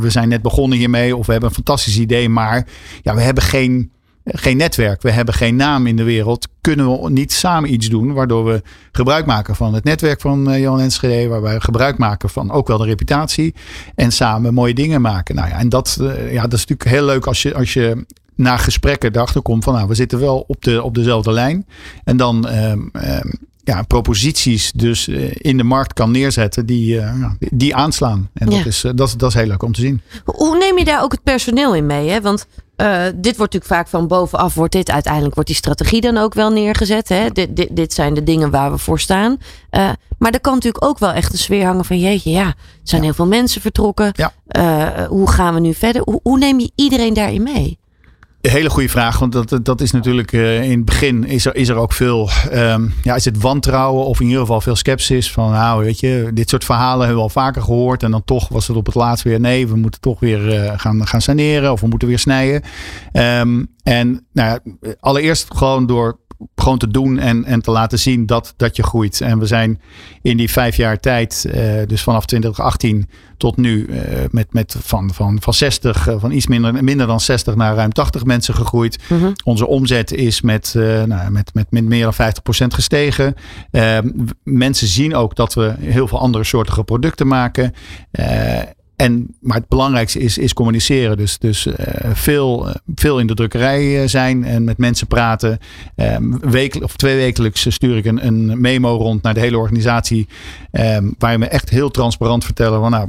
we 0.00 0.06
zijn 0.08 0.28
net 0.28 0.42
begonnen 0.42 0.78
hiermee. 0.78 1.16
Of 1.16 1.26
we 1.26 1.32
hebben 1.32 1.50
een 1.50 1.54
fantastisch 1.54 1.98
idee, 1.98 2.28
maar 2.28 2.66
ja, 3.02 3.14
we 3.14 3.20
hebben 3.20 3.42
geen, 3.42 3.90
geen 4.24 4.56
netwerk. 4.56 5.02
We 5.02 5.10
hebben 5.10 5.34
geen 5.34 5.56
naam 5.56 5.86
in 5.86 5.96
de 5.96 6.02
wereld. 6.02 6.48
Kunnen 6.60 7.02
we 7.02 7.10
niet 7.10 7.32
samen 7.32 7.72
iets 7.72 7.88
doen 7.88 8.12
waardoor 8.12 8.44
we 8.44 8.62
gebruik 8.92 9.26
maken 9.26 9.54
van 9.54 9.74
het 9.74 9.84
netwerk 9.84 10.20
van 10.20 10.50
eh, 10.50 10.60
Johan 10.60 10.80
Enschede. 10.80 11.28
Waar 11.28 11.42
wij 11.42 11.60
gebruik 11.60 11.98
maken 11.98 12.28
van 12.28 12.50
ook 12.50 12.68
wel 12.68 12.78
de 12.78 12.84
reputatie. 12.84 13.54
En 13.94 14.12
samen 14.12 14.54
mooie 14.54 14.74
dingen 14.74 15.00
maken. 15.00 15.34
Nou 15.34 15.48
ja, 15.48 15.58
en 15.58 15.68
dat, 15.68 15.98
eh, 16.00 16.32
ja, 16.32 16.42
dat 16.42 16.52
is 16.52 16.66
natuurlijk 16.66 16.90
heel 16.90 17.04
leuk 17.04 17.26
als 17.26 17.42
je, 17.42 17.54
als 17.54 17.72
je 17.72 18.04
na 18.34 18.56
gesprekken 18.56 19.14
erachter 19.14 19.42
komt 19.42 19.64
van 19.64 19.74
nou, 19.74 19.88
we 19.88 19.94
zitten 19.94 20.20
wel 20.20 20.44
op, 20.46 20.62
de, 20.62 20.82
op 20.82 20.94
dezelfde 20.94 21.32
lijn. 21.32 21.66
En 22.04 22.16
dan 22.16 22.48
ehm, 22.48 22.80
ehm, 22.92 23.28
ja, 23.64 23.82
proposities 23.82 24.72
dus 24.72 25.08
eh, 25.08 25.30
in 25.32 25.56
de 25.56 25.62
markt 25.64 25.92
kan 25.92 26.10
neerzetten 26.10 26.66
die, 26.66 27.00
eh, 27.00 27.30
die- 27.38 27.74
aanslaan. 27.74 28.30
En 28.34 28.50
Ja. 28.50 28.56
dat, 28.56 28.66
is, 28.66 28.84
eh, 28.84 28.92
dat, 28.94 29.08
is, 29.08 29.14
dat 29.14 29.28
is 29.28 29.34
heel 29.34 29.46
leuk 29.46 29.62
om 29.62 29.72
te 29.72 29.80
zien. 29.80 30.00
Hoe 30.24 30.58
neem 30.58 30.78
je 30.78 30.84
daar 30.84 31.02
ook 31.02 31.12
het 31.12 31.22
personeel 31.22 31.74
in 31.74 31.86
mee? 31.86 32.08
Hè? 32.08 32.20
Want 32.20 32.46
dit 33.14 33.36
wordt 33.36 33.38
natuurlijk 33.52 33.64
vaak 33.64 33.88
van 33.88 34.06
bovenaf, 34.08 34.54
wordt 34.54 34.72
dit 34.72 34.90
uiteindelijk 34.90 35.34
wordt 35.34 35.48
die 35.48 35.58
strategie 35.58 36.00
dan 36.00 36.16
ook 36.16 36.34
wel 36.34 36.50
neergezet. 36.50 37.08
Hè? 37.08 37.30
Dit, 37.30 37.56
dit, 37.56 37.68
dit 37.76 37.92
zijn 37.92 38.14
de 38.14 38.22
dingen 38.22 38.50
waar 38.50 38.70
we 38.72 38.78
voor 38.78 39.00
staan. 39.00 39.38
Maar 40.18 40.32
er 40.32 40.40
kan 40.40 40.54
natuurlijk 40.54 40.84
ook 40.84 40.98
wel 40.98 41.12
echt 41.12 41.32
een 41.32 41.38
sfeer 41.38 41.64
hangen 41.64 41.84
van 41.84 41.98
jeetje, 41.98 42.30
ja, 42.30 42.46
er 42.46 42.54
zijn 42.82 43.00
Ja. 43.00 43.06
heel 43.06 43.16
veel 43.16 43.26
mensen 43.26 43.60
vertrokken. 43.60 44.12
Ja. 44.12 44.32
Hoe 45.08 45.30
gaan 45.30 45.54
we 45.54 45.60
nu 45.60 45.74
verder? 45.74 46.02
Hoe, 46.04 46.20
hoe 46.22 46.38
neem 46.38 46.60
je 46.60 46.70
iedereen 46.74 47.14
daarin 47.14 47.42
mee? 47.42 47.78
Hele 48.50 48.70
goede 48.70 48.88
vraag, 48.88 49.18
want 49.18 49.32
dat, 49.32 49.58
dat 49.62 49.80
is 49.80 49.90
natuurlijk 49.90 50.32
uh, 50.32 50.62
in 50.62 50.70
het 50.70 50.84
begin 50.84 51.24
is 51.24 51.46
er, 51.46 51.54
is 51.54 51.68
er 51.68 51.76
ook 51.76 51.92
veel, 51.92 52.30
um, 52.52 52.94
ja, 53.02 53.14
is 53.14 53.24
het 53.24 53.40
wantrouwen 53.40 54.04
of 54.04 54.20
in 54.20 54.26
ieder 54.26 54.40
geval 54.40 54.60
veel 54.60 54.76
sceptisch 54.76 55.32
van, 55.32 55.50
nou 55.50 55.84
weet 55.84 56.00
je, 56.00 56.30
dit 56.34 56.48
soort 56.48 56.64
verhalen 56.64 56.98
hebben 56.98 57.16
we 57.16 57.22
al 57.22 57.28
vaker 57.28 57.62
gehoord 57.62 58.02
en 58.02 58.10
dan 58.10 58.24
toch 58.24 58.48
was 58.48 58.68
het 58.68 58.76
op 58.76 58.86
het 58.86 58.94
laatst 58.94 59.24
weer, 59.24 59.40
nee, 59.40 59.68
we 59.68 59.76
moeten 59.76 60.00
toch 60.00 60.20
weer 60.20 60.64
uh, 60.64 60.72
gaan, 60.76 61.06
gaan 61.06 61.20
saneren 61.20 61.72
of 61.72 61.80
we 61.80 61.86
moeten 61.86 62.08
weer 62.08 62.18
snijden. 62.18 62.62
Um, 63.12 63.72
en 63.82 64.26
nou 64.32 64.48
ja, 64.48 64.74
allereerst 65.00 65.54
gewoon 65.54 65.86
door 65.86 66.18
gewoon 66.54 66.78
te 66.78 66.88
doen 66.88 67.18
en, 67.18 67.44
en 67.44 67.60
te 67.60 67.70
laten 67.70 67.98
zien 67.98 68.26
dat, 68.26 68.54
dat 68.56 68.76
je 68.76 68.82
groeit. 68.82 69.20
En 69.20 69.38
we 69.38 69.46
zijn 69.46 69.80
in 70.22 70.36
die 70.36 70.50
vijf 70.50 70.76
jaar 70.76 71.00
tijd, 71.00 71.44
uh, 71.46 71.54
dus 71.86 72.02
vanaf 72.02 72.26
2018 72.26 73.08
tot 73.36 73.56
nu, 73.56 73.86
uh, 73.86 73.98
met, 74.30 74.52
met 74.52 74.76
van, 74.82 75.14
van, 75.14 75.36
van 75.40 75.54
60, 75.54 76.08
uh, 76.08 76.14
van 76.18 76.30
iets 76.30 76.46
minder, 76.46 76.84
minder 76.84 77.06
dan 77.06 77.20
60 77.20 77.54
naar 77.54 77.74
ruim 77.74 77.92
80 77.92 78.24
mensen 78.24 78.54
gegroeid. 78.54 78.98
Mm 79.08 79.18
-hmm. 79.18 79.32
Onze 79.44 79.66
omzet 79.66 80.12
is 80.12 80.40
met, 80.40 80.72
nou, 81.06 81.30
met, 81.30 81.54
met, 81.54 81.66
met 81.70 81.84
meer 81.84 82.12
dan 82.16 82.32
50% 82.64 82.66
gestegen. 82.66 83.34
mensen 84.42 84.86
zien 84.86 85.14
ook 85.14 85.36
dat 85.36 85.54
we 85.54 85.74
heel 85.78 86.08
veel 86.08 86.20
andere 86.20 86.44
soorten 86.44 86.84
producten 86.84 87.26
maken. 87.26 87.74
En, 88.96 89.34
maar 89.40 89.56
het 89.56 89.68
belangrijkste 89.68 90.18
is, 90.18 90.38
is 90.38 90.52
communiceren. 90.52 91.16
Dus, 91.16 91.38
dus 91.38 91.66
uh, 91.66 91.74
veel, 92.12 92.68
veel 92.94 93.18
in 93.18 93.26
de 93.26 93.34
drukkerij 93.34 94.08
zijn 94.08 94.44
en 94.44 94.64
met 94.64 94.78
mensen 94.78 95.06
praten. 95.06 95.58
Um, 95.96 96.40
of 96.82 96.96
twee 96.96 97.16
wekelijks 97.16 97.72
stuur 97.74 97.96
ik 97.96 98.04
een, 98.04 98.26
een 98.26 98.60
memo 98.60 98.96
rond 98.96 99.22
naar 99.22 99.34
de 99.34 99.40
hele 99.40 99.58
organisatie. 99.58 100.28
Um, 100.72 101.14
waar 101.18 101.38
we 101.38 101.46
echt 101.46 101.70
heel 101.70 101.90
transparant 101.90 102.44
vertellen 102.44 102.80
van 102.80 102.90
nou, 102.90 103.08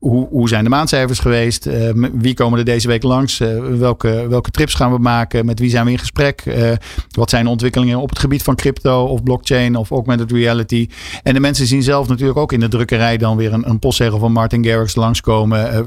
hoe, 0.00 0.28
hoe 0.28 0.48
zijn 0.48 0.64
de 0.64 0.70
maandcijfers 0.70 1.18
geweest? 1.18 1.66
Uh, 1.66 1.90
wie 2.12 2.34
komen 2.34 2.58
er 2.58 2.64
deze 2.64 2.88
week 2.88 3.02
langs? 3.02 3.40
Uh, 3.40 3.76
welke, 3.76 4.26
welke 4.28 4.50
trips 4.50 4.74
gaan 4.74 4.92
we 4.92 4.98
maken? 4.98 5.46
Met 5.46 5.58
wie 5.58 5.70
zijn 5.70 5.84
we 5.84 5.90
in 5.90 5.98
gesprek? 5.98 6.44
Uh, 6.46 6.70
wat 7.10 7.30
zijn 7.30 7.44
de 7.44 7.50
ontwikkelingen 7.50 8.00
op 8.00 8.08
het 8.08 8.18
gebied 8.18 8.42
van 8.42 8.54
crypto 8.54 9.04
of 9.04 9.22
blockchain 9.22 9.76
of 9.76 9.90
augmented 9.90 10.32
reality? 10.32 10.88
En 11.22 11.34
de 11.34 11.40
mensen 11.40 11.66
zien 11.66 11.82
zelf 11.82 12.08
natuurlijk 12.08 12.38
ook 12.38 12.52
in 12.52 12.60
de 12.60 12.68
drukkerij 12.68 13.16
dan 13.16 13.36
weer 13.36 13.52
een, 13.52 13.68
een 13.68 13.78
postzegel 13.78 14.18
van 14.18 14.32
Martin 14.32 14.64
Garrix 14.64 14.94
langskomen. 14.94 15.86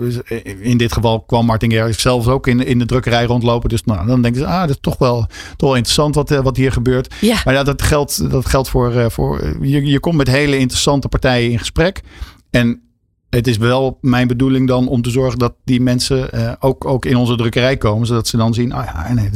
in 0.61 0.77
dit 0.77 0.93
geval 0.93 1.21
kwam 1.21 1.45
Martin 1.45 1.71
Garrix 1.71 2.01
zelf 2.01 2.27
ook 2.27 2.47
in, 2.47 2.65
in 2.65 2.79
de 2.79 2.85
drukkerij 2.85 3.25
rondlopen. 3.25 3.69
Dus 3.69 3.83
nou, 3.83 4.07
dan 4.07 4.21
denken 4.21 4.41
ze, 4.41 4.47
ah, 4.47 4.61
dat 4.61 4.69
is 4.69 4.77
toch 4.81 4.97
wel, 4.97 5.27
toch 5.55 5.69
wel 5.69 5.75
interessant 5.75 6.15
wat, 6.15 6.29
wat 6.29 6.57
hier 6.57 6.71
gebeurt. 6.71 7.13
Ja. 7.21 7.41
Maar 7.45 7.53
ja, 7.53 7.63
dat 7.63 7.81
geldt, 7.81 8.31
dat 8.31 8.45
geldt 8.45 8.69
voor, 8.69 9.11
voor 9.11 9.57
je, 9.61 9.85
je 9.85 9.99
komt 9.99 10.15
met 10.15 10.27
hele 10.27 10.57
interessante 10.57 11.07
partijen 11.07 11.51
in 11.51 11.59
gesprek. 11.59 12.01
En 12.49 12.81
het 13.35 13.47
is 13.47 13.57
wel 13.57 13.97
mijn 14.01 14.27
bedoeling 14.27 14.67
dan 14.67 14.87
om 14.87 15.01
te 15.01 15.09
zorgen 15.09 15.39
dat 15.39 15.53
die 15.63 15.81
mensen 15.81 16.29
uh, 16.33 16.51
ook, 16.59 16.85
ook 16.85 17.05
in 17.05 17.15
onze 17.15 17.35
drukkerij 17.35 17.77
komen. 17.77 18.07
Zodat 18.07 18.27
ze 18.27 18.37
dan 18.37 18.53
zien, 18.53 18.75
oh 18.75 18.83
ja, 18.85 19.13
nee, 19.13 19.29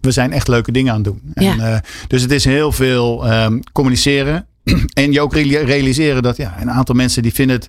we 0.00 0.10
zijn 0.10 0.32
echt 0.32 0.48
leuke 0.48 0.72
dingen 0.72 0.92
aan 0.92 1.02
het 1.02 1.04
doen. 1.04 1.20
Ja. 1.34 1.52
En, 1.52 1.58
uh, 1.58 1.78
dus 2.08 2.22
het 2.22 2.30
is 2.30 2.44
heel 2.44 2.72
veel 2.72 3.32
um, 3.32 3.60
communiceren. 3.72 4.46
en 4.92 5.12
je 5.12 5.20
ook 5.20 5.34
realiseren 5.34 6.22
dat 6.22 6.36
ja, 6.36 6.60
een 6.60 6.70
aantal 6.70 6.94
mensen 6.94 7.22
die 7.22 7.34
vinden 7.34 7.56
het, 7.56 7.68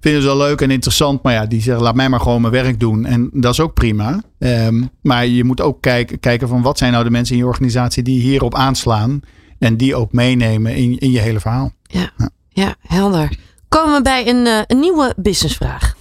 vinden 0.00 0.20
het 0.20 0.30
wel 0.30 0.46
leuk 0.46 0.60
en 0.60 0.70
interessant. 0.70 1.22
Maar 1.22 1.32
ja, 1.32 1.46
die 1.46 1.62
zeggen 1.62 1.84
laat 1.84 1.94
mij 1.94 2.08
maar 2.08 2.20
gewoon 2.20 2.40
mijn 2.40 2.52
werk 2.52 2.80
doen. 2.80 3.06
En 3.06 3.30
dat 3.32 3.52
is 3.52 3.60
ook 3.60 3.74
prima. 3.74 4.22
Um, 4.38 4.90
maar 5.02 5.26
je 5.26 5.44
moet 5.44 5.60
ook 5.60 5.80
kijken, 5.80 6.20
kijken 6.20 6.48
van 6.48 6.62
wat 6.62 6.78
zijn 6.78 6.92
nou 6.92 7.04
de 7.04 7.10
mensen 7.10 7.34
in 7.34 7.40
je 7.40 7.48
organisatie 7.48 8.02
die 8.02 8.20
hierop 8.20 8.54
aanslaan. 8.54 9.20
En 9.58 9.76
die 9.76 9.94
ook 9.94 10.12
meenemen 10.12 10.74
in, 10.74 10.98
in 10.98 11.10
je 11.10 11.20
hele 11.20 11.40
verhaal. 11.40 11.72
Ja, 11.82 12.10
ja. 12.16 12.30
ja 12.48 12.76
helder 12.80 13.38
komen 13.72 13.94
we 13.94 14.02
bij 14.02 14.28
een, 14.28 14.46
uh, 14.46 14.58
een 14.66 14.80
nieuwe 14.80 15.14
businessvraag. 15.16 15.96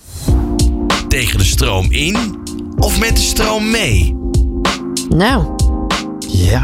Tegen 1.08 1.38
de 1.38 1.44
stroom 1.44 1.92
in 1.92 2.18
of 2.78 3.00
met 3.00 3.16
de 3.16 3.22
stroom 3.22 3.72
mee? 3.72 4.16
Nou. 5.10 5.46
Ja. 6.28 6.64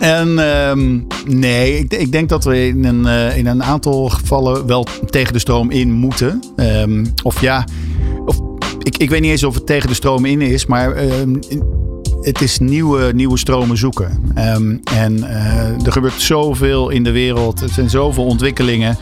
En 0.00 0.38
um, 0.38 1.06
nee, 1.26 1.78
ik, 1.78 1.92
ik, 1.92 2.12
denk 2.12 2.28
dat 2.28 2.44
we 2.44 2.66
in 2.66 2.84
een, 2.84 3.04
uh, 3.04 3.36
in 3.36 3.46
een 3.46 3.62
aantal 3.62 4.08
gevallen 4.08 4.66
wel 4.66 4.86
tegen 5.10 5.32
de 5.32 5.38
stroom 5.38 5.70
in 5.70 5.92
moeten. 5.92 6.42
Um, 6.56 7.12
of 7.22 7.40
ja, 7.40 7.64
of, 8.26 8.40
ik, 8.78 8.96
ik 8.96 9.10
weet 9.10 9.20
niet 9.20 9.30
eens 9.30 9.44
of 9.44 9.54
het 9.54 9.66
tegen 9.66 9.88
de 9.88 9.94
stroom 9.94 10.24
in 10.24 10.40
is, 10.40 10.66
maar 10.66 11.04
um, 11.20 11.38
het 12.20 12.40
is 12.40 12.58
nieuwe, 12.58 13.12
nieuwe 13.14 13.38
stromen 13.38 13.76
zoeken. 13.76 14.32
Um, 14.38 14.80
en 14.84 15.16
uh, 15.16 15.86
er 15.86 15.92
gebeurt 15.92 16.20
zoveel 16.20 16.90
in 16.90 17.04
de 17.04 17.12
wereld. 17.12 17.60
Er 17.60 17.68
zijn 17.68 17.90
zoveel 17.90 18.24
ontwikkelingen. 18.24 18.96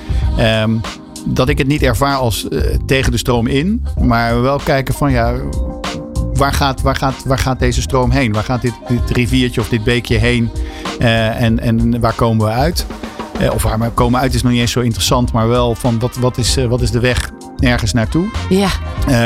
Dat 1.25 1.49
ik 1.49 1.59
het 1.59 1.67
niet 1.67 1.83
ervaar 1.83 2.17
als 2.17 2.47
uh, 2.51 2.61
tegen 2.87 3.13
de 3.13 3.19
stroom 3.19 3.47
in. 3.47 3.87
Maar 4.01 4.43
wel 4.43 4.59
kijken 4.59 4.95
van 4.95 5.13
ja, 5.13 5.35
waar 6.35 6.53
gaat, 6.53 6.81
waar 6.81 6.97
gaat, 6.97 7.25
waar 7.25 7.39
gaat 7.39 7.59
deze 7.59 7.81
stroom 7.81 8.11
heen? 8.11 8.33
Waar 8.33 8.45
gaat 8.45 8.63
dit, 8.63 8.75
dit 8.89 9.11
riviertje 9.11 9.61
of 9.61 9.69
dit 9.69 9.85
beekje 9.85 10.17
heen? 10.17 10.51
Uh, 10.99 11.43
en, 11.43 11.59
en 11.59 12.01
waar 12.01 12.15
komen 12.15 12.47
we 12.47 12.53
uit? 12.53 12.87
Uh, 13.41 13.53
of 13.53 13.63
waar 13.63 13.79
we 13.79 13.91
komen 13.91 14.21
uit 14.21 14.35
is 14.35 14.43
nog 14.43 14.53
niet 14.53 14.61
eens 14.61 14.73
zo 14.73 14.81
interessant. 14.81 15.33
Maar 15.33 15.49
wel 15.49 15.75
van 15.75 15.99
wat, 15.99 16.17
wat, 16.17 16.39
is, 16.39 16.55
wat 16.69 16.81
is 16.81 16.91
de 16.91 17.01
weg 17.01 17.31
ergens 17.59 17.93
naartoe? 17.93 18.29
Ja. 18.49 18.69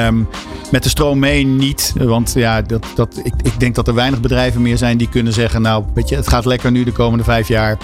Um, 0.07 0.29
met 0.71 0.83
de 0.83 0.89
stroom 0.89 1.19
mee 1.19 1.47
niet. 1.47 1.93
Want 1.99 2.33
ja, 2.35 2.63
dat, 2.63 2.87
dat, 2.95 3.21
ik, 3.23 3.35
ik 3.43 3.61
denk 3.61 3.75
dat 3.75 3.89
er 3.89 3.95
weinig 3.95 4.21
bedrijven 4.21 4.63
meer 4.63 4.79
zijn 4.79 4.97
die 4.97 5.09
kunnen 5.09 5.33
zeggen... 5.33 5.63
nou, 5.63 5.85
weet 5.95 6.09
je, 6.09 6.17
het 6.17 6.29
gaat 6.29 6.45
lekker 6.45 6.71
nu 6.71 6.85
de 6.85 6.93
komende 6.93 7.25
vijf 7.25 7.49
jaar. 7.49 7.79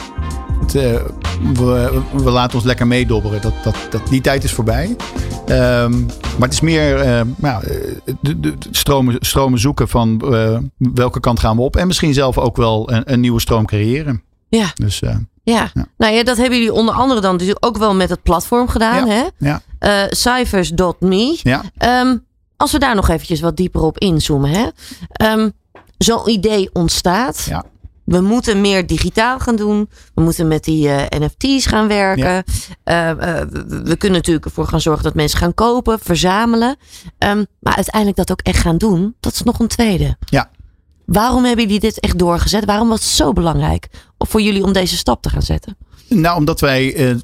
Uh, 0.67 1.01
we, 1.53 2.03
we, 2.13 2.31
laten 2.31 2.55
ons 2.55 2.65
lekker 2.65 2.87
meedobberen. 2.87 3.41
Dat, 3.41 3.53
dat, 3.63 3.77
dat, 3.91 4.07
die 4.09 4.21
tijd 4.21 4.45
is 4.45 4.53
voorbij. 4.53 4.97
Um, 5.49 6.07
maar 6.39 6.49
het 6.49 6.53
is 6.53 6.61
meer 6.61 7.07
uh, 7.07 7.21
nou, 7.37 7.65
de, 8.21 8.41
de, 8.41 8.55
stromen, 8.71 9.17
stromen 9.21 9.59
zoeken 9.59 9.89
van 9.89 10.23
uh, 10.25 10.59
welke 10.77 11.21
kant 11.21 11.41
gaan 11.41 11.57
we 11.57 11.63
op. 11.63 11.77
En 11.77 11.87
misschien 11.87 12.15
zelf 12.15 12.39
ook 12.39 12.57
wel 12.57 12.93
een, 12.93 13.13
een 13.13 13.21
nieuwe 13.21 13.41
stroom 13.41 13.67
creëren. 13.67 14.23
Ja. 14.49 14.71
Dus, 14.75 15.01
uh, 15.01 15.17
ja. 15.43 15.71
ja. 15.75 15.87
nou 15.97 16.15
ja, 16.15 16.23
dat 16.23 16.37
hebben 16.37 16.59
jullie 16.59 16.73
onder 16.73 16.95
andere 16.95 17.21
dan 17.21 17.37
dus 17.37 17.63
ook 17.63 17.77
wel 17.77 17.95
met 17.95 18.11
het 18.11 18.23
platform 18.23 18.69
gedaan. 18.69 19.07
Ja. 19.07 19.31
Hè? 19.39 19.47
Ja. 19.79 20.09
Cijfers.me. 20.11 21.39
Ja. 21.43 21.63
Um, 22.03 22.25
als 22.57 22.73
we 22.73 22.79
daar 22.79 22.95
nog 22.95 23.09
eventjes 23.09 23.41
wat 23.41 23.57
dieper 23.57 23.83
op 23.83 23.99
inzoomen. 23.99 24.51
Hè? 24.51 24.67
Um, 25.33 25.53
Zo'n 26.05 26.29
idee 26.29 26.71
ontstaat. 26.73 27.47
Ja. 27.49 27.65
We 28.11 28.21
moeten 28.21 28.61
meer 28.61 28.87
digitaal 28.87 29.39
gaan 29.39 29.57
doen. 29.57 29.89
We 30.15 30.23
moeten 30.23 30.49
met 30.49 30.65
die 30.65 30.87
uh, 30.87 31.03
NFT's 31.09 31.67
gaan 31.67 31.89
werken. 31.89 32.45
Ja. 32.85 33.17
Uh, 33.17 33.29
uh, 33.29 33.41
we 33.85 33.97
kunnen 33.97 34.19
natuurlijk 34.19 34.45
ervoor 34.45 34.67
gaan 34.67 34.81
zorgen 34.81 35.05
dat 35.05 35.15
mensen 35.15 35.39
gaan 35.39 35.55
kopen, 35.55 35.99
verzamelen. 35.99 36.77
Um, 37.19 37.47
maar 37.61 37.77
uiteindelijk 37.77 38.17
dat 38.17 38.31
ook 38.31 38.41
echt 38.41 38.59
gaan 38.59 38.77
doen, 38.77 39.15
dat 39.21 39.33
is 39.33 39.43
nog 39.43 39.59
een 39.59 39.69
tweede. 39.69 40.17
Ja. 40.25 40.51
Waarom 41.05 41.45
hebben 41.45 41.65
jullie 41.65 41.81
dit 41.81 42.01
echt 42.01 42.19
doorgezet? 42.19 42.65
Waarom 42.65 42.89
was 42.89 43.01
het 43.01 43.09
zo 43.09 43.33
belangrijk 43.33 43.89
voor 44.19 44.41
jullie 44.41 44.65
om 44.65 44.73
deze 44.73 44.97
stap 44.97 45.23
te 45.23 45.29
gaan 45.29 45.43
zetten? 45.43 45.77
Nou, 46.09 46.39
omdat 46.39 46.61
wij 46.61 47.17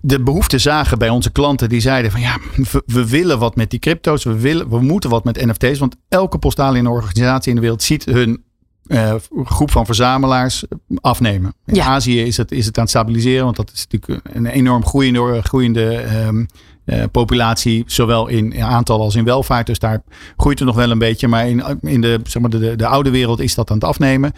de 0.00 0.22
behoefte 0.22 0.58
zagen 0.58 0.98
bij 0.98 1.08
onze 1.08 1.32
klanten 1.32 1.68
die 1.68 1.80
zeiden 1.80 2.10
van 2.10 2.20
ja, 2.20 2.38
we, 2.86 3.08
willen 3.08 3.38
wat 3.38 3.56
met 3.56 3.70
die 3.70 3.78
crypto's, 3.78 4.24
we, 4.24 4.38
willen, 4.38 4.68
we 4.68 4.80
moeten 4.80 5.10
wat 5.10 5.24
met 5.24 5.46
NFT's. 5.46 5.78
Want 5.78 5.96
elke 6.08 6.38
postale 6.38 6.88
organisatie 6.88 7.48
in 7.48 7.54
de 7.54 7.60
wereld 7.60 7.82
ziet 7.82 8.04
hun 8.04 8.46
uh, 8.88 9.14
groep 9.44 9.70
van 9.70 9.86
verzamelaars 9.86 10.64
afnemen. 11.00 11.54
In 11.66 11.74
ja. 11.74 11.84
Azië 11.84 12.22
is 12.22 12.36
het, 12.36 12.52
is 12.52 12.66
het 12.66 12.76
aan 12.76 12.82
het 12.82 12.92
stabiliseren, 12.92 13.44
want 13.44 13.56
dat 13.56 13.70
is 13.74 13.86
natuurlijk 13.88 14.26
een 14.32 14.46
enorm 14.46 14.86
groeiende, 14.86 15.42
groeiende 15.42 16.04
um, 16.26 16.46
uh, 16.84 17.04
populatie, 17.12 17.84
zowel 17.86 18.28
in, 18.28 18.52
in, 18.52 18.62
aantal 18.62 19.00
als 19.00 19.14
in 19.14 19.24
welvaart. 19.24 19.66
Dus 19.66 19.78
daar 19.78 20.02
groeit 20.36 20.58
het 20.58 20.68
nog 20.68 20.76
wel 20.76 20.90
een 20.90 20.98
beetje. 20.98 21.28
Maar 21.28 21.48
in, 21.48 21.62
in 21.80 22.00
de, 22.00 22.20
zeg 22.24 22.42
maar 22.42 22.50
de, 22.50 22.58
de, 22.58 22.76
de 22.76 22.86
oude 22.86 23.10
wereld 23.10 23.40
is 23.40 23.54
dat 23.54 23.70
aan 23.70 23.76
het 23.76 23.86
afnemen. 23.86 24.32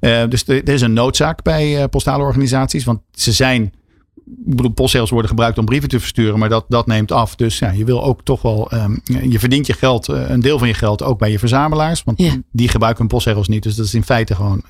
Uh, 0.00 0.22
dus 0.28 0.48
er 0.48 0.68
is 0.68 0.80
een 0.80 0.92
noodzaak 0.92 1.42
bij 1.42 1.88
postale 1.88 2.22
organisaties. 2.22 2.84
Want 2.84 3.00
ze 3.12 3.32
zijn. 3.32 3.72
Ik 4.16 4.56
bedoel, 4.56 4.72
postzegels 4.72 5.10
worden 5.10 5.28
gebruikt 5.28 5.58
om 5.58 5.64
brieven 5.64 5.88
te 5.88 6.00
versturen, 6.00 6.38
maar 6.38 6.48
dat, 6.48 6.64
dat 6.68 6.86
neemt 6.86 7.12
af. 7.12 7.36
Dus 7.36 7.58
ja, 7.58 7.70
je 7.70 7.84
wil 7.84 8.04
ook 8.04 8.22
toch 8.22 8.42
wel. 8.42 8.72
Um, 8.74 9.00
je 9.04 9.38
verdient 9.38 9.66
je 9.66 9.72
geld, 9.72 10.08
een 10.08 10.40
deel 10.40 10.58
van 10.58 10.68
je 10.68 10.74
geld 10.74 11.02
ook 11.02 11.18
bij 11.18 11.30
je 11.30 11.38
verzamelaars. 11.38 12.04
Want 12.04 12.18
ja. 12.20 12.34
die 12.52 12.68
gebruiken 12.68 13.00
hun 13.00 13.10
postzegels 13.10 13.48
niet. 13.48 13.62
Dus 13.62 13.74
dat 13.74 13.86
is 13.86 13.94
in 13.94 14.04
feite 14.04 14.34
gewoon 14.34 14.62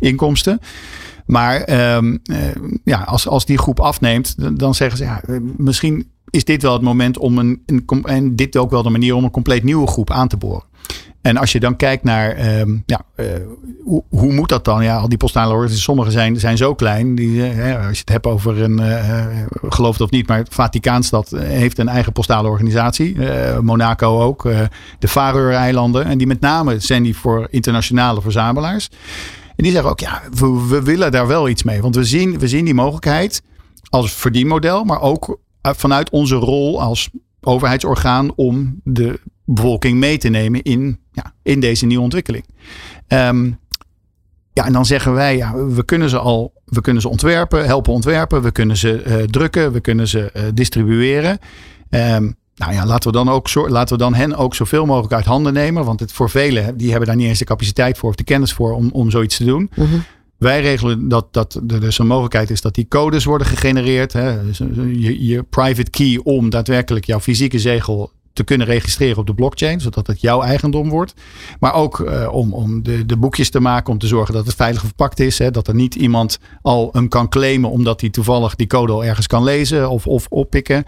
inkomsten. 0.00 0.58
Maar 1.26 1.94
um, 1.96 2.22
ja, 2.84 3.02
als, 3.02 3.28
als 3.28 3.44
die 3.44 3.58
groep 3.58 3.80
afneemt, 3.80 4.58
dan 4.58 4.74
zeggen 4.74 4.98
ze 4.98 5.04
ja, 5.04 5.22
misschien 5.56 6.10
is 6.30 6.44
dit 6.44 6.62
wel 6.62 6.72
het 6.72 6.82
moment 6.82 7.18
om 7.18 7.38
een, 7.38 7.62
een, 7.66 8.04
en 8.04 8.36
dit 8.36 8.56
ook 8.56 8.70
wel 8.70 8.82
de 8.82 8.90
manier 8.90 9.14
om 9.14 9.24
een 9.24 9.30
compleet 9.30 9.62
nieuwe 9.62 9.86
groep 9.86 10.10
aan 10.10 10.28
te 10.28 10.36
boren. 10.36 10.62
En 11.22 11.36
als 11.36 11.52
je 11.52 11.60
dan 11.60 11.76
kijkt 11.76 12.04
naar, 12.04 12.58
um, 12.60 12.82
ja, 12.86 13.00
uh, 13.16 13.26
hoe, 13.84 14.02
hoe, 14.08 14.32
moet 14.32 14.48
dat 14.48 14.64
dan? 14.64 14.82
Ja, 14.84 14.96
al 14.96 15.08
die 15.08 15.18
postale 15.18 15.50
organisaties, 15.50 15.84
sommige 15.84 16.10
zijn, 16.10 16.36
zijn 16.40 16.56
zo 16.56 16.74
klein. 16.74 17.14
Die, 17.14 17.54
uh, 17.54 17.86
als 17.86 17.94
je 17.96 18.00
het 18.00 18.08
hebt 18.08 18.26
over 18.26 18.62
een, 18.62 18.80
uh, 18.80 19.26
geloof 19.68 19.92
het 19.92 20.00
of 20.00 20.10
niet, 20.10 20.28
maar 20.28 20.44
Vaticaanstad 20.50 21.30
heeft 21.36 21.78
een 21.78 21.88
eigen 21.88 22.12
postale 22.12 22.48
organisatie. 22.48 23.16
Monaco 23.60 24.20
ook, 24.20 24.42
de 24.98 25.08
Faroe-eilanden. 25.08 26.04
En 26.04 26.18
die 26.18 26.26
met 26.26 26.40
name 26.40 26.78
zijn 26.78 27.02
die 27.02 27.16
voor 27.16 27.46
internationale 27.50 28.20
verzamelaars. 28.20 28.90
En 29.56 29.64
die 29.64 29.72
zeggen 29.72 29.90
ook, 29.90 30.00
ja, 30.00 30.22
we, 30.34 30.66
we 30.68 30.82
willen 30.82 31.12
daar 31.12 31.26
wel 31.26 31.48
iets 31.48 31.62
mee. 31.62 31.82
Want 31.82 31.94
we 31.94 32.04
zien, 32.04 32.38
we 32.38 32.48
zien 32.48 32.64
die 32.64 32.74
mogelijkheid 32.74 33.42
als 33.90 34.12
verdienmodel, 34.12 34.84
maar 34.84 35.00
ook 35.00 35.38
vanuit 35.62 36.10
onze 36.10 36.34
rol 36.34 36.82
als 36.82 37.10
overheidsorgaan 37.40 38.34
om 38.34 38.80
de, 38.84 39.20
bevolking 39.54 39.98
mee 39.98 40.18
te 40.18 40.28
nemen 40.28 40.62
in, 40.62 40.98
ja, 41.12 41.32
in 41.42 41.60
deze 41.60 41.86
nieuwe 41.86 42.02
ontwikkeling. 42.02 42.44
Ehm, 43.06 43.50
ja, 44.52 44.66
en 44.66 44.72
dan 44.72 44.86
zeggen 44.86 45.12
wij, 45.12 45.36
ja, 45.36 45.54
we 45.54 45.84
kunnen 45.84 46.08
ze 46.08 46.18
al, 46.18 46.52
we 46.64 46.80
kunnen 46.80 47.02
ze 47.02 47.08
ontwerpen, 47.08 47.66
helpen 47.66 47.92
ontwerpen, 47.92 48.42
we 48.42 48.50
kunnen 48.50 48.76
ze 48.76 49.02
uh, 49.06 49.14
drukken, 49.22 49.72
we 49.72 49.80
kunnen 49.80 50.08
ze 50.08 50.30
uh, 50.36 50.42
distribueren. 50.54 51.38
Um, 51.90 52.38
nou 52.54 52.72
ja, 52.72 52.86
laten 52.86 53.10
we 53.10 53.16
dan 53.16 53.28
ook 53.28 53.48
zo, 53.48 53.68
laten 53.68 53.96
we 53.96 54.02
dan 54.02 54.14
hen 54.14 54.36
ook 54.36 54.54
zoveel 54.54 54.86
mogelijk 54.86 55.12
uit 55.12 55.24
handen 55.24 55.52
nemen. 55.52 55.84
Want 55.84 56.00
het 56.00 56.12
voor 56.12 56.30
velen, 56.30 56.76
die 56.76 56.90
hebben 56.90 57.06
daar 57.06 57.16
niet 57.16 57.26
eens 57.26 57.38
de 57.38 57.44
capaciteit 57.44 57.98
voor 57.98 58.08
of 58.08 58.14
de 58.14 58.24
kennis 58.24 58.52
voor 58.52 58.72
om, 58.72 58.90
om 58.92 59.10
zoiets 59.10 59.36
te 59.36 59.44
doen. 59.44 59.70
Mm 59.74 59.86
-hmm. 59.86 60.02
Wij 60.38 60.60
regelen 60.60 61.08
dat, 61.08 61.32
dat 61.32 61.54
er 61.54 61.80
dus 61.80 61.98
een 61.98 62.06
mogelijkheid 62.06 62.50
is 62.50 62.60
dat 62.60 62.74
die 62.74 62.88
codes 62.88 63.24
worden 63.24 63.46
gegenereerd. 63.46 64.12
Hè. 64.12 64.44
Dus 64.44 64.58
je, 64.58 65.26
je 65.26 65.42
private 65.42 65.90
key 65.90 66.20
om 66.22 66.50
daadwerkelijk 66.50 67.04
jouw 67.04 67.20
fysieke 67.20 67.58
zegel 67.58 68.12
te 68.32 68.44
kunnen 68.44 68.66
registreren 68.66 69.18
op 69.18 69.26
de 69.26 69.34
blockchain, 69.34 69.80
zodat 69.80 70.06
het 70.06 70.20
jouw 70.20 70.42
eigendom 70.42 70.88
wordt. 70.88 71.14
Maar 71.60 71.74
ook 71.74 71.98
uh, 71.98 72.28
om, 72.32 72.52
om 72.52 72.82
de, 72.82 73.06
de 73.06 73.16
boekjes 73.16 73.50
te 73.50 73.60
maken, 73.60 73.92
om 73.92 73.98
te 73.98 74.06
zorgen 74.06 74.34
dat 74.34 74.46
het 74.46 74.54
veilig 74.54 74.80
verpakt 74.80 75.20
is. 75.20 75.38
Hè, 75.38 75.50
dat 75.50 75.68
er 75.68 75.74
niet 75.74 75.94
iemand 75.94 76.38
al 76.62 76.88
hem 76.92 77.08
kan 77.08 77.28
claimen 77.28 77.70
omdat 77.70 78.00
hij 78.00 78.10
toevallig 78.10 78.54
die 78.54 78.66
code 78.66 78.92
al 78.92 79.04
ergens 79.04 79.26
kan 79.26 79.44
lezen 79.44 79.90
of, 79.90 80.06
of 80.06 80.26
oppikken. 80.28 80.84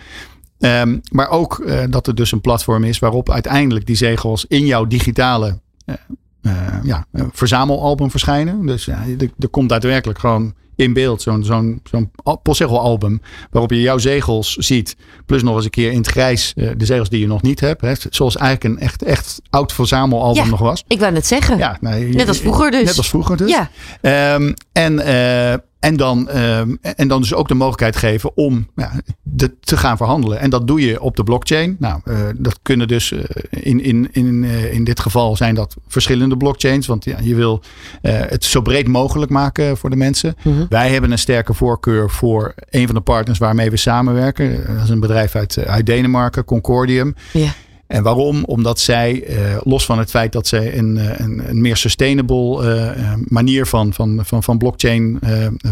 Um, 0.59 1.01
maar 1.11 1.29
ook 1.29 1.59
uh, 1.59 1.83
dat 1.91 2.07
er 2.07 2.15
dus 2.15 2.33
een 2.33 2.41
platform 2.41 2.85
is 2.85 2.99
waarop 2.99 3.31
uiteindelijk 3.31 3.87
die 3.87 3.97
zegels 3.97 4.45
in 4.49 4.67
jouw 4.67 4.87
digitale 4.87 5.61
uh, 5.87 5.95
uh, 6.43 6.53
ja, 6.83 7.07
verzamelalbum 7.33 8.11
verschijnen. 8.11 8.67
Dus 8.67 8.85
ja, 8.85 9.05
er, 9.19 9.31
er 9.39 9.49
komt 9.49 9.69
daadwerkelijk 9.69 10.19
gewoon 10.19 10.55
in 10.77 10.93
beeld 10.93 11.23
zo'n 11.23 11.45
zo'n 11.45 11.81
zo'n 11.85 12.11
postzegelalbum 12.43 13.21
waarop 13.51 13.71
je 13.71 13.81
jouw 13.81 13.99
zegels 13.99 14.57
ziet. 14.57 14.97
Plus 15.27 15.43
nog 15.43 15.57
eens 15.57 15.65
een 15.65 15.71
keer 15.71 15.91
in 15.91 15.97
het 15.97 16.07
grijs 16.07 16.53
uh, 16.57 16.71
de 16.77 16.85
zegels 16.85 17.09
die 17.09 17.21
je 17.21 17.27
nog 17.27 17.43
niet 17.43 17.61
hebt. 17.61 17.81
Hè, 17.81 17.93
zoals 18.11 18.37
eigenlijk 18.37 18.75
een 18.75 18.87
echt, 18.87 19.03
echt 19.03 19.41
oud 19.51 19.73
verzamelalbum 19.73 20.45
ja, 20.45 20.51
nog 20.51 20.61
was. 20.61 20.85
Ik 20.89 21.01
wou 21.01 21.13
net 21.13 21.27
zeggen. 21.27 21.59
Ja, 21.59 21.77
nou, 21.81 22.05
net 22.05 22.29
als 22.29 22.39
vroeger 22.39 22.71
dus. 22.71 22.85
Net 22.85 22.97
als 22.97 23.09
vroeger 23.09 23.37
dus. 23.37 23.51
Ja. 23.51 24.35
Um, 24.35 24.55
en 24.73 24.93
uh, 24.93 25.55
en 25.83 25.97
dan, 25.97 26.29
um, 26.37 26.79
en 26.81 27.09
dan 27.09 27.21
dus 27.21 27.35
ook 27.35 27.49
de 27.49 27.55
mogelijkheid 27.55 27.97
geven 27.97 28.37
om 28.37 28.69
ja, 28.77 28.93
de, 29.23 29.55
te 29.61 29.77
gaan 29.77 29.97
verhandelen. 29.97 30.39
En 30.39 30.51
dat 30.51 30.67
doe 30.67 30.81
je 30.81 31.01
op 31.01 31.17
de 31.17 31.25
blockchain. 31.25 31.77
Nou, 31.79 32.01
uh, 32.05 32.19
dat 32.37 32.59
kunnen 32.63 32.89
dus 32.89 33.11
uh, 33.11 33.21
in, 33.51 33.83
in, 33.83 34.09
in, 34.13 34.43
uh, 34.43 34.73
in 34.73 34.85
dit 34.85 35.01
geval 35.01 35.37
zijn 35.37 35.55
dat 35.55 35.77
verschillende 35.89 36.37
blockchains. 36.37 36.87
Want 36.87 37.05
ja, 37.05 37.17
je 37.21 37.35
wil 37.35 37.63
het 38.03 38.45
zo 38.45 38.61
breed 38.61 38.89
mogelijk 38.89 39.31
maken 39.31 39.77
voor 39.77 39.91
de 39.91 39.97
mensen. 39.97 40.35
-hmm. 40.43 40.67
Wij 40.69 40.91
hebben 40.91 41.11
een 41.11 41.19
sterke 41.19 41.55
voorkeur 41.55 42.11
voor 42.11 42.55
een 42.71 42.87
van 42.87 42.95
de 42.95 43.01
partners 43.01 43.39
waarmee 43.39 43.71
we 43.71 43.77
samenwerken. 43.77 44.67
Dat 44.75 44.85
is 44.85 44.91
een 44.91 45.01
bedrijf 45.01 45.35
uit, 45.35 45.67
uit 45.67 45.87
Denemarken, 45.87 46.45
Concordium. 46.45 47.15
Yeah. 47.33 47.51
En 47.93 48.03
waarom? 48.03 48.45
Omdat 48.45 48.81
zij, 48.81 49.25
uh, 49.29 49.57
los 49.63 49.85
van 49.85 49.99
het 49.99 50.11
feit 50.11 50.33
dat 50.33 50.47
zij 50.47 50.79
een, 50.79 51.23
een, 51.23 51.49
een 51.49 51.61
meer 51.61 51.77
sustainable 51.77 52.77
uh, 52.97 53.15
manier 53.29 53.67
van, 53.67 53.93
van, 53.93 54.21
van, 54.25 54.43
van 54.43 54.59
blockchain 54.59 55.19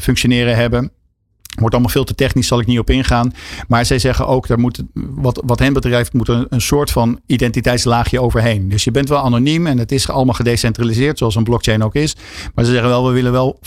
functioneren 0.01 0.57
hebben. 0.57 0.91
Wordt 1.59 1.75
allemaal 1.75 1.93
veel 1.93 2.05
te 2.05 2.15
technisch, 2.15 2.47
zal 2.47 2.61
ik 2.61 2.67
niet 2.67 2.79
op 2.79 2.91
ingaan. 2.91 3.33
Maar 3.69 3.87
zij 3.87 3.99
zeggen 3.99 4.27
ook, 4.27 4.47
daar 4.47 4.59
moet, 4.59 4.83
wat, 4.95 5.43
wat 5.47 5.59
hen 5.59 5.73
betreft, 5.73 6.13
moet 6.13 6.29
er 6.29 6.47
een 6.49 6.61
soort 6.61 6.91
van 6.91 7.21
identiteitslaagje 7.27 8.21
overheen. 8.21 8.69
Dus 8.69 8.85
je 8.85 8.91
bent 8.91 9.09
wel 9.09 9.23
anoniem 9.23 9.67
en 9.67 9.79
het 9.79 9.93
is 9.93 10.09
allemaal 10.09 10.35
gedecentraliseerd, 10.35 11.19
zoals 11.19 11.35
een 11.35 11.45
blockchain 11.45 11.83
ook 11.83 11.95
is. 11.95 12.17
Maar 12.55 12.65
ze 12.65 12.71
zeggen 12.71 12.89
wel, 12.89 13.07
we 13.07 13.13
willen 13.13 13.33
wel 13.33 13.59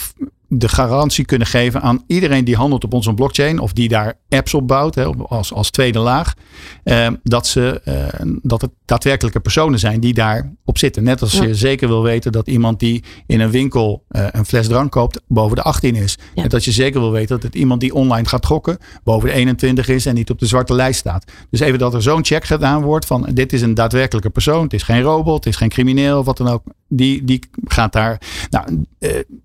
de 0.55 0.69
garantie 0.69 1.25
kunnen 1.25 1.47
geven 1.47 1.81
aan 1.81 2.03
iedereen 2.07 2.45
die 2.45 2.55
handelt 2.55 2.83
op 2.83 2.93
onze 2.93 3.13
blockchain 3.13 3.59
of 3.59 3.73
die 3.73 3.87
daar 3.87 4.13
apps 4.29 4.53
op 4.53 4.67
bouwt 4.67 4.95
hè, 4.95 5.05
als, 5.05 5.53
als 5.53 5.69
tweede 5.69 5.99
laag, 5.99 6.33
eh, 6.83 7.07
dat, 7.23 7.47
ze, 7.47 7.81
eh, 7.83 8.25
dat 8.41 8.61
het 8.61 8.71
daadwerkelijke 8.85 9.39
personen 9.39 9.79
zijn 9.79 9.99
die 9.99 10.13
daarop 10.13 10.77
zitten. 10.77 11.03
Net 11.03 11.21
als 11.21 11.31
ja. 11.31 11.43
je 11.43 11.55
zeker 11.55 11.87
wil 11.87 12.03
weten 12.03 12.31
dat 12.31 12.47
iemand 12.47 12.79
die 12.79 13.03
in 13.27 13.39
een 13.39 13.51
winkel 13.51 14.03
eh, 14.07 14.25
een 14.31 14.45
fles 14.45 14.67
drank 14.67 14.91
koopt 14.91 15.21
boven 15.27 15.55
de 15.55 15.61
18 15.61 15.95
is. 15.95 16.17
Ja. 16.35 16.43
En 16.43 16.49
dat 16.49 16.63
je 16.65 16.71
zeker 16.71 16.99
wil 16.99 17.11
weten 17.11 17.35
dat 17.35 17.43
het 17.43 17.55
iemand 17.55 17.81
die 17.81 17.93
online 17.93 18.27
gaat 18.27 18.45
gokken 18.45 18.77
boven 19.03 19.29
de 19.29 19.35
21 19.35 19.87
is 19.87 20.05
en 20.05 20.15
niet 20.15 20.29
op 20.29 20.39
de 20.39 20.45
zwarte 20.45 20.73
lijst 20.73 20.99
staat. 20.99 21.31
Dus 21.49 21.59
even 21.59 21.79
dat 21.79 21.93
er 21.93 22.01
zo'n 22.01 22.25
check 22.25 22.43
gedaan 22.43 22.81
wordt 22.81 23.05
van 23.05 23.29
dit 23.33 23.53
is 23.53 23.61
een 23.61 23.73
daadwerkelijke 23.73 24.29
persoon, 24.29 24.63
het 24.63 24.73
is 24.73 24.83
geen 24.83 25.01
robot, 25.01 25.35
het 25.35 25.45
is 25.45 25.55
geen 25.55 25.69
crimineel 25.69 26.19
of 26.19 26.25
wat 26.25 26.37
dan 26.37 26.47
ook. 26.47 26.63
Die, 26.95 27.23
die 27.23 27.39
gaat 27.65 27.93
daar. 27.93 28.21
Nou, 28.49 28.85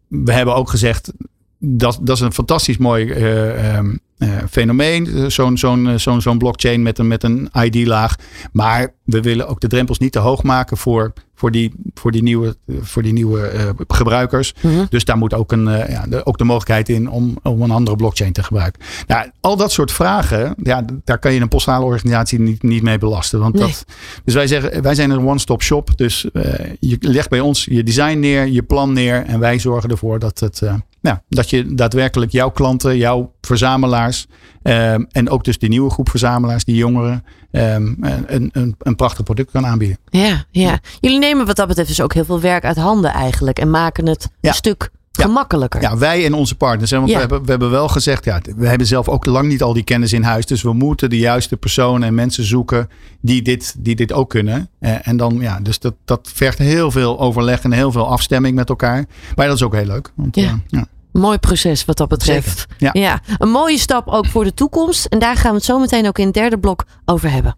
we 0.09 0.33
hebben 0.33 0.55
ook 0.55 0.71
gezegd, 0.71 1.13
dat, 1.59 1.99
dat 2.03 2.17
is 2.17 2.23
een 2.23 2.33
fantastisch 2.33 2.77
mooi 2.77 3.05
uh, 3.05 3.77
um, 3.77 4.01
uh, 4.19 4.29
fenomeen. 4.51 5.31
Zo'n 5.31 5.59
zo'n 5.59 5.99
zo'n 5.99 6.21
zo'n 6.21 6.39
blockchain 6.39 6.83
met 6.83 6.99
een, 6.99 7.07
met 7.07 7.23
een 7.23 7.51
ID-laag. 7.63 8.17
Maar 8.53 8.95
we 9.05 9.21
willen 9.21 9.49
ook 9.49 9.61
de 9.61 9.69
drempels 9.69 9.99
niet 9.99 10.13
te 10.13 10.19
hoog 10.19 10.43
maken 10.43 10.77
voor, 10.77 11.13
voor, 11.39 11.51
die, 11.51 11.73
voor 11.95 12.13
die 12.13 12.23
nieuwe, 12.23 12.57
voor 12.81 13.03
die 13.03 13.13
nieuwe 13.13 13.53
uh, 13.55 13.71
gebruikers. 13.89 14.55
Mm 14.61 14.71
-hmm. 14.71 14.87
Dus 14.89 15.05
daar 15.05 15.19
moet 15.19 15.35
ook, 15.35 15.53
een, 15.53 15.67
uh, 15.67 15.89
ja, 15.89 16.07
de, 16.07 16.27
ook 16.27 16.39
de 16.39 16.45
mogelijkheid 16.45 16.89
in 16.89 17.11
om, 17.11 17.39
om 17.43 17.63
een 17.63 17.71
andere 17.71 17.97
blockchain 17.97 18.33
te 18.33 18.43
gebruiken. 18.43 18.83
Nou, 19.07 19.31
al 19.41 19.57
dat 19.57 19.73
soort 19.73 19.93
vragen, 19.93 20.55
ja, 20.63 20.85
daar 21.05 21.19
kan 21.19 21.33
je 21.33 21.41
een 21.41 21.49
postale 21.49 21.85
organisatie 21.85 22.41
niet, 22.41 22.63
niet 22.63 22.83
mee 22.83 22.99
belasten. 22.99 23.39
Want 23.39 23.55
nee. 23.55 23.63
dat, 23.63 23.85
dus 24.25 24.35
wij 24.35 24.47
zeggen, 24.47 24.83
wij 24.83 24.95
zijn 24.95 25.11
een 25.11 25.27
one-stop 25.27 25.63
shop. 25.63 25.97
Dus 25.97 26.27
uh, 26.33 26.43
je 26.81 26.97
legt 27.01 27.31
bij 27.31 27.41
ons 27.41 27.65
je 27.65 27.83
design 27.83 28.19
neer, 28.19 28.47
je 28.47 28.63
plan 28.63 28.93
neer. 28.93 29.25
En 29.25 29.39
wij 29.41 29.59
zorgen 29.59 29.91
ervoor 29.91 30.19
dat 30.19 30.41
het. 30.41 30.63
Ja, 31.01 31.23
dat 31.29 31.51
je 31.51 31.75
daadwerkelijk 31.75 32.33
jouw 32.33 32.51
klanten, 32.51 32.97
jouw 32.97 33.33
verzamelaars 33.41 34.27
um, 34.63 35.07
en 35.11 35.31
ook 35.31 35.45
dus 35.45 35.59
die 35.59 35.69
nieuwe 35.69 35.91
groep 35.91 36.11
verzamelaars, 36.11 36.65
die 36.65 36.77
jongeren, 36.77 37.25
um, 37.51 37.97
een, 38.27 38.51
een, 38.53 38.75
een 38.79 38.97
prachtig 38.97 39.25
product 39.25 39.51
kan 39.51 39.67
aanbieden. 39.67 39.99
Ja, 40.11 40.45
ja, 40.51 40.79
jullie 41.01 41.19
nemen 41.19 41.47
wat 41.47 41.57
dat 41.57 41.69
betreft 41.69 41.89
dus 41.89 42.01
ook 42.01 42.15
heel 42.15 42.25
veel 42.25 42.41
werk 42.41 42.65
uit 42.65 42.77
handen 42.77 43.13
eigenlijk 43.13 43.59
en 43.59 43.71
maken 43.71 44.07
het 44.07 44.29
ja. 44.41 44.49
een 44.49 44.55
stuk 44.55 44.91
gemakkelijker. 45.13 45.81
Ja, 45.81 45.99
wij 45.99 46.25
en 46.25 46.35
onze 46.35 46.55
partners. 46.55 46.91
Hè? 46.91 46.97
Want 46.97 47.09
ja. 47.09 47.15
we, 47.15 47.21
hebben, 47.21 47.45
we 47.45 47.51
hebben 47.51 47.71
wel 47.71 47.89
gezegd, 47.89 48.25
ja, 48.25 48.41
we 48.57 48.67
hebben 48.69 48.87
zelf 48.87 49.09
ook 49.09 49.27
lang 49.27 49.49
niet 49.49 49.63
al 49.63 49.73
die 49.73 49.83
kennis 49.83 50.13
in 50.13 50.23
huis. 50.23 50.47
Dus 50.47 50.63
we 50.63 50.73
moeten 50.73 51.11
de 51.11 51.19
juiste 51.19 51.57
personen 51.57 52.09
en 52.09 52.15
mensen 52.15 52.45
zoeken 52.45 52.89
die 53.21 53.43
dit, 53.43 53.75
die 53.79 53.95
dit 53.95 54.13
ook 54.13 54.31
kunnen. 54.31 54.71
En 54.81 55.17
dan, 55.17 55.39
ja, 55.41 55.61
dus 55.61 55.79
dat, 55.79 55.95
dat 56.05 56.31
vergt 56.35 56.59
heel 56.59 56.91
veel 56.91 57.21
overleg 57.21 57.63
en 57.63 57.73
heel 57.73 57.93
veel 57.93 58.09
afstemming 58.09 58.55
met 58.55 58.69
elkaar. 58.69 59.05
Maar 59.37 59.47
dat 59.47 59.57
is 59.57 59.63
ook 59.63 59.75
heel 59.75 59.87
leuk. 59.87 60.13
Want, 60.15 60.37
ja. 60.37 60.43
Uh, 60.43 60.53
ja. 60.67 60.87
Mooi 61.13 61.39
proces 61.39 61.85
wat 61.85 61.97
dat 61.97 62.09
betreft. 62.09 62.67
Ja. 62.79 62.91
ja. 62.93 63.21
Een 63.39 63.51
mooie 63.51 63.79
stap 63.79 64.09
ook 64.09 64.27
voor 64.27 64.45
de 64.45 64.55
toekomst. 64.55 65.05
En 65.05 65.19
daar 65.19 65.37
gaan 65.37 65.51
we 65.51 65.57
het 65.57 65.65
zo 65.65 65.79
meteen 65.79 66.07
ook 66.07 66.19
in 66.19 66.25
het 66.25 66.35
derde 66.35 66.59
blok 66.59 66.85
over 67.05 67.31
hebben. 67.31 67.57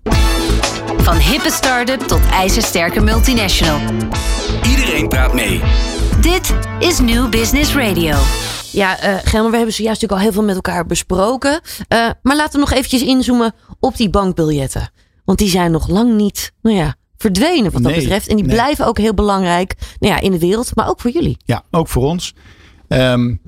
Van 0.97 1.17
hippe 1.17 1.51
start-up 1.51 2.01
tot 2.01 2.21
ijzersterke 2.33 3.01
multinational. 3.01 3.81
Iedereen 4.69 5.09
praat 5.09 5.35
mee. 5.35 5.61
Dit 6.21 6.55
is 6.79 6.99
New 6.99 7.29
Business 7.31 7.75
Radio. 7.75 8.17
Ja, 8.73 9.05
uh, 9.05 9.19
Gelmer, 9.25 9.51
we 9.51 9.57
hebben 9.57 9.75
zojuist 9.75 10.01
natuurlijk 10.01 10.13
al 10.13 10.19
heel 10.19 10.33
veel 10.33 10.43
met 10.43 10.55
elkaar 10.55 10.87
besproken. 10.87 11.61
Uh, 11.89 12.11
maar 12.23 12.37
laten 12.37 12.53
we 12.53 12.59
nog 12.59 12.71
eventjes 12.71 13.03
inzoomen 13.03 13.55
op 13.81 13.97
die 13.97 14.11
bankbiljetten. 14.11 14.91
Want 15.25 15.39
die 15.39 15.49
zijn 15.49 15.71
nog 15.71 15.89
lang 15.89 16.15
niet, 16.15 16.53
nou 16.63 16.77
ja, 16.77 16.95
verdwenen 17.17 17.73
wat 17.73 17.83
dat 17.83 17.93
Nee, 17.93 18.01
betreft. 18.01 18.29
En 18.29 18.37
die 18.37 18.45
nee. 18.45 18.55
blijven 18.55 18.87
ook 18.87 18.99
heel 18.99 19.15
belangrijk 19.15 19.75
nou 19.99 20.15
ja, 20.15 20.21
in 20.21 20.31
de 20.31 20.39
wereld, 20.39 20.71
maar 20.75 20.89
ook 20.89 21.01
voor 21.01 21.11
jullie. 21.11 21.37
Ja, 21.45 21.63
ook 21.71 21.89
voor 21.89 22.03
ons. 22.03 22.35
Um, 22.93 23.41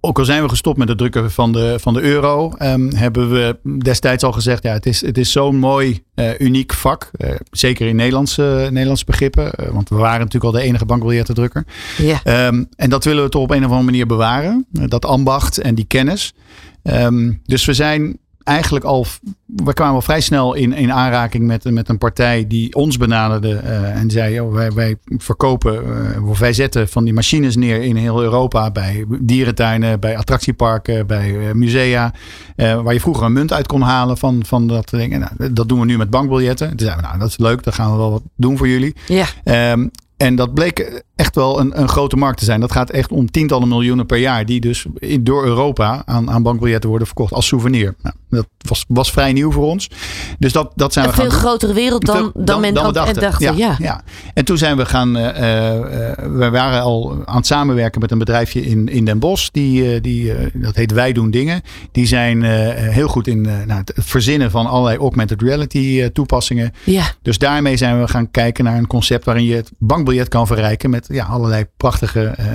ook 0.00 0.18
al 0.18 0.24
zijn 0.24 0.42
we 0.42 0.48
gestopt 0.48 0.78
met 0.78 0.88
het 0.88 0.98
drukken 0.98 1.30
van 1.30 1.52
de, 1.52 1.76
van 1.80 1.94
de 1.94 2.00
euro, 2.00 2.52
um, 2.58 2.94
hebben 2.94 3.30
we 3.30 3.58
destijds 3.78 4.24
al 4.24 4.32
gezegd: 4.32 4.62
ja, 4.62 4.72
het 4.72 4.86
is, 4.86 5.00
het 5.00 5.18
is 5.18 5.32
zo'n 5.32 5.56
mooi, 5.56 6.02
uh, 6.14 6.38
uniek 6.38 6.72
vak. 6.72 7.10
Uh, 7.16 7.30
zeker 7.50 7.86
in 7.88 7.96
Nederlandse, 7.96 8.42
uh, 8.42 8.70
Nederlandse 8.70 9.04
begrippen. 9.04 9.52
want 9.72 9.88
we 9.88 9.96
waren 9.96 10.18
natuurlijk 10.18 10.44
al 10.44 10.60
de 10.60 10.66
enige 10.66 10.84
bankbiljettendrukker. 10.84 11.64
Ja. 11.96 12.46
Um, 12.46 12.68
en 12.76 12.90
dat 12.90 13.04
willen 13.04 13.24
we 13.24 13.30
toch 13.30 13.42
op 13.42 13.50
een 13.50 13.64
of 13.64 13.64
andere 13.64 13.82
manier 13.82 14.06
bewaren. 14.06 14.66
dat 14.70 15.04
ambacht 15.04 15.58
en 15.58 15.74
die 15.74 15.86
kennis. 15.86 16.34
Um, 16.82 17.40
dus 17.44 17.64
we 17.64 17.74
zijn 17.74 18.18
eigenlijk 18.48 18.84
al, 18.84 19.06
we 19.46 19.72
kwamen 19.72 19.94
al 19.94 20.02
vrij 20.02 20.20
snel 20.20 20.54
in, 20.54 20.72
in 20.72 20.92
aanraking 20.92 21.46
met, 21.46 21.64
met 21.64 21.88
een 21.88 21.98
partij 21.98 22.46
die 22.46 22.74
ons 22.74 22.96
benaderde 22.96 23.60
uh, 23.64 23.96
en 23.96 24.10
zei: 24.10 24.40
oh, 24.40 24.52
wij, 24.52 24.72
wij 24.72 24.96
verkopen, 25.16 25.82
uh, 26.16 26.28
of 26.28 26.38
wij 26.38 26.52
zetten 26.52 26.88
van 26.88 27.04
die 27.04 27.12
machines 27.12 27.56
neer 27.56 27.82
in 27.82 27.96
heel 27.96 28.22
Europa 28.22 28.70
bij 28.70 29.04
dierentuinen, 29.20 30.00
bij 30.00 30.16
attractieparken, 30.16 31.06
bij 31.06 31.30
uh, 31.30 31.52
musea, 31.52 32.12
waar 32.56 32.92
je 32.92 33.00
vroeger 33.00 33.24
een 33.24 33.32
munt 33.32 33.52
uit 33.52 33.66
kon 33.66 33.82
halen 33.82 34.18
van, 34.18 34.44
van 34.46 34.66
dat 34.66 34.90
ding. 34.90 35.12
En, 35.12 35.20
nou, 35.20 35.52
dat 35.52 35.68
doen 35.68 35.80
we 35.80 35.86
nu 35.86 35.96
met 35.96 36.10
bankbiljetten. 36.10 36.68
Toen 36.68 36.78
zeiden 36.78 37.00
we: 37.00 37.06
Nou, 37.06 37.18
dat 37.18 37.28
is 37.28 37.38
leuk, 37.38 37.62
dan 37.62 37.72
gaan 37.72 37.90
we 37.90 37.96
wel 37.96 38.10
wat 38.10 38.22
doen 38.36 38.56
voor 38.56 38.68
jullie. 38.68 38.96
Ja. 39.06 39.72
Um, 39.72 39.90
en 40.18 40.36
dat 40.36 40.54
bleek 40.54 41.02
echt 41.18 41.34
wel 41.34 41.60
een, 41.60 41.80
een 41.80 41.88
grote 41.88 42.16
markt 42.16 42.38
te 42.38 42.44
zijn. 42.44 42.60
Dat 42.60 42.72
gaat 42.72 42.90
echt 42.90 43.12
om 43.12 43.30
tientallen 43.30 43.68
miljoenen 43.68 44.06
per 44.06 44.18
jaar. 44.18 44.46
Die 44.46 44.60
dus 44.60 44.86
in, 44.98 45.24
door 45.24 45.44
Europa 45.44 46.02
aan, 46.04 46.30
aan 46.30 46.42
bankbiljetten 46.42 46.88
worden 46.88 47.06
verkocht 47.06 47.32
als 47.32 47.46
souvenir. 47.46 47.94
Nou, 48.02 48.14
dat 48.30 48.46
was, 48.58 48.84
was 48.88 49.10
vrij 49.10 49.32
nieuw 49.32 49.52
voor 49.52 49.64
ons. 49.64 49.90
Dus 50.38 50.52
dat, 50.52 50.72
dat 50.74 50.92
zijn 50.92 51.04
een 51.04 51.10
we 51.10 51.16
veel 51.16 51.30
gaan 51.30 51.38
grotere 51.38 51.72
wereld 51.72 52.06
dan, 52.06 52.32
dan, 52.34 52.60
men 52.60 52.74
we 52.74 52.80
ook 52.80 52.94
dachten. 52.94 53.22
dacht. 53.22 53.40
Ja, 53.40 53.76
ja, 53.78 54.02
En 54.34 54.44
toen 54.44 54.58
zijn 54.58 54.76
we 54.76 54.86
gaan. 54.86 55.16
eh, 55.16 55.76
eh, 55.76 56.16
we 56.32 56.50
waren 56.50 56.82
al 56.82 57.22
aan 57.24 57.36
het 57.36 57.46
samenwerken 57.46 58.00
met 58.00 58.10
een 58.10 58.18
bedrijfje 58.18 58.66
in, 58.66 58.88
in 58.88 59.04
Den 59.04 59.18
Bosch. 59.18 59.48
Die, 59.52 59.94
eh, 59.94 60.02
die, 60.02 60.32
dat 60.54 60.74
heet 60.74 60.92
Wij 60.92 61.12
Doen 61.12 61.30
Dingen. 61.30 61.62
Die 61.92 62.06
zijn 62.06 62.42
heel 62.42 63.08
goed 63.08 63.26
in 63.26 63.40
nou, 63.40 63.72
het 63.72 63.92
verzinnen 63.96 64.50
van 64.50 64.66
allerlei 64.66 64.98
augmented 64.98 65.42
reality 65.42 66.08
toepassingen. 66.08 66.72
ja. 66.84 67.06
Dus 67.22 67.38
daarmee 67.38 67.76
zijn 67.76 68.00
we 68.00 68.08
gaan 68.08 68.30
kijken 68.30 68.64
naar 68.64 68.76
een 68.76 68.86
concept 68.86 69.24
waarin 69.24 69.44
je 69.44 69.54
het 69.54 69.70
bankbiljet 69.78 70.28
kan 70.28 70.46
verrijken 70.46 70.90
met 70.90 71.07
ja, 71.08 71.24
allerlei 71.24 71.66
prachtige 71.76 72.24
eh, 72.26 72.46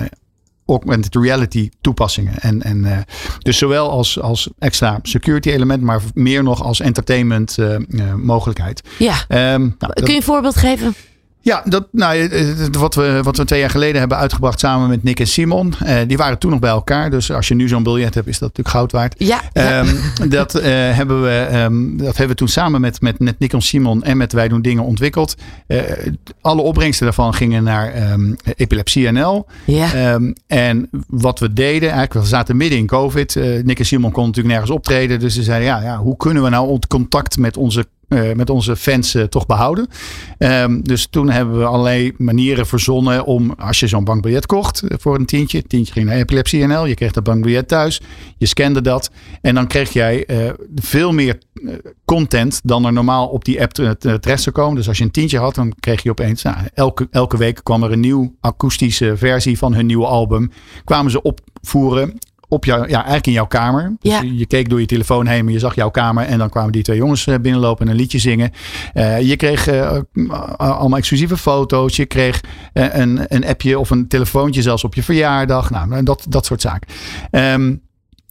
augmented 0.66 1.14
reality 1.14 1.70
toepassingen. 1.80 2.38
En, 2.38 2.62
en, 2.62 2.84
eh, 2.84 2.98
dus 3.38 3.58
zowel 3.58 3.90
als, 3.90 4.20
als 4.20 4.48
extra 4.58 4.98
security 5.02 5.50
element, 5.50 5.82
maar 5.82 6.00
meer 6.14 6.42
nog 6.42 6.62
als 6.62 6.80
entertainment 6.80 7.58
eh, 7.58 7.76
mogelijkheid. 8.14 8.82
ja. 8.98 9.14
Ehm, 9.28 9.60
nou, 9.78 9.92
Kun 9.92 10.10
je 10.10 10.16
een 10.16 10.22
voorbeeld 10.22 10.56
geven? 10.56 10.94
Ja, 11.44 11.62
dat, 11.64 11.86
nou, 11.92 12.14
eh, 12.18 12.50
eh, 12.50 12.72
wat, 12.72 12.94
we, 12.94 13.20
wat 13.22 13.36
we 13.36 13.44
twee 13.44 13.60
jaar 13.60 13.70
geleden 13.70 13.98
hebben 13.98 14.18
uitgebracht 14.18 14.60
samen 14.60 14.88
met 14.88 15.02
Nick 15.02 15.20
en 15.20 15.26
Simon. 15.26 15.74
eh, 15.84 15.96
die 16.06 16.16
waren 16.16 16.38
toen 16.38 16.50
nog 16.50 16.60
bij 16.60 16.70
elkaar. 16.70 17.10
Dus 17.10 17.32
als 17.32 17.48
je 17.48 17.54
nu 17.54 17.68
zo'n 17.68 17.82
biljet 17.82 18.14
hebt, 18.14 18.26
is 18.26 18.38
dat 18.38 18.48
natuurlijk 18.48 18.76
goud 18.76 18.92
waard. 18.92 19.14
Ja. 19.18 19.40
Ehm, 19.52 19.86
dat, 20.28 20.52
hebben 20.52 21.22
we, 21.22 21.46
ehm, 21.50 21.96
dat 21.96 22.16
hebben 22.16 22.28
we 22.28 22.34
toen 22.34 22.48
samen 22.48 22.80
met, 22.80 23.00
met, 23.00 23.18
met 23.18 23.38
Nick 23.38 23.52
en 23.52 23.62
Simon 23.62 24.02
en 24.02 24.16
met 24.16 24.32
Wij 24.32 24.48
Doen 24.48 24.62
Dingen 24.62 24.84
ontwikkeld. 24.84 25.34
Alle 26.40 26.62
opbrengsten 26.62 27.04
daarvan 27.04 27.34
gingen 27.34 27.62
naar 27.62 27.92
ehm, 27.92 28.34
Epilepsie 28.56 29.10
NL. 29.10 29.46
ja. 29.64 30.18
En 30.46 30.88
wat 31.06 31.38
we 31.38 31.52
deden, 31.52 31.88
eigenlijk, 31.88 32.12
we 32.12 32.26
zaten 32.26 32.56
midden 32.56 32.78
in 32.78 32.86
COVID. 32.86 33.34
Nick 33.64 33.78
en 33.78 33.86
Simon 33.86 34.12
konden 34.12 34.26
natuurlijk 34.26 34.54
nergens 34.54 34.70
optreden. 34.70 35.20
Dus 35.20 35.34
ze 35.34 35.42
zeiden, 35.42 35.68
ja, 35.68 35.82
ja 35.82 35.96
hoe 35.96 36.16
kunnen 36.16 36.42
we 36.42 36.48
nou 36.48 36.78
contact 36.88 37.38
met 37.38 37.56
onze, 37.56 37.86
eh, 38.08 38.32
met 38.32 38.50
onze 38.50 38.76
fans 38.76 39.14
eh, 39.14 39.22
toch 39.22 39.46
behouden? 39.46 39.86
Ehm, 40.38 40.80
dus 40.82 41.06
toen 41.06 41.30
hebben 41.30 41.58
we 41.58 41.64
allerlei 41.64 42.12
manieren 42.18 42.66
verzonnen 42.66 43.24
om, 43.24 43.54
als 43.58 43.80
je 43.80 43.86
zo'n 43.86 44.04
bankbiljet 44.04 44.46
kocht 44.46 44.82
eh, 44.82 44.96
voor 45.00 45.14
een 45.14 45.26
tientje. 45.26 45.62
Tientje 45.62 45.92
ging 45.92 46.06
naar 46.06 46.16
Epilepsie 46.16 46.66
NL. 46.66 46.86
Je 46.86 46.94
kreeg 46.94 47.12
dat 47.12 47.24
bankbiljet 47.24 47.68
thuis. 47.68 48.00
Je 48.38 48.46
scande 48.46 48.80
dat. 48.80 49.10
En 49.40 49.54
dan 49.54 49.66
kreeg 49.66 49.92
jij 49.92 50.26
veel 50.74 51.12
meer 51.12 51.38
content 52.04 52.60
dan 52.64 52.84
er 52.84 52.92
normaal 52.92 53.28
op 53.28 53.44
die 53.44 53.62
app 53.62 53.72
te- 53.72 53.96
te- 53.98 54.18
terecht 54.20 54.42
zou 54.42 54.54
komen. 54.54 54.76
Dus 54.76 54.88
als 54.88 54.98
je 54.98 55.04
een 55.04 55.10
tientje 55.10 55.38
had, 55.38 55.54
dan 55.54 55.72
kreeg 55.80 56.02
je 56.02 56.10
opeens, 56.10 56.42
nou, 56.42 56.56
elke, 56.74 57.08
elke 57.10 57.36
week 57.36 57.60
kwam 57.62 57.82
er 57.82 57.92
een 57.92 58.00
nieuw 58.00 58.34
akoestische 58.40 59.16
versie 59.16 59.58
van 59.58 59.74
hun 59.74 59.86
nieuwe 59.86 60.06
album. 60.06 60.50
Kwamen 60.84 61.10
ze 61.10 61.22
opvoeren 61.22 62.18
op 62.54 62.64
jou, 62.64 62.80
ja, 62.88 62.94
eigenlijk 62.96 63.26
in 63.26 63.32
jouw 63.32 63.46
kamer. 63.46 63.96
Dus 64.00 64.12
Ja. 64.12 64.20
je, 64.22 64.46
keek 64.46 64.68
door 64.68 64.80
je 64.80 64.86
telefoon 64.86 65.26
heen, 65.26 65.44
maar 65.44 65.52
je 65.52 65.58
zag 65.58 65.74
jouw 65.74 65.90
kamer. 65.90 66.24
En 66.24 66.38
dan 66.38 66.48
kwamen 66.48 66.72
die 66.72 66.82
twee 66.82 66.96
jongens 66.96 67.26
eh, 67.26 67.34
binnenlopen 67.38 67.86
en 67.86 67.92
een 67.92 67.98
liedje 67.98 68.18
zingen. 68.18 68.50
Eh, 68.92 69.20
je 69.20 69.36
kreeg 69.36 69.66
eh, 69.66 69.98
allemaal 70.56 70.98
exclusieve 70.98 71.36
foto's. 71.36 71.96
Je 71.96 72.06
kreeg 72.06 72.40
een, 72.72 73.20
een 73.28 73.46
appje 73.46 73.78
of 73.78 73.90
een 73.90 74.08
telefoontje 74.08 74.62
zelfs 74.62 74.84
op 74.84 74.94
je 74.94 75.02
verjaardag. 75.02 75.70
Nou, 75.70 76.02
dat, 76.02 76.26
dat 76.28 76.46
soort 76.46 76.60
zaken. 76.60 76.88
Ehm, 77.30 77.74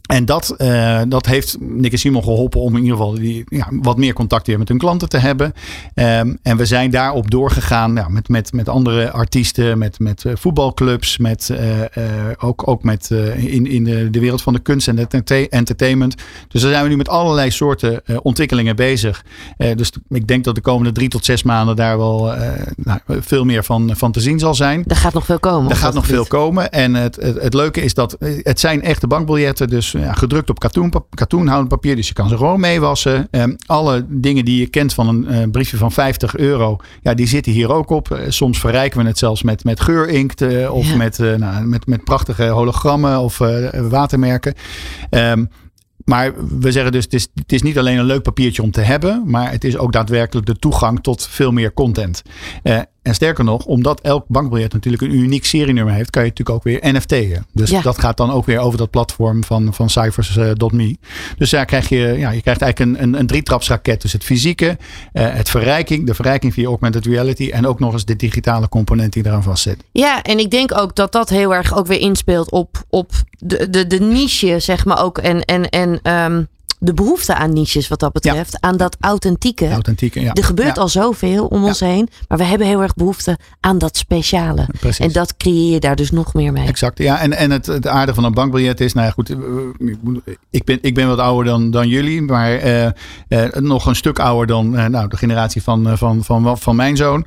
en 0.04 0.24
dat, 0.24 0.50
eh, 0.50 1.00
dat 1.08 1.26
heeft 1.26 1.56
Nick 1.60 1.92
en 1.92 1.98
Simon 1.98 2.22
geholpen 2.22 2.60
om 2.60 2.76
in 2.76 2.82
ieder 2.82 2.96
geval 2.96 3.14
die, 3.14 3.44
ja, 3.48 3.68
wat 3.70 3.96
meer 3.96 4.12
contact 4.12 4.46
weer 4.46 4.58
met 4.58 4.68
hun 4.68 4.78
klanten 4.78 5.08
te 5.08 5.18
hebben. 5.18 5.52
Ehm, 5.94 6.34
en 6.42 6.56
we 6.56 6.66
zijn 6.66 6.90
daarop 6.90 7.30
doorgegaan 7.30 7.92
nou, 7.92 8.10
met, 8.10 8.28
met, 8.28 8.52
met 8.52 8.68
andere 8.68 9.10
artiesten, 9.10 9.78
met, 9.78 9.98
met 9.98 10.24
eh, 10.24 10.32
voetbalclubs, 10.36 11.18
met, 11.18 11.50
eh, 11.50 12.02
ook, 12.38 12.68
ook 12.68 12.82
met, 12.82 13.10
in, 13.36 13.66
in 13.66 13.84
de, 13.84 14.10
de 14.10 14.20
wereld 14.20 14.42
van 14.42 14.52
de 14.52 14.58
kunst 14.58 14.88
en 14.88 14.98
ente- 14.98 15.48
entertainment. 15.48 16.14
Dus 16.48 16.62
daar 16.62 16.70
zijn 16.70 16.82
we 16.82 16.88
nu 16.88 16.96
met 16.96 17.08
allerlei 17.08 17.50
soorten 17.50 18.02
ontwikkelingen 18.22 18.76
bezig. 18.76 19.24
Dus 19.56 19.92
ik 20.08 20.26
denk 20.26 20.44
dat 20.44 20.54
de 20.54 20.60
komende 20.60 20.92
drie 20.92 21.08
tot 21.08 21.24
zes 21.24 21.42
maanden 21.42 21.76
daar 21.76 21.98
wel 21.98 22.34
nou, 22.76 23.00
veel 23.06 23.44
meer 23.44 23.64
van, 23.64 23.90
van 23.96 24.12
te 24.12 24.20
zien 24.20 24.38
zal 24.38 24.54
zijn. 24.54 24.84
Er 24.86 24.96
gaat 24.96 25.14
nog 25.14 25.24
veel 25.24 25.38
komen. 25.38 25.70
Er 25.70 25.76
gaat 25.76 25.94
nog 25.94 26.06
veel 26.06 26.24
komen. 26.24 26.70
En 26.70 26.94
het, 26.94 27.16
het, 27.16 27.42
het 27.42 27.54
leuke 27.54 27.80
is 27.80 27.94
dat 27.94 28.16
het 28.42 28.60
zijn 28.60 28.82
echte 28.82 29.06
bankbiljetten. 29.06 29.68
Dus 29.68 29.93
ja, 30.00 30.12
gedrukt 30.12 30.50
op 30.50 30.58
katoen, 30.58 30.92
katoenhoudend 31.14 31.68
papier. 31.68 31.96
Dus 31.96 32.08
je 32.08 32.14
kan 32.14 32.28
ze 32.28 32.36
gewoon 32.36 32.60
meewassen. 32.60 33.28
Ehm, 33.30 33.54
alle 33.66 34.04
dingen 34.08 34.44
die 34.44 34.58
je 34.60 34.66
kent 34.66 34.94
van 34.94 35.08
een 35.08 35.26
eh, 35.28 35.50
briefje 35.50 35.76
van 35.76 35.92
50 35.92 36.36
euro. 36.36 36.76
Ja, 37.02 37.14
die 37.14 37.26
zitten 37.26 37.52
hier 37.52 37.72
ook 37.72 37.90
op. 37.90 38.10
Eh, 38.10 38.24
soms 38.30 38.58
verrijken 38.58 39.00
we 39.00 39.06
het 39.06 39.18
zelfs 39.18 39.42
met, 39.42 39.64
met 39.64 39.80
geurinkt. 39.80 40.42
eh, 40.42 40.74
of 40.74 40.88
Ja. 40.88 40.96
met, 40.96 41.18
eh, 41.20 41.34
nou, 41.34 41.64
met, 41.64 41.86
met 41.86 42.04
prachtige 42.04 42.46
hologrammen 42.48 43.18
of 43.18 43.40
eh, 43.40 43.80
watermerken. 43.80 44.54
Ehm, 45.10 45.44
maar 46.04 46.32
we 46.58 46.72
zeggen 46.72 46.92
dus, 46.92 47.04
het 47.04 47.12
is, 47.14 47.28
het 47.34 47.52
is 47.52 47.62
niet 47.62 47.78
alleen 47.78 47.98
een 47.98 48.04
leuk 48.04 48.22
papiertje 48.22 48.62
om 48.62 48.70
te 48.70 48.80
hebben, 48.80 49.22
maar 49.26 49.50
het 49.50 49.64
is 49.64 49.76
ook 49.76 49.92
daadwerkelijk 49.92 50.46
de 50.46 50.56
toegang 50.56 51.02
tot 51.02 51.26
veel 51.26 51.50
meer 51.52 51.72
content. 51.72 52.22
Eh, 52.62 52.78
en 53.04 53.14
sterker 53.14 53.44
nog, 53.44 53.64
omdat 53.64 54.00
elk 54.00 54.24
bankbiljet 54.28 54.72
natuurlijk 54.72 55.02
een 55.02 55.14
uniek 55.14 55.44
serienummer 55.44 55.94
heeft, 55.94 56.10
kan 56.10 56.22
je 56.22 56.28
natuurlijk 56.28 56.56
ook 56.56 56.64
weer 56.64 56.92
NFT'en. 56.94 57.46
Dus 57.52 57.70
Ja. 57.70 57.80
dat 57.80 57.98
gaat 57.98 58.16
dan 58.16 58.30
ook 58.30 58.46
weer 58.46 58.58
over 58.58 58.78
dat 58.78 58.90
platform 58.90 59.44
van, 59.44 59.74
van 59.74 59.90
Cyphers.me. 59.90 60.96
Dus 61.38 61.50
daar 61.50 61.64
krijg 61.64 61.88
je, 61.88 61.96
ja, 61.96 62.30
je 62.30 62.40
krijgt 62.40 62.62
eigenlijk 62.62 62.78
een, 62.78 63.02
een, 63.02 63.18
een 63.18 63.26
drietrapsraket. 63.26 64.02
Dus 64.02 64.12
het 64.12 64.24
fysieke, 64.24 64.76
eh, 65.12 65.26
het 65.32 65.50
verrijking, 65.50 66.06
de 66.06 66.14
verrijking 66.14 66.52
via 66.52 66.66
augmented 66.66 67.06
reality 67.06 67.50
en 67.50 67.66
ook 67.66 67.78
nog 67.80 67.92
eens 67.92 68.04
de 68.04 68.16
digitale 68.16 68.68
component 68.68 69.12
die 69.12 69.26
eraan 69.26 69.42
vastzit. 69.42 69.84
Ja, 69.92 70.22
en 70.22 70.38
ik 70.38 70.50
denk 70.50 70.78
ook 70.78 70.94
dat 70.96 71.12
dat 71.12 71.28
heel 71.28 71.54
erg 71.54 71.76
ook 71.76 71.86
weer 71.86 72.00
inspeelt 72.00 72.50
op, 72.50 72.84
op 72.88 73.10
de, 73.38 73.70
de, 73.70 73.86
de 73.86 74.00
niche, 74.00 74.58
zeg 74.58 74.84
maar 74.84 75.02
ook. 75.02 75.18
En, 75.18 75.44
en, 75.44 75.68
en 75.68 75.98
ehm, 76.02 76.42
de 76.84 76.94
behoefte 76.94 77.34
aan 77.34 77.52
niches 77.52 77.88
wat 77.88 78.00
dat 78.00 78.12
betreft. 78.12 78.60
Aan 78.60 78.76
dat 78.76 78.96
authentieke. 79.00 79.70
Authentieke, 79.70 80.20
ja. 80.20 80.32
Er 80.32 80.44
gebeurt 80.44 80.76
Ja, 80.76 80.82
al 80.82 80.88
zoveel 80.88 81.46
om 81.46 81.64
ons 81.64 81.80
heen. 81.80 82.08
Maar 82.28 82.38
we 82.38 82.44
hebben 82.44 82.66
heel 82.66 82.82
erg 82.82 82.94
behoefte 82.94 83.38
aan 83.60 83.78
dat 83.78 83.96
speciale. 83.96 84.68
precies. 84.80 85.06
En 85.06 85.12
dat 85.12 85.36
creëer 85.36 85.72
je 85.72 85.80
daar 85.80 85.96
dus 85.96 86.10
nog 86.10 86.34
meer 86.34 86.52
mee. 86.52 86.66
Exact. 86.66 86.98
Ja, 86.98 87.20
en, 87.20 87.32
en 87.32 87.50
het, 87.50 87.66
het 87.66 87.86
aardige 87.86 88.14
van 88.14 88.24
een 88.24 88.32
bankbiljet 88.32 88.80
is, 88.80 88.92
nou 88.92 89.06
ja, 89.06 89.12
goed, 89.12 89.30
eh, 89.30 90.34
ik 90.50 90.64
ben, 90.64 90.78
ik 90.80 90.94
ben 90.94 91.08
wat 91.08 91.18
ouder 91.18 91.44
dan, 91.44 91.70
dan 91.70 91.88
jullie, 91.88 92.22
maar 92.22 92.52
eh, 92.54 92.84
eh, 92.84 92.92
nog 93.52 93.86
een 93.86 93.96
stuk 93.96 94.18
ouder 94.18 94.46
dan 94.46 94.90
nou, 94.90 95.08
de 95.08 95.16
generatie 95.16 95.62
van, 95.62 95.88
eh, 95.88 95.96
van, 95.96 96.24
van, 96.24 96.58
van 96.58 96.76
mijn 96.76 96.96
zoon. 96.96 97.26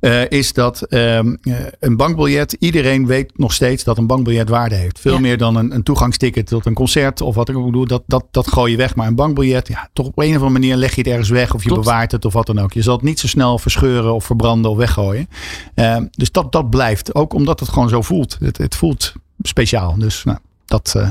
Eh, 0.00 0.30
is 0.30 0.52
dat 0.52 0.82
ehm, 0.82 1.34
eh, 1.42 1.54
een 1.80 1.96
bankbiljet, 1.96 2.56
iedereen 2.58 3.06
weet 3.06 3.38
nog 3.38 3.52
steeds 3.52 3.84
dat 3.84 3.98
een 3.98 4.06
bankbiljet 4.06 4.48
waarde 4.48 4.74
heeft. 4.74 5.00
Veel 5.00 5.12
Ja. 5.12 5.20
meer 5.20 5.38
dan 5.38 5.56
een, 5.56 5.74
een 5.74 5.82
toegangsticket 5.82 6.46
tot 6.46 6.66
een 6.66 6.74
concert 6.74 7.20
of 7.20 7.34
wat 7.34 7.48
ik 7.48 7.54
bedoel, 7.64 7.86
dat, 7.86 8.02
dat, 8.06 8.24
dat 8.30 8.48
gooi 8.48 8.70
je 8.70 8.76
weg. 8.76 8.94
Maar 8.94 9.06
een 9.06 9.14
bankbiljet, 9.14 9.68
ja, 9.68 9.88
toch 9.92 10.06
op 10.06 10.18
een 10.18 10.28
of 10.28 10.32
andere 10.32 10.50
manier 10.50 10.76
leg 10.76 10.94
je 10.94 11.00
het 11.00 11.10
ergens 11.10 11.28
weg 11.28 11.54
of 11.54 11.62
je 11.62 11.68
Klopt. 11.68 11.84
bewaart 11.84 12.12
het 12.12 12.24
of 12.24 12.32
wat 12.32 12.46
dan 12.46 12.58
ook. 12.60 12.72
Je 12.72 12.82
zal 12.82 12.94
het 12.94 13.04
niet 13.04 13.20
zo 13.20 13.26
snel 13.26 13.58
verscheuren 13.58 14.14
of 14.14 14.24
verbranden 14.24 14.70
of 14.70 14.76
weggooien. 14.76 15.28
Ehm, 15.74 16.06
dus 16.10 16.32
dat, 16.32 16.52
dat 16.52 16.70
blijft, 16.70 17.14
ook 17.14 17.32
omdat 17.34 17.60
het 17.60 17.68
gewoon 17.68 17.88
zo 17.88 18.02
voelt. 18.02 18.36
Het, 18.40 18.58
het 18.58 18.76
voelt 18.76 19.12
speciaal. 19.42 19.94
Dus 19.98 20.24
nou, 20.24 20.38
dat, 20.66 20.92
eh, 20.96 21.08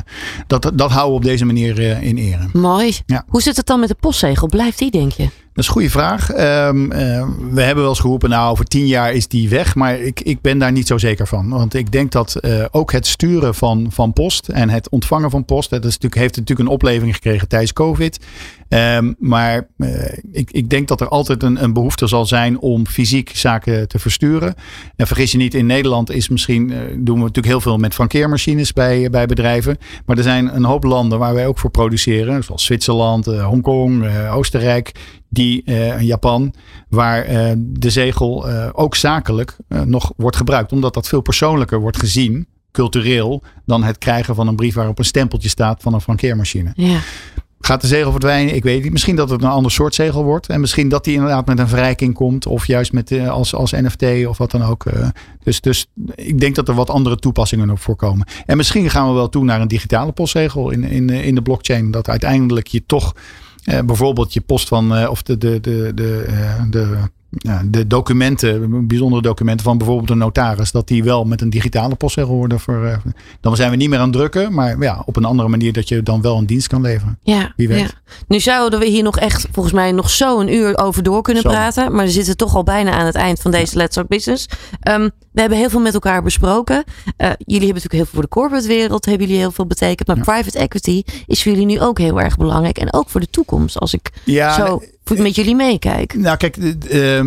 dat, 0.47 0.71
dat 0.73 0.91
houden 0.91 1.09
we 1.11 1.17
op 1.17 1.23
deze 1.23 1.45
manier 1.45 1.79
in 1.79 2.17
ere. 2.17 2.49
Mooi. 2.53 2.97
Ja. 3.05 3.23
Hoe 3.27 3.41
zit 3.41 3.57
het 3.57 3.65
dan 3.65 3.79
met 3.79 3.89
de 3.89 3.95
postzegel? 3.99 4.47
Blijft 4.47 4.77
die, 4.79 4.91
denk 4.91 5.11
je? 5.11 5.29
Dat 5.59 5.67
is 5.67 5.75
een 5.75 5.81
goede 5.81 5.99
vraag. 5.99 6.31
Ehm, 6.31 6.91
eh, 6.91 7.27
we 7.51 7.61
hebben 7.61 7.83
wel 7.83 7.89
eens 7.89 7.99
geroepen, 7.99 8.29
nou 8.29 8.51
over 8.51 8.65
tien 8.65 8.87
jaar 8.87 9.13
is 9.13 9.27
die 9.27 9.49
weg. 9.49 9.75
Maar 9.75 9.99
ik, 9.99 10.21
ik 10.21 10.41
ben 10.41 10.57
daar 10.57 10.71
niet 10.71 10.87
zo 10.87 10.97
zeker 10.97 11.27
van. 11.27 11.49
Want 11.49 11.73
ik 11.73 11.91
denk 11.91 12.11
dat 12.11 12.35
eh, 12.35 12.65
ook 12.71 12.91
het 12.91 13.07
sturen 13.07 13.55
van, 13.55 13.87
van 13.89 14.13
post 14.13 14.47
en 14.47 14.69
het 14.69 14.89
ontvangen 14.89 15.29
van 15.29 15.45
post. 15.45 15.69
Dat 15.69 15.85
is 15.85 15.93
natuurlijk, 15.93 16.21
heeft 16.21 16.35
natuurlijk 16.35 16.67
een 16.67 16.75
opleving 16.75 17.13
gekregen 17.13 17.47
tijdens 17.47 17.73
COVID. 17.73 18.19
Ehm, 18.69 19.13
maar 19.17 19.67
eh, 19.77 20.17
ik, 20.31 20.51
ik 20.51 20.69
denk 20.69 20.87
dat 20.87 21.01
er 21.01 21.07
altijd 21.07 21.43
een, 21.43 21.63
een 21.63 21.73
behoefte 21.73 22.07
zal 22.07 22.25
zijn 22.25 22.59
om 22.59 22.87
fysiek 22.87 23.31
zaken 23.35 23.87
te 23.87 23.99
versturen. 23.99 24.55
En 24.95 25.07
vergis 25.07 25.31
je 25.31 25.37
niet, 25.37 25.53
in 25.53 25.65
Nederland 25.65 26.11
is 26.11 26.29
misschien, 26.29 26.71
eh, 26.71 26.79
doen 26.97 27.15
we 27.15 27.21
natuurlijk 27.21 27.47
heel 27.47 27.61
veel 27.61 27.77
met 27.77 27.93
frankeermachines 27.93 28.73
bij, 28.73 29.09
bij 29.09 29.25
bedrijven. 29.25 29.77
Maar 30.05 30.17
er 30.17 30.23
zijn 30.23 30.55
een 30.55 30.63
hoop 30.63 30.83
landen 30.83 31.19
waar 31.19 31.33
wij 31.33 31.47
ook 31.47 31.59
voor 31.59 31.71
produceren. 31.71 32.43
Zoals 32.43 32.65
Zwitserland, 32.65 33.27
eh, 33.27 33.45
Hongkong, 33.45 34.27
Oostenrijk 34.31 34.91
die 35.29 35.63
Japan, 35.99 36.53
waar 36.89 37.25
de 37.57 37.89
zegel 37.89 38.49
ook 38.73 38.95
zakelijk 38.95 39.57
nog 39.85 40.13
wordt 40.15 40.35
gebruikt, 40.35 40.71
omdat 40.71 40.93
dat 40.93 41.07
veel 41.07 41.21
persoonlijker 41.21 41.79
wordt 41.79 41.97
gezien, 41.97 42.47
cultureel, 42.71 43.43
dan 43.65 43.83
het 43.83 43.97
krijgen 43.97 44.35
van 44.35 44.47
een 44.47 44.55
brief 44.55 44.73
waarop 44.73 44.99
een 44.99 45.05
stempeltje 45.05 45.49
staat 45.49 45.81
van 45.81 45.93
een 45.93 46.01
frankeermachine. 46.01 46.71
Ja. 46.75 46.99
Gaat 47.59 47.81
de 47.81 47.87
zegel 47.87 48.11
verdwijnen? 48.11 48.55
Ik 48.55 48.63
weet 48.63 48.83
niet. 48.83 48.91
Misschien 48.91 49.15
dat 49.15 49.29
het 49.29 49.43
een 49.43 49.49
ander 49.49 49.71
soort 49.71 49.95
zegel 49.95 50.23
wordt. 50.23 50.47
En 50.47 50.59
misschien 50.59 50.89
dat 50.89 51.03
die 51.03 51.13
inderdaad 51.13 51.45
met 51.45 51.59
een 51.59 51.67
verrijking 51.67 52.13
komt. 52.13 52.45
Of 52.45 52.67
juist 52.67 52.93
met, 52.93 53.11
eh, 53.11 53.29
als, 53.29 53.53
als 53.55 53.71
NFT 53.71 54.25
of 54.27 54.37
wat 54.37 54.51
dan 54.51 54.63
ook. 54.63 54.85
eh. 54.85 55.07
Dus, 55.43 55.61
dus 55.61 55.85
ik 56.15 56.39
denk 56.39 56.55
dat 56.55 56.67
er 56.67 56.73
wat 56.73 56.89
andere 56.89 57.15
toepassingen 57.15 57.67
nog 57.67 57.81
voorkomen. 57.81 58.27
En 58.45 58.57
misschien 58.57 58.89
gaan 58.89 59.07
we 59.07 59.13
wel 59.13 59.29
toe 59.29 59.43
naar 59.43 59.61
een 59.61 59.67
digitale 59.67 60.11
postzegel 60.11 60.69
in, 60.69 60.83
in, 60.83 61.09
in 61.09 61.35
de 61.35 61.41
blockchain. 61.41 61.91
Dat 61.91 62.09
uiteindelijk 62.09 62.67
je 62.67 62.83
toch 62.85 63.13
eh, 63.63 63.79
bijvoorbeeld 63.85 64.33
je 64.33 64.41
post 64.41 64.67
van, 64.67 64.95
eh, 64.95 65.09
of 65.09 65.23
de, 65.23 65.37
de, 65.37 65.59
de, 65.59 65.91
de, 65.95 66.25
eh, 66.27 66.63
de 66.69 66.97
ja, 67.29 67.61
de 67.65 67.87
documenten, 67.87 68.87
bijzondere 68.87 69.21
documenten 69.21 69.65
van 69.65 69.77
bijvoorbeeld 69.77 70.09
een 70.09 70.17
notaris, 70.17 70.71
dat 70.71 70.87
die 70.87 71.03
wel 71.03 71.25
met 71.25 71.41
een 71.41 71.49
digitale 71.49 71.95
postzegel 71.95 72.33
worden. 72.35 72.59
Voor, 72.59 72.83
uh, 72.85 72.97
dan 73.41 73.55
zijn 73.55 73.69
we 73.71 73.75
niet 73.75 73.89
meer 73.89 73.99
aan 73.99 74.09
het 74.09 74.17
drukken, 74.17 74.53
maar 74.53 74.79
ja, 74.79 75.01
op 75.05 75.15
een 75.15 75.25
andere 75.25 75.49
manier 75.49 75.73
dat 75.73 75.87
je 75.87 76.03
dan 76.03 76.21
wel 76.21 76.37
een 76.37 76.45
dienst 76.45 76.67
kan 76.67 76.81
leveren. 76.81 77.19
Ja, 77.23 77.53
Wie 77.55 77.67
weet. 77.67 77.79
ja. 77.79 77.87
Nu 78.27 78.39
zouden 78.39 78.79
we 78.79 78.85
hier 78.85 79.03
nog 79.03 79.17
echt 79.17 79.47
volgens 79.51 79.75
mij 79.75 79.91
nog 79.91 80.09
zo 80.09 80.39
een 80.39 80.53
uur 80.53 80.77
over 80.77 81.03
door 81.03 81.21
kunnen 81.21 81.43
Zo. 81.43 81.49
praten. 81.49 81.95
Maar 81.95 82.05
we 82.05 82.11
zitten 82.11 82.37
toch 82.37 82.55
al 82.55 82.63
bijna 82.63 82.91
aan 82.91 83.05
het 83.05 83.15
eind 83.15 83.39
van 83.39 83.51
deze 83.51 83.77
Let's 83.77 83.93
Talk 83.95 84.07
Business. 84.07 84.45
Ehm, 84.79 85.09
we 85.31 85.39
hebben 85.39 85.57
heel 85.57 85.69
veel 85.69 85.79
met 85.79 85.93
elkaar 85.93 86.23
besproken. 86.23 86.83
Eh, 87.17 87.29
jullie 87.37 87.65
hebben 87.67 87.67
natuurlijk 87.67 87.93
heel 87.93 88.03
veel 88.05 88.13
voor 88.13 88.21
de 88.21 88.27
corporate 88.27 88.67
wereld, 88.67 89.05
hebben 89.05 89.25
jullie 89.27 89.41
heel 89.41 89.51
veel 89.51 89.65
betekend. 89.67 90.07
Maar 90.07 90.19
private 90.19 90.57
equity 90.59 91.03
is 91.27 91.43
voor 91.43 91.51
jullie 91.51 91.65
nu 91.67 91.81
ook 91.81 91.97
heel 91.97 92.21
erg 92.21 92.37
belangrijk. 92.37 92.77
En 92.77 92.93
ook 92.93 93.09
voor 93.09 93.21
de 93.21 93.29
toekomst, 93.29 93.79
als 93.79 93.93
ik 93.93 94.11
Ja, 94.25 94.53
zo 94.53 94.81
met 95.17 95.35
jullie 95.35 95.55
meekijk. 95.55 96.13
Nou, 96.13 96.37
kijk, 96.37 96.57
eh, 96.57 97.21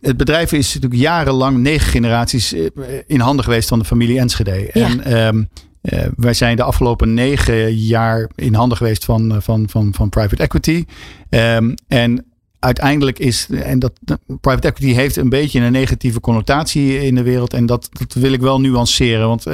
het 0.00 0.16
bedrijf 0.16 0.52
is 0.52 0.74
natuurlijk 0.74 1.00
jarenlang, 1.00 1.58
negen 1.58 1.90
generaties, 1.90 2.52
eh, 2.52 2.66
in 3.06 3.20
handen 3.20 3.44
geweest 3.44 3.68
van 3.68 3.78
de 3.78 3.84
familie 3.84 4.18
Enschede. 4.18 4.70
Ja. 4.72 4.86
En 4.86 5.04
ehm, 5.04 5.42
eh, 5.80 6.06
wij 6.16 6.34
zijn 6.34 6.56
de 6.56 6.62
afgelopen 6.62 7.14
negen 7.14 7.76
jaar 7.76 8.30
in 8.34 8.54
handen 8.54 8.76
geweest 8.76 9.04
van, 9.04 9.34
eh, 9.34 9.40
van, 9.40 9.68
van, 9.68 9.94
van 9.94 10.08
private 10.08 10.42
equity. 10.42 10.84
Ehm, 11.28 11.74
en 11.88 12.24
uiteindelijk 12.58 13.18
is, 13.18 13.48
en 13.50 13.78
dat 13.78 13.92
private 14.40 14.68
equity 14.68 14.92
heeft 14.92 15.16
een 15.16 15.28
beetje 15.28 15.60
een 15.60 15.72
negatieve 15.72 16.20
connotatie 16.20 17.00
in 17.06 17.14
de 17.14 17.22
wereld. 17.22 17.52
En 17.52 17.66
dat, 17.66 17.88
dat 17.92 18.12
wil 18.14 18.32
ik 18.32 18.40
wel 18.40 18.60
nuanceren. 18.60 19.28
Want 19.28 19.44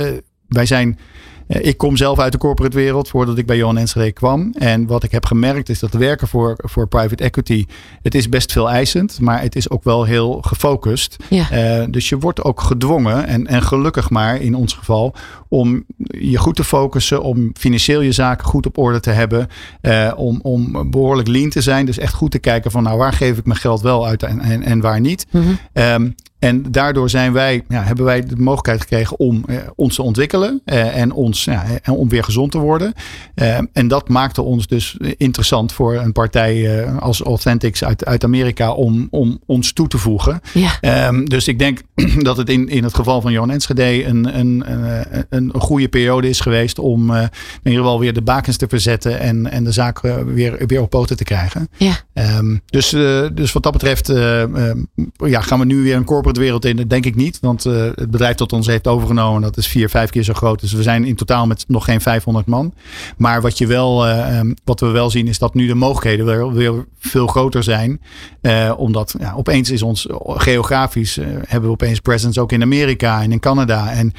wij 0.48 0.66
zijn. 0.66 0.98
Eh, 1.46 1.66
Ik 1.66 1.76
kom 1.76 1.96
zelf 1.96 2.18
uit 2.18 2.32
de 2.32 2.38
corporate 2.38 2.76
wereld 2.76 3.08
voordat 3.08 3.38
ik 3.38 3.46
bij 3.46 3.56
Johan 3.56 3.78
Enschede 3.78 4.12
kwam. 4.12 4.52
En 4.58 4.86
wat 4.86 5.02
ik 5.02 5.12
heb 5.12 5.26
gemerkt 5.26 5.68
is 5.68 5.78
dat 5.78 5.92
werken 5.92 6.28
voor, 6.28 6.54
voor 6.56 6.88
private 6.88 7.24
equity, 7.24 7.66
het 8.02 8.14
is 8.14 8.28
best 8.28 8.52
veel 8.52 8.70
eisend, 8.70 9.20
maar 9.20 9.40
het 9.40 9.56
is 9.56 9.70
ook 9.70 9.84
wel 9.84 10.04
heel 10.04 10.38
gefocust. 10.42 11.16
Ja. 11.30 11.50
Eh, 11.50 11.84
dus 11.90 12.08
je 12.08 12.18
wordt 12.18 12.42
ook 12.42 12.60
gedwongen, 12.60 13.26
en, 13.26 13.46
en 13.46 13.62
gelukkig 13.62 14.10
maar 14.10 14.40
in 14.40 14.54
ons 14.54 14.72
geval, 14.72 15.14
om 15.48 15.84
je 16.08 16.36
goed 16.36 16.56
te 16.56 16.64
focussen, 16.64 17.22
om 17.22 17.50
financieel 17.58 18.00
je 18.00 18.12
zaken 18.12 18.46
goed 18.46 18.66
op 18.66 18.78
orde 18.78 19.00
te 19.00 19.10
hebben, 19.10 19.48
eh, 19.80 20.12
om, 20.16 20.38
om 20.42 20.90
behoorlijk 20.90 21.28
lean 21.28 21.50
te 21.50 21.60
zijn. 21.60 21.86
Dus 21.86 21.98
echt 21.98 22.14
goed 22.14 22.30
te 22.30 22.38
kijken 22.38 22.70
van 22.70 22.82
nou 22.82 22.98
waar 22.98 23.12
geef 23.12 23.38
ik 23.38 23.46
mijn 23.46 23.58
geld 23.58 23.80
wel 23.80 24.06
uit 24.06 24.22
en, 24.22 24.40
en, 24.40 24.62
en 24.62 24.80
waar 24.80 25.00
niet. 25.00 25.26
Ehm, 25.72 26.08
en 26.38 26.62
daardoor 26.70 27.10
zijn 27.10 27.32
wij, 27.32 27.64
ja, 27.68 27.82
hebben 27.82 28.04
wij 28.04 28.20
de 28.20 28.36
mogelijkheid 28.36 28.80
gekregen 28.80 29.18
om 29.18 29.44
eh, 29.46 29.56
ons 29.74 29.94
te 29.94 30.02
ontwikkelen 30.02 30.60
eh, 30.64 30.96
en, 30.96 31.12
ons, 31.12 31.44
ja, 31.44 31.64
en 31.82 31.92
om 31.92 32.08
weer 32.08 32.24
gezond 32.24 32.50
te 32.50 32.58
worden. 32.58 32.92
Ehm, 33.34 33.64
en 33.72 33.88
dat 33.88 34.08
maakte 34.08 34.42
ons 34.42 34.66
dus 34.66 34.96
interessant 35.16 35.72
voor 35.72 35.94
een 35.94 36.12
partij 36.12 36.84
eh, 36.84 36.98
als 36.98 37.22
Authentics 37.22 37.84
uit, 37.84 38.04
uit 38.04 38.24
Amerika 38.24 38.72
om, 38.72 39.08
om 39.10 39.40
ons 39.46 39.72
toe 39.72 39.88
te 39.88 39.98
voegen. 39.98 40.40
Ja. 40.52 40.80
Ehm, 40.80 41.24
dus 41.24 41.48
ik 41.48 41.58
denk 41.58 41.80
dat 42.18 42.36
het 42.36 42.48
in, 42.48 42.68
in 42.68 42.84
het 42.84 42.94
geval 42.94 43.20
van 43.20 43.32
Johan 43.32 43.50
Enschede 43.50 44.04
een, 44.04 44.38
een, 44.38 44.64
een, 44.72 45.26
een, 45.28 45.52
goede 45.54 45.88
periode 45.88 46.28
is 46.28 46.40
geweest 46.40 46.78
om 46.78 47.10
eh, 47.10 47.22
in 47.22 47.70
ieder 47.70 47.80
geval 47.80 48.00
weer 48.00 48.12
de 48.12 48.22
bakens 48.22 48.56
te 48.56 48.66
verzetten 48.68 49.20
en, 49.20 49.50
en 49.50 49.64
de 49.64 49.72
zaak 49.72 49.98
eh, 49.98 50.16
weer, 50.26 50.66
weer 50.66 50.80
op 50.80 50.90
poten 50.90 51.16
te 51.16 51.24
krijgen. 51.24 51.68
Ja. 51.76 51.94
Ehm, 52.12 52.56
dus, 52.66 52.92
eh, 52.92 53.26
dus 53.32 53.52
wat 53.52 53.62
dat 53.62 53.72
betreft 53.72 54.08
eh, 54.08 54.42
eh, 54.42 54.76
ja, 55.16 55.40
gaan 55.40 55.58
we 55.58 55.64
nu 55.64 55.82
weer 55.82 55.96
een 55.96 56.04
corporate 56.04 56.25
wereld 56.34 56.64
in. 56.64 56.76
Denk 56.88 57.06
ik 57.06 57.14
niet. 57.14 57.38
Want 57.40 57.66
eh, 57.66 57.82
het 57.94 58.10
bedrijf 58.10 58.36
dat 58.36 58.52
ons 58.52 58.66
heeft 58.66 58.86
overgenomen, 58.86 59.42
dat 59.42 59.56
is 59.56 59.66
vier, 59.66 59.88
vijf 59.88 60.10
keer 60.10 60.22
zo 60.22 60.32
groot. 60.32 60.60
Dus 60.60 60.72
we 60.72 60.82
zijn 60.82 61.04
in 61.04 61.16
totaal 61.16 61.46
met 61.46 61.64
nog 61.68 61.84
geen 61.84 62.00
500 62.00 62.46
man. 62.46 62.74
Maar 63.16 63.40
wat, 63.40 63.58
je 63.58 63.66
wel, 63.66 64.06
eh, 64.06 64.38
ehm, 64.38 64.52
wat 64.64 64.80
we 64.80 64.86
wel 64.86 65.10
zien 65.10 65.28
is 65.28 65.38
dat 65.38 65.54
nu 65.54 65.66
de 65.66 65.74
mogelijkheden 65.74 66.54
weer, 66.54 66.86
veel 66.98 67.26
groter 67.26 67.62
zijn. 67.62 68.00
Eh, 68.40 68.72
omdat 68.76 69.14
ja, 69.18 69.32
opeens 69.36 69.70
is 69.70 69.82
ons 69.82 70.06
geografisch, 70.26 71.18
hebben 71.46 71.68
we 71.68 71.74
opeens 71.74 72.00
presence 72.00 72.40
ook 72.40 72.52
in 72.52 72.62
Amerika 72.62 73.22
en 73.22 73.32
in 73.32 73.40
Canada. 73.40 73.90
En 73.90 74.12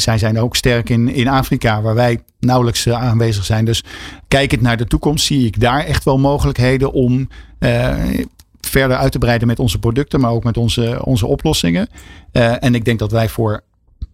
zij 0.00 0.18
zijn 0.18 0.38
ook 0.38 0.56
sterk 0.56 0.90
in, 0.90 1.08
in 1.08 1.28
Afrika, 1.28 1.82
waar 1.82 1.94
wij 1.94 2.20
nauwelijks 2.40 2.88
aanwezig 2.88 3.44
zijn. 3.44 3.64
Dus 3.64 3.84
kijkend 4.28 4.60
naar 4.60 4.76
de 4.76 4.86
toekomst 4.86 5.26
zie 5.26 5.46
ik 5.46 5.60
daar 5.60 5.84
echt 5.84 6.04
wel 6.04 6.18
mogelijkheden 6.18 6.92
om 6.92 7.28
verder 8.78 8.96
uit 8.96 9.12
te 9.12 9.18
breiden 9.18 9.48
met 9.48 9.58
onze 9.58 9.78
producten, 9.78 10.20
maar 10.20 10.30
ook 10.30 10.44
met 10.44 10.56
onze, 10.56 11.04
onze 11.04 11.26
oplossingen. 11.26 11.88
Eh, 12.32 12.62
en 12.64 12.74
ik 12.74 12.84
denk 12.84 12.98
dat 12.98 13.12
wij 13.12 13.28
voor 13.28 13.62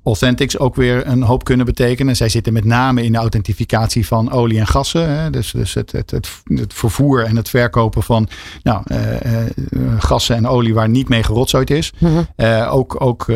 Authentics 0.04 0.58
ook 0.58 0.74
weer 0.74 1.06
een 1.06 1.22
hoop 1.22 1.44
kunnen 1.44 1.66
betekenen. 1.66 2.16
Zij 2.16 2.28
zitten 2.28 2.52
met 2.52 2.64
name 2.64 3.02
in 3.02 3.12
de 3.12 3.18
authentificatie 3.18 4.06
van 4.06 4.32
olie 4.32 4.58
en 4.58 4.66
gassen. 4.66 5.08
Hè? 5.08 5.30
Dus, 5.30 5.50
dus 5.50 5.74
het, 5.74 5.92
het, 5.92 6.10
het, 6.10 6.30
het 6.44 6.74
vervoer 6.74 7.24
en 7.24 7.36
het 7.36 7.48
verkopen 7.48 8.02
van 8.02 8.28
nou, 8.62 8.82
eh, 8.86 9.40
eh, 9.40 9.50
gassen 9.98 10.36
en 10.36 10.46
olie 10.46 10.74
waar 10.74 10.88
niet 10.88 11.08
mee 11.08 11.22
gerotzooid 11.22 11.70
is. 11.70 11.92
Mhm. 11.98 12.22
Eh, 12.36 12.74
ook 12.74 12.96
ook 12.98 13.26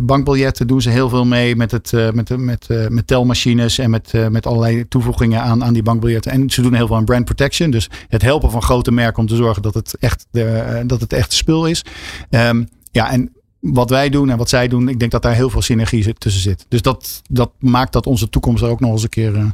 bankbiljetten 0.00 0.66
doen 0.66 0.82
ze 0.82 0.90
heel 0.90 1.08
veel 1.08 1.24
mee 1.24 1.56
met, 1.56 1.70
het, 1.70 1.92
met, 2.14 2.38
met, 2.38 2.68
met 2.88 3.06
telmachines 3.06 3.78
en 3.78 3.90
met, 3.90 4.12
met 4.30 4.46
allerlei 4.46 4.88
toevoegingen 4.88 5.42
aan, 5.42 5.64
aan 5.64 5.72
die 5.72 5.82
bankbiljetten. 5.82 6.32
En 6.32 6.50
ze 6.50 6.62
doen 6.62 6.74
heel 6.74 6.86
veel 6.86 6.96
aan 6.96 7.04
brand 7.04 7.24
protection. 7.24 7.70
Dus 7.70 7.90
het 8.08 8.22
helpen 8.22 8.50
van 8.50 8.62
grote 8.62 8.92
merken 8.92 9.18
om 9.18 9.26
te 9.26 9.36
zorgen 9.36 9.62
dat 9.62 9.74
het 9.74 9.96
echt, 10.00 10.26
de, 10.30 10.82
dat 10.86 11.00
het 11.00 11.12
echt 11.12 11.32
spul 11.32 11.66
is. 11.66 11.84
Ehm, 12.30 12.64
ja, 12.90 13.10
en 13.10 13.32
wat 13.72 13.90
wij 13.90 14.08
doen 14.08 14.30
en 14.30 14.36
wat 14.36 14.48
zij 14.48 14.68
doen, 14.68 14.88
ik 14.88 14.98
denk 14.98 15.10
dat 15.10 15.22
daar 15.22 15.34
heel 15.34 15.50
veel 15.50 15.62
synergie 15.62 16.14
tussen 16.14 16.42
zit. 16.42 16.66
Dus 16.68 16.82
dat, 16.82 17.22
dat 17.30 17.50
maakt 17.58 17.92
dat 17.92 18.06
onze 18.06 18.28
toekomst 18.28 18.62
er 18.62 18.68
ook 18.68 18.80
nog 18.80 18.92
eens 18.92 19.02
een 19.02 19.08
keer 19.08 19.34
eh, 19.34 19.44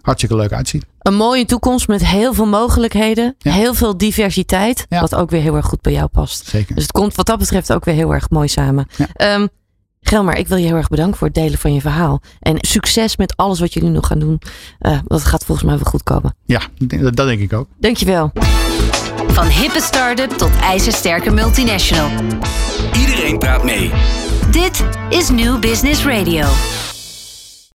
hartstikke 0.00 0.36
leuk 0.36 0.52
uitziet. 0.52 0.86
Een 0.98 1.14
mooie 1.14 1.44
toekomst 1.44 1.88
met 1.88 2.06
heel 2.06 2.34
veel 2.34 2.46
mogelijkheden. 2.46 3.34
Ja. 3.38 3.52
Heel 3.52 3.74
veel 3.74 3.96
diversiteit. 3.96 4.86
Ja. 4.88 5.00
Wat 5.00 5.14
ook 5.14 5.30
weer 5.30 5.40
heel 5.40 5.56
erg 5.56 5.66
goed 5.66 5.80
bij 5.80 5.92
jou 5.92 6.06
past. 6.06 6.46
Zeker. 6.46 6.74
Dus 6.74 6.82
het 6.82 6.92
komt 6.92 7.14
wat 7.14 7.26
dat 7.26 7.38
betreft 7.38 7.72
ook 7.72 7.84
weer 7.84 7.94
heel 7.94 8.14
erg 8.14 8.30
mooi 8.30 8.48
samen. 8.48 8.86
Ja. 8.96 9.48
Gelmar, 10.06 10.36
ik 10.36 10.48
wil 10.48 10.56
je 10.56 10.66
heel 10.66 10.76
erg 10.76 10.88
bedanken 10.88 11.16
voor 11.18 11.26
het 11.26 11.36
delen 11.36 11.58
van 11.58 11.74
je 11.74 11.80
verhaal. 11.80 12.20
En 12.40 12.56
succes 12.60 13.16
met 13.16 13.36
alles 13.36 13.60
wat 13.60 13.74
jullie 13.74 13.90
nog 13.90 14.06
gaan 14.06 14.18
doen. 14.18 14.40
Eh, 14.78 14.98
dat 15.04 15.24
gaat 15.24 15.44
volgens 15.44 15.66
mij 15.66 15.76
wel 15.76 15.90
goed 15.90 16.02
komen. 16.02 16.36
Ja, 16.44 16.60
dat, 16.78 17.16
dat 17.16 17.26
denk 17.26 17.40
ik 17.40 17.52
ook. 17.52 17.68
Dankjewel. 17.78 18.32
Van 19.26 19.46
hippe 19.46 19.80
start-up 19.80 20.30
tot 20.30 20.50
ijzersterke 20.60 21.30
multinational. 21.30 22.10
Iedereen 22.92 23.38
praat 23.38 23.64
mee. 23.64 23.90
Dit 24.50 24.84
is 25.08 25.30
New 25.30 25.58
Business 25.58 26.04
Radio. 26.04 26.46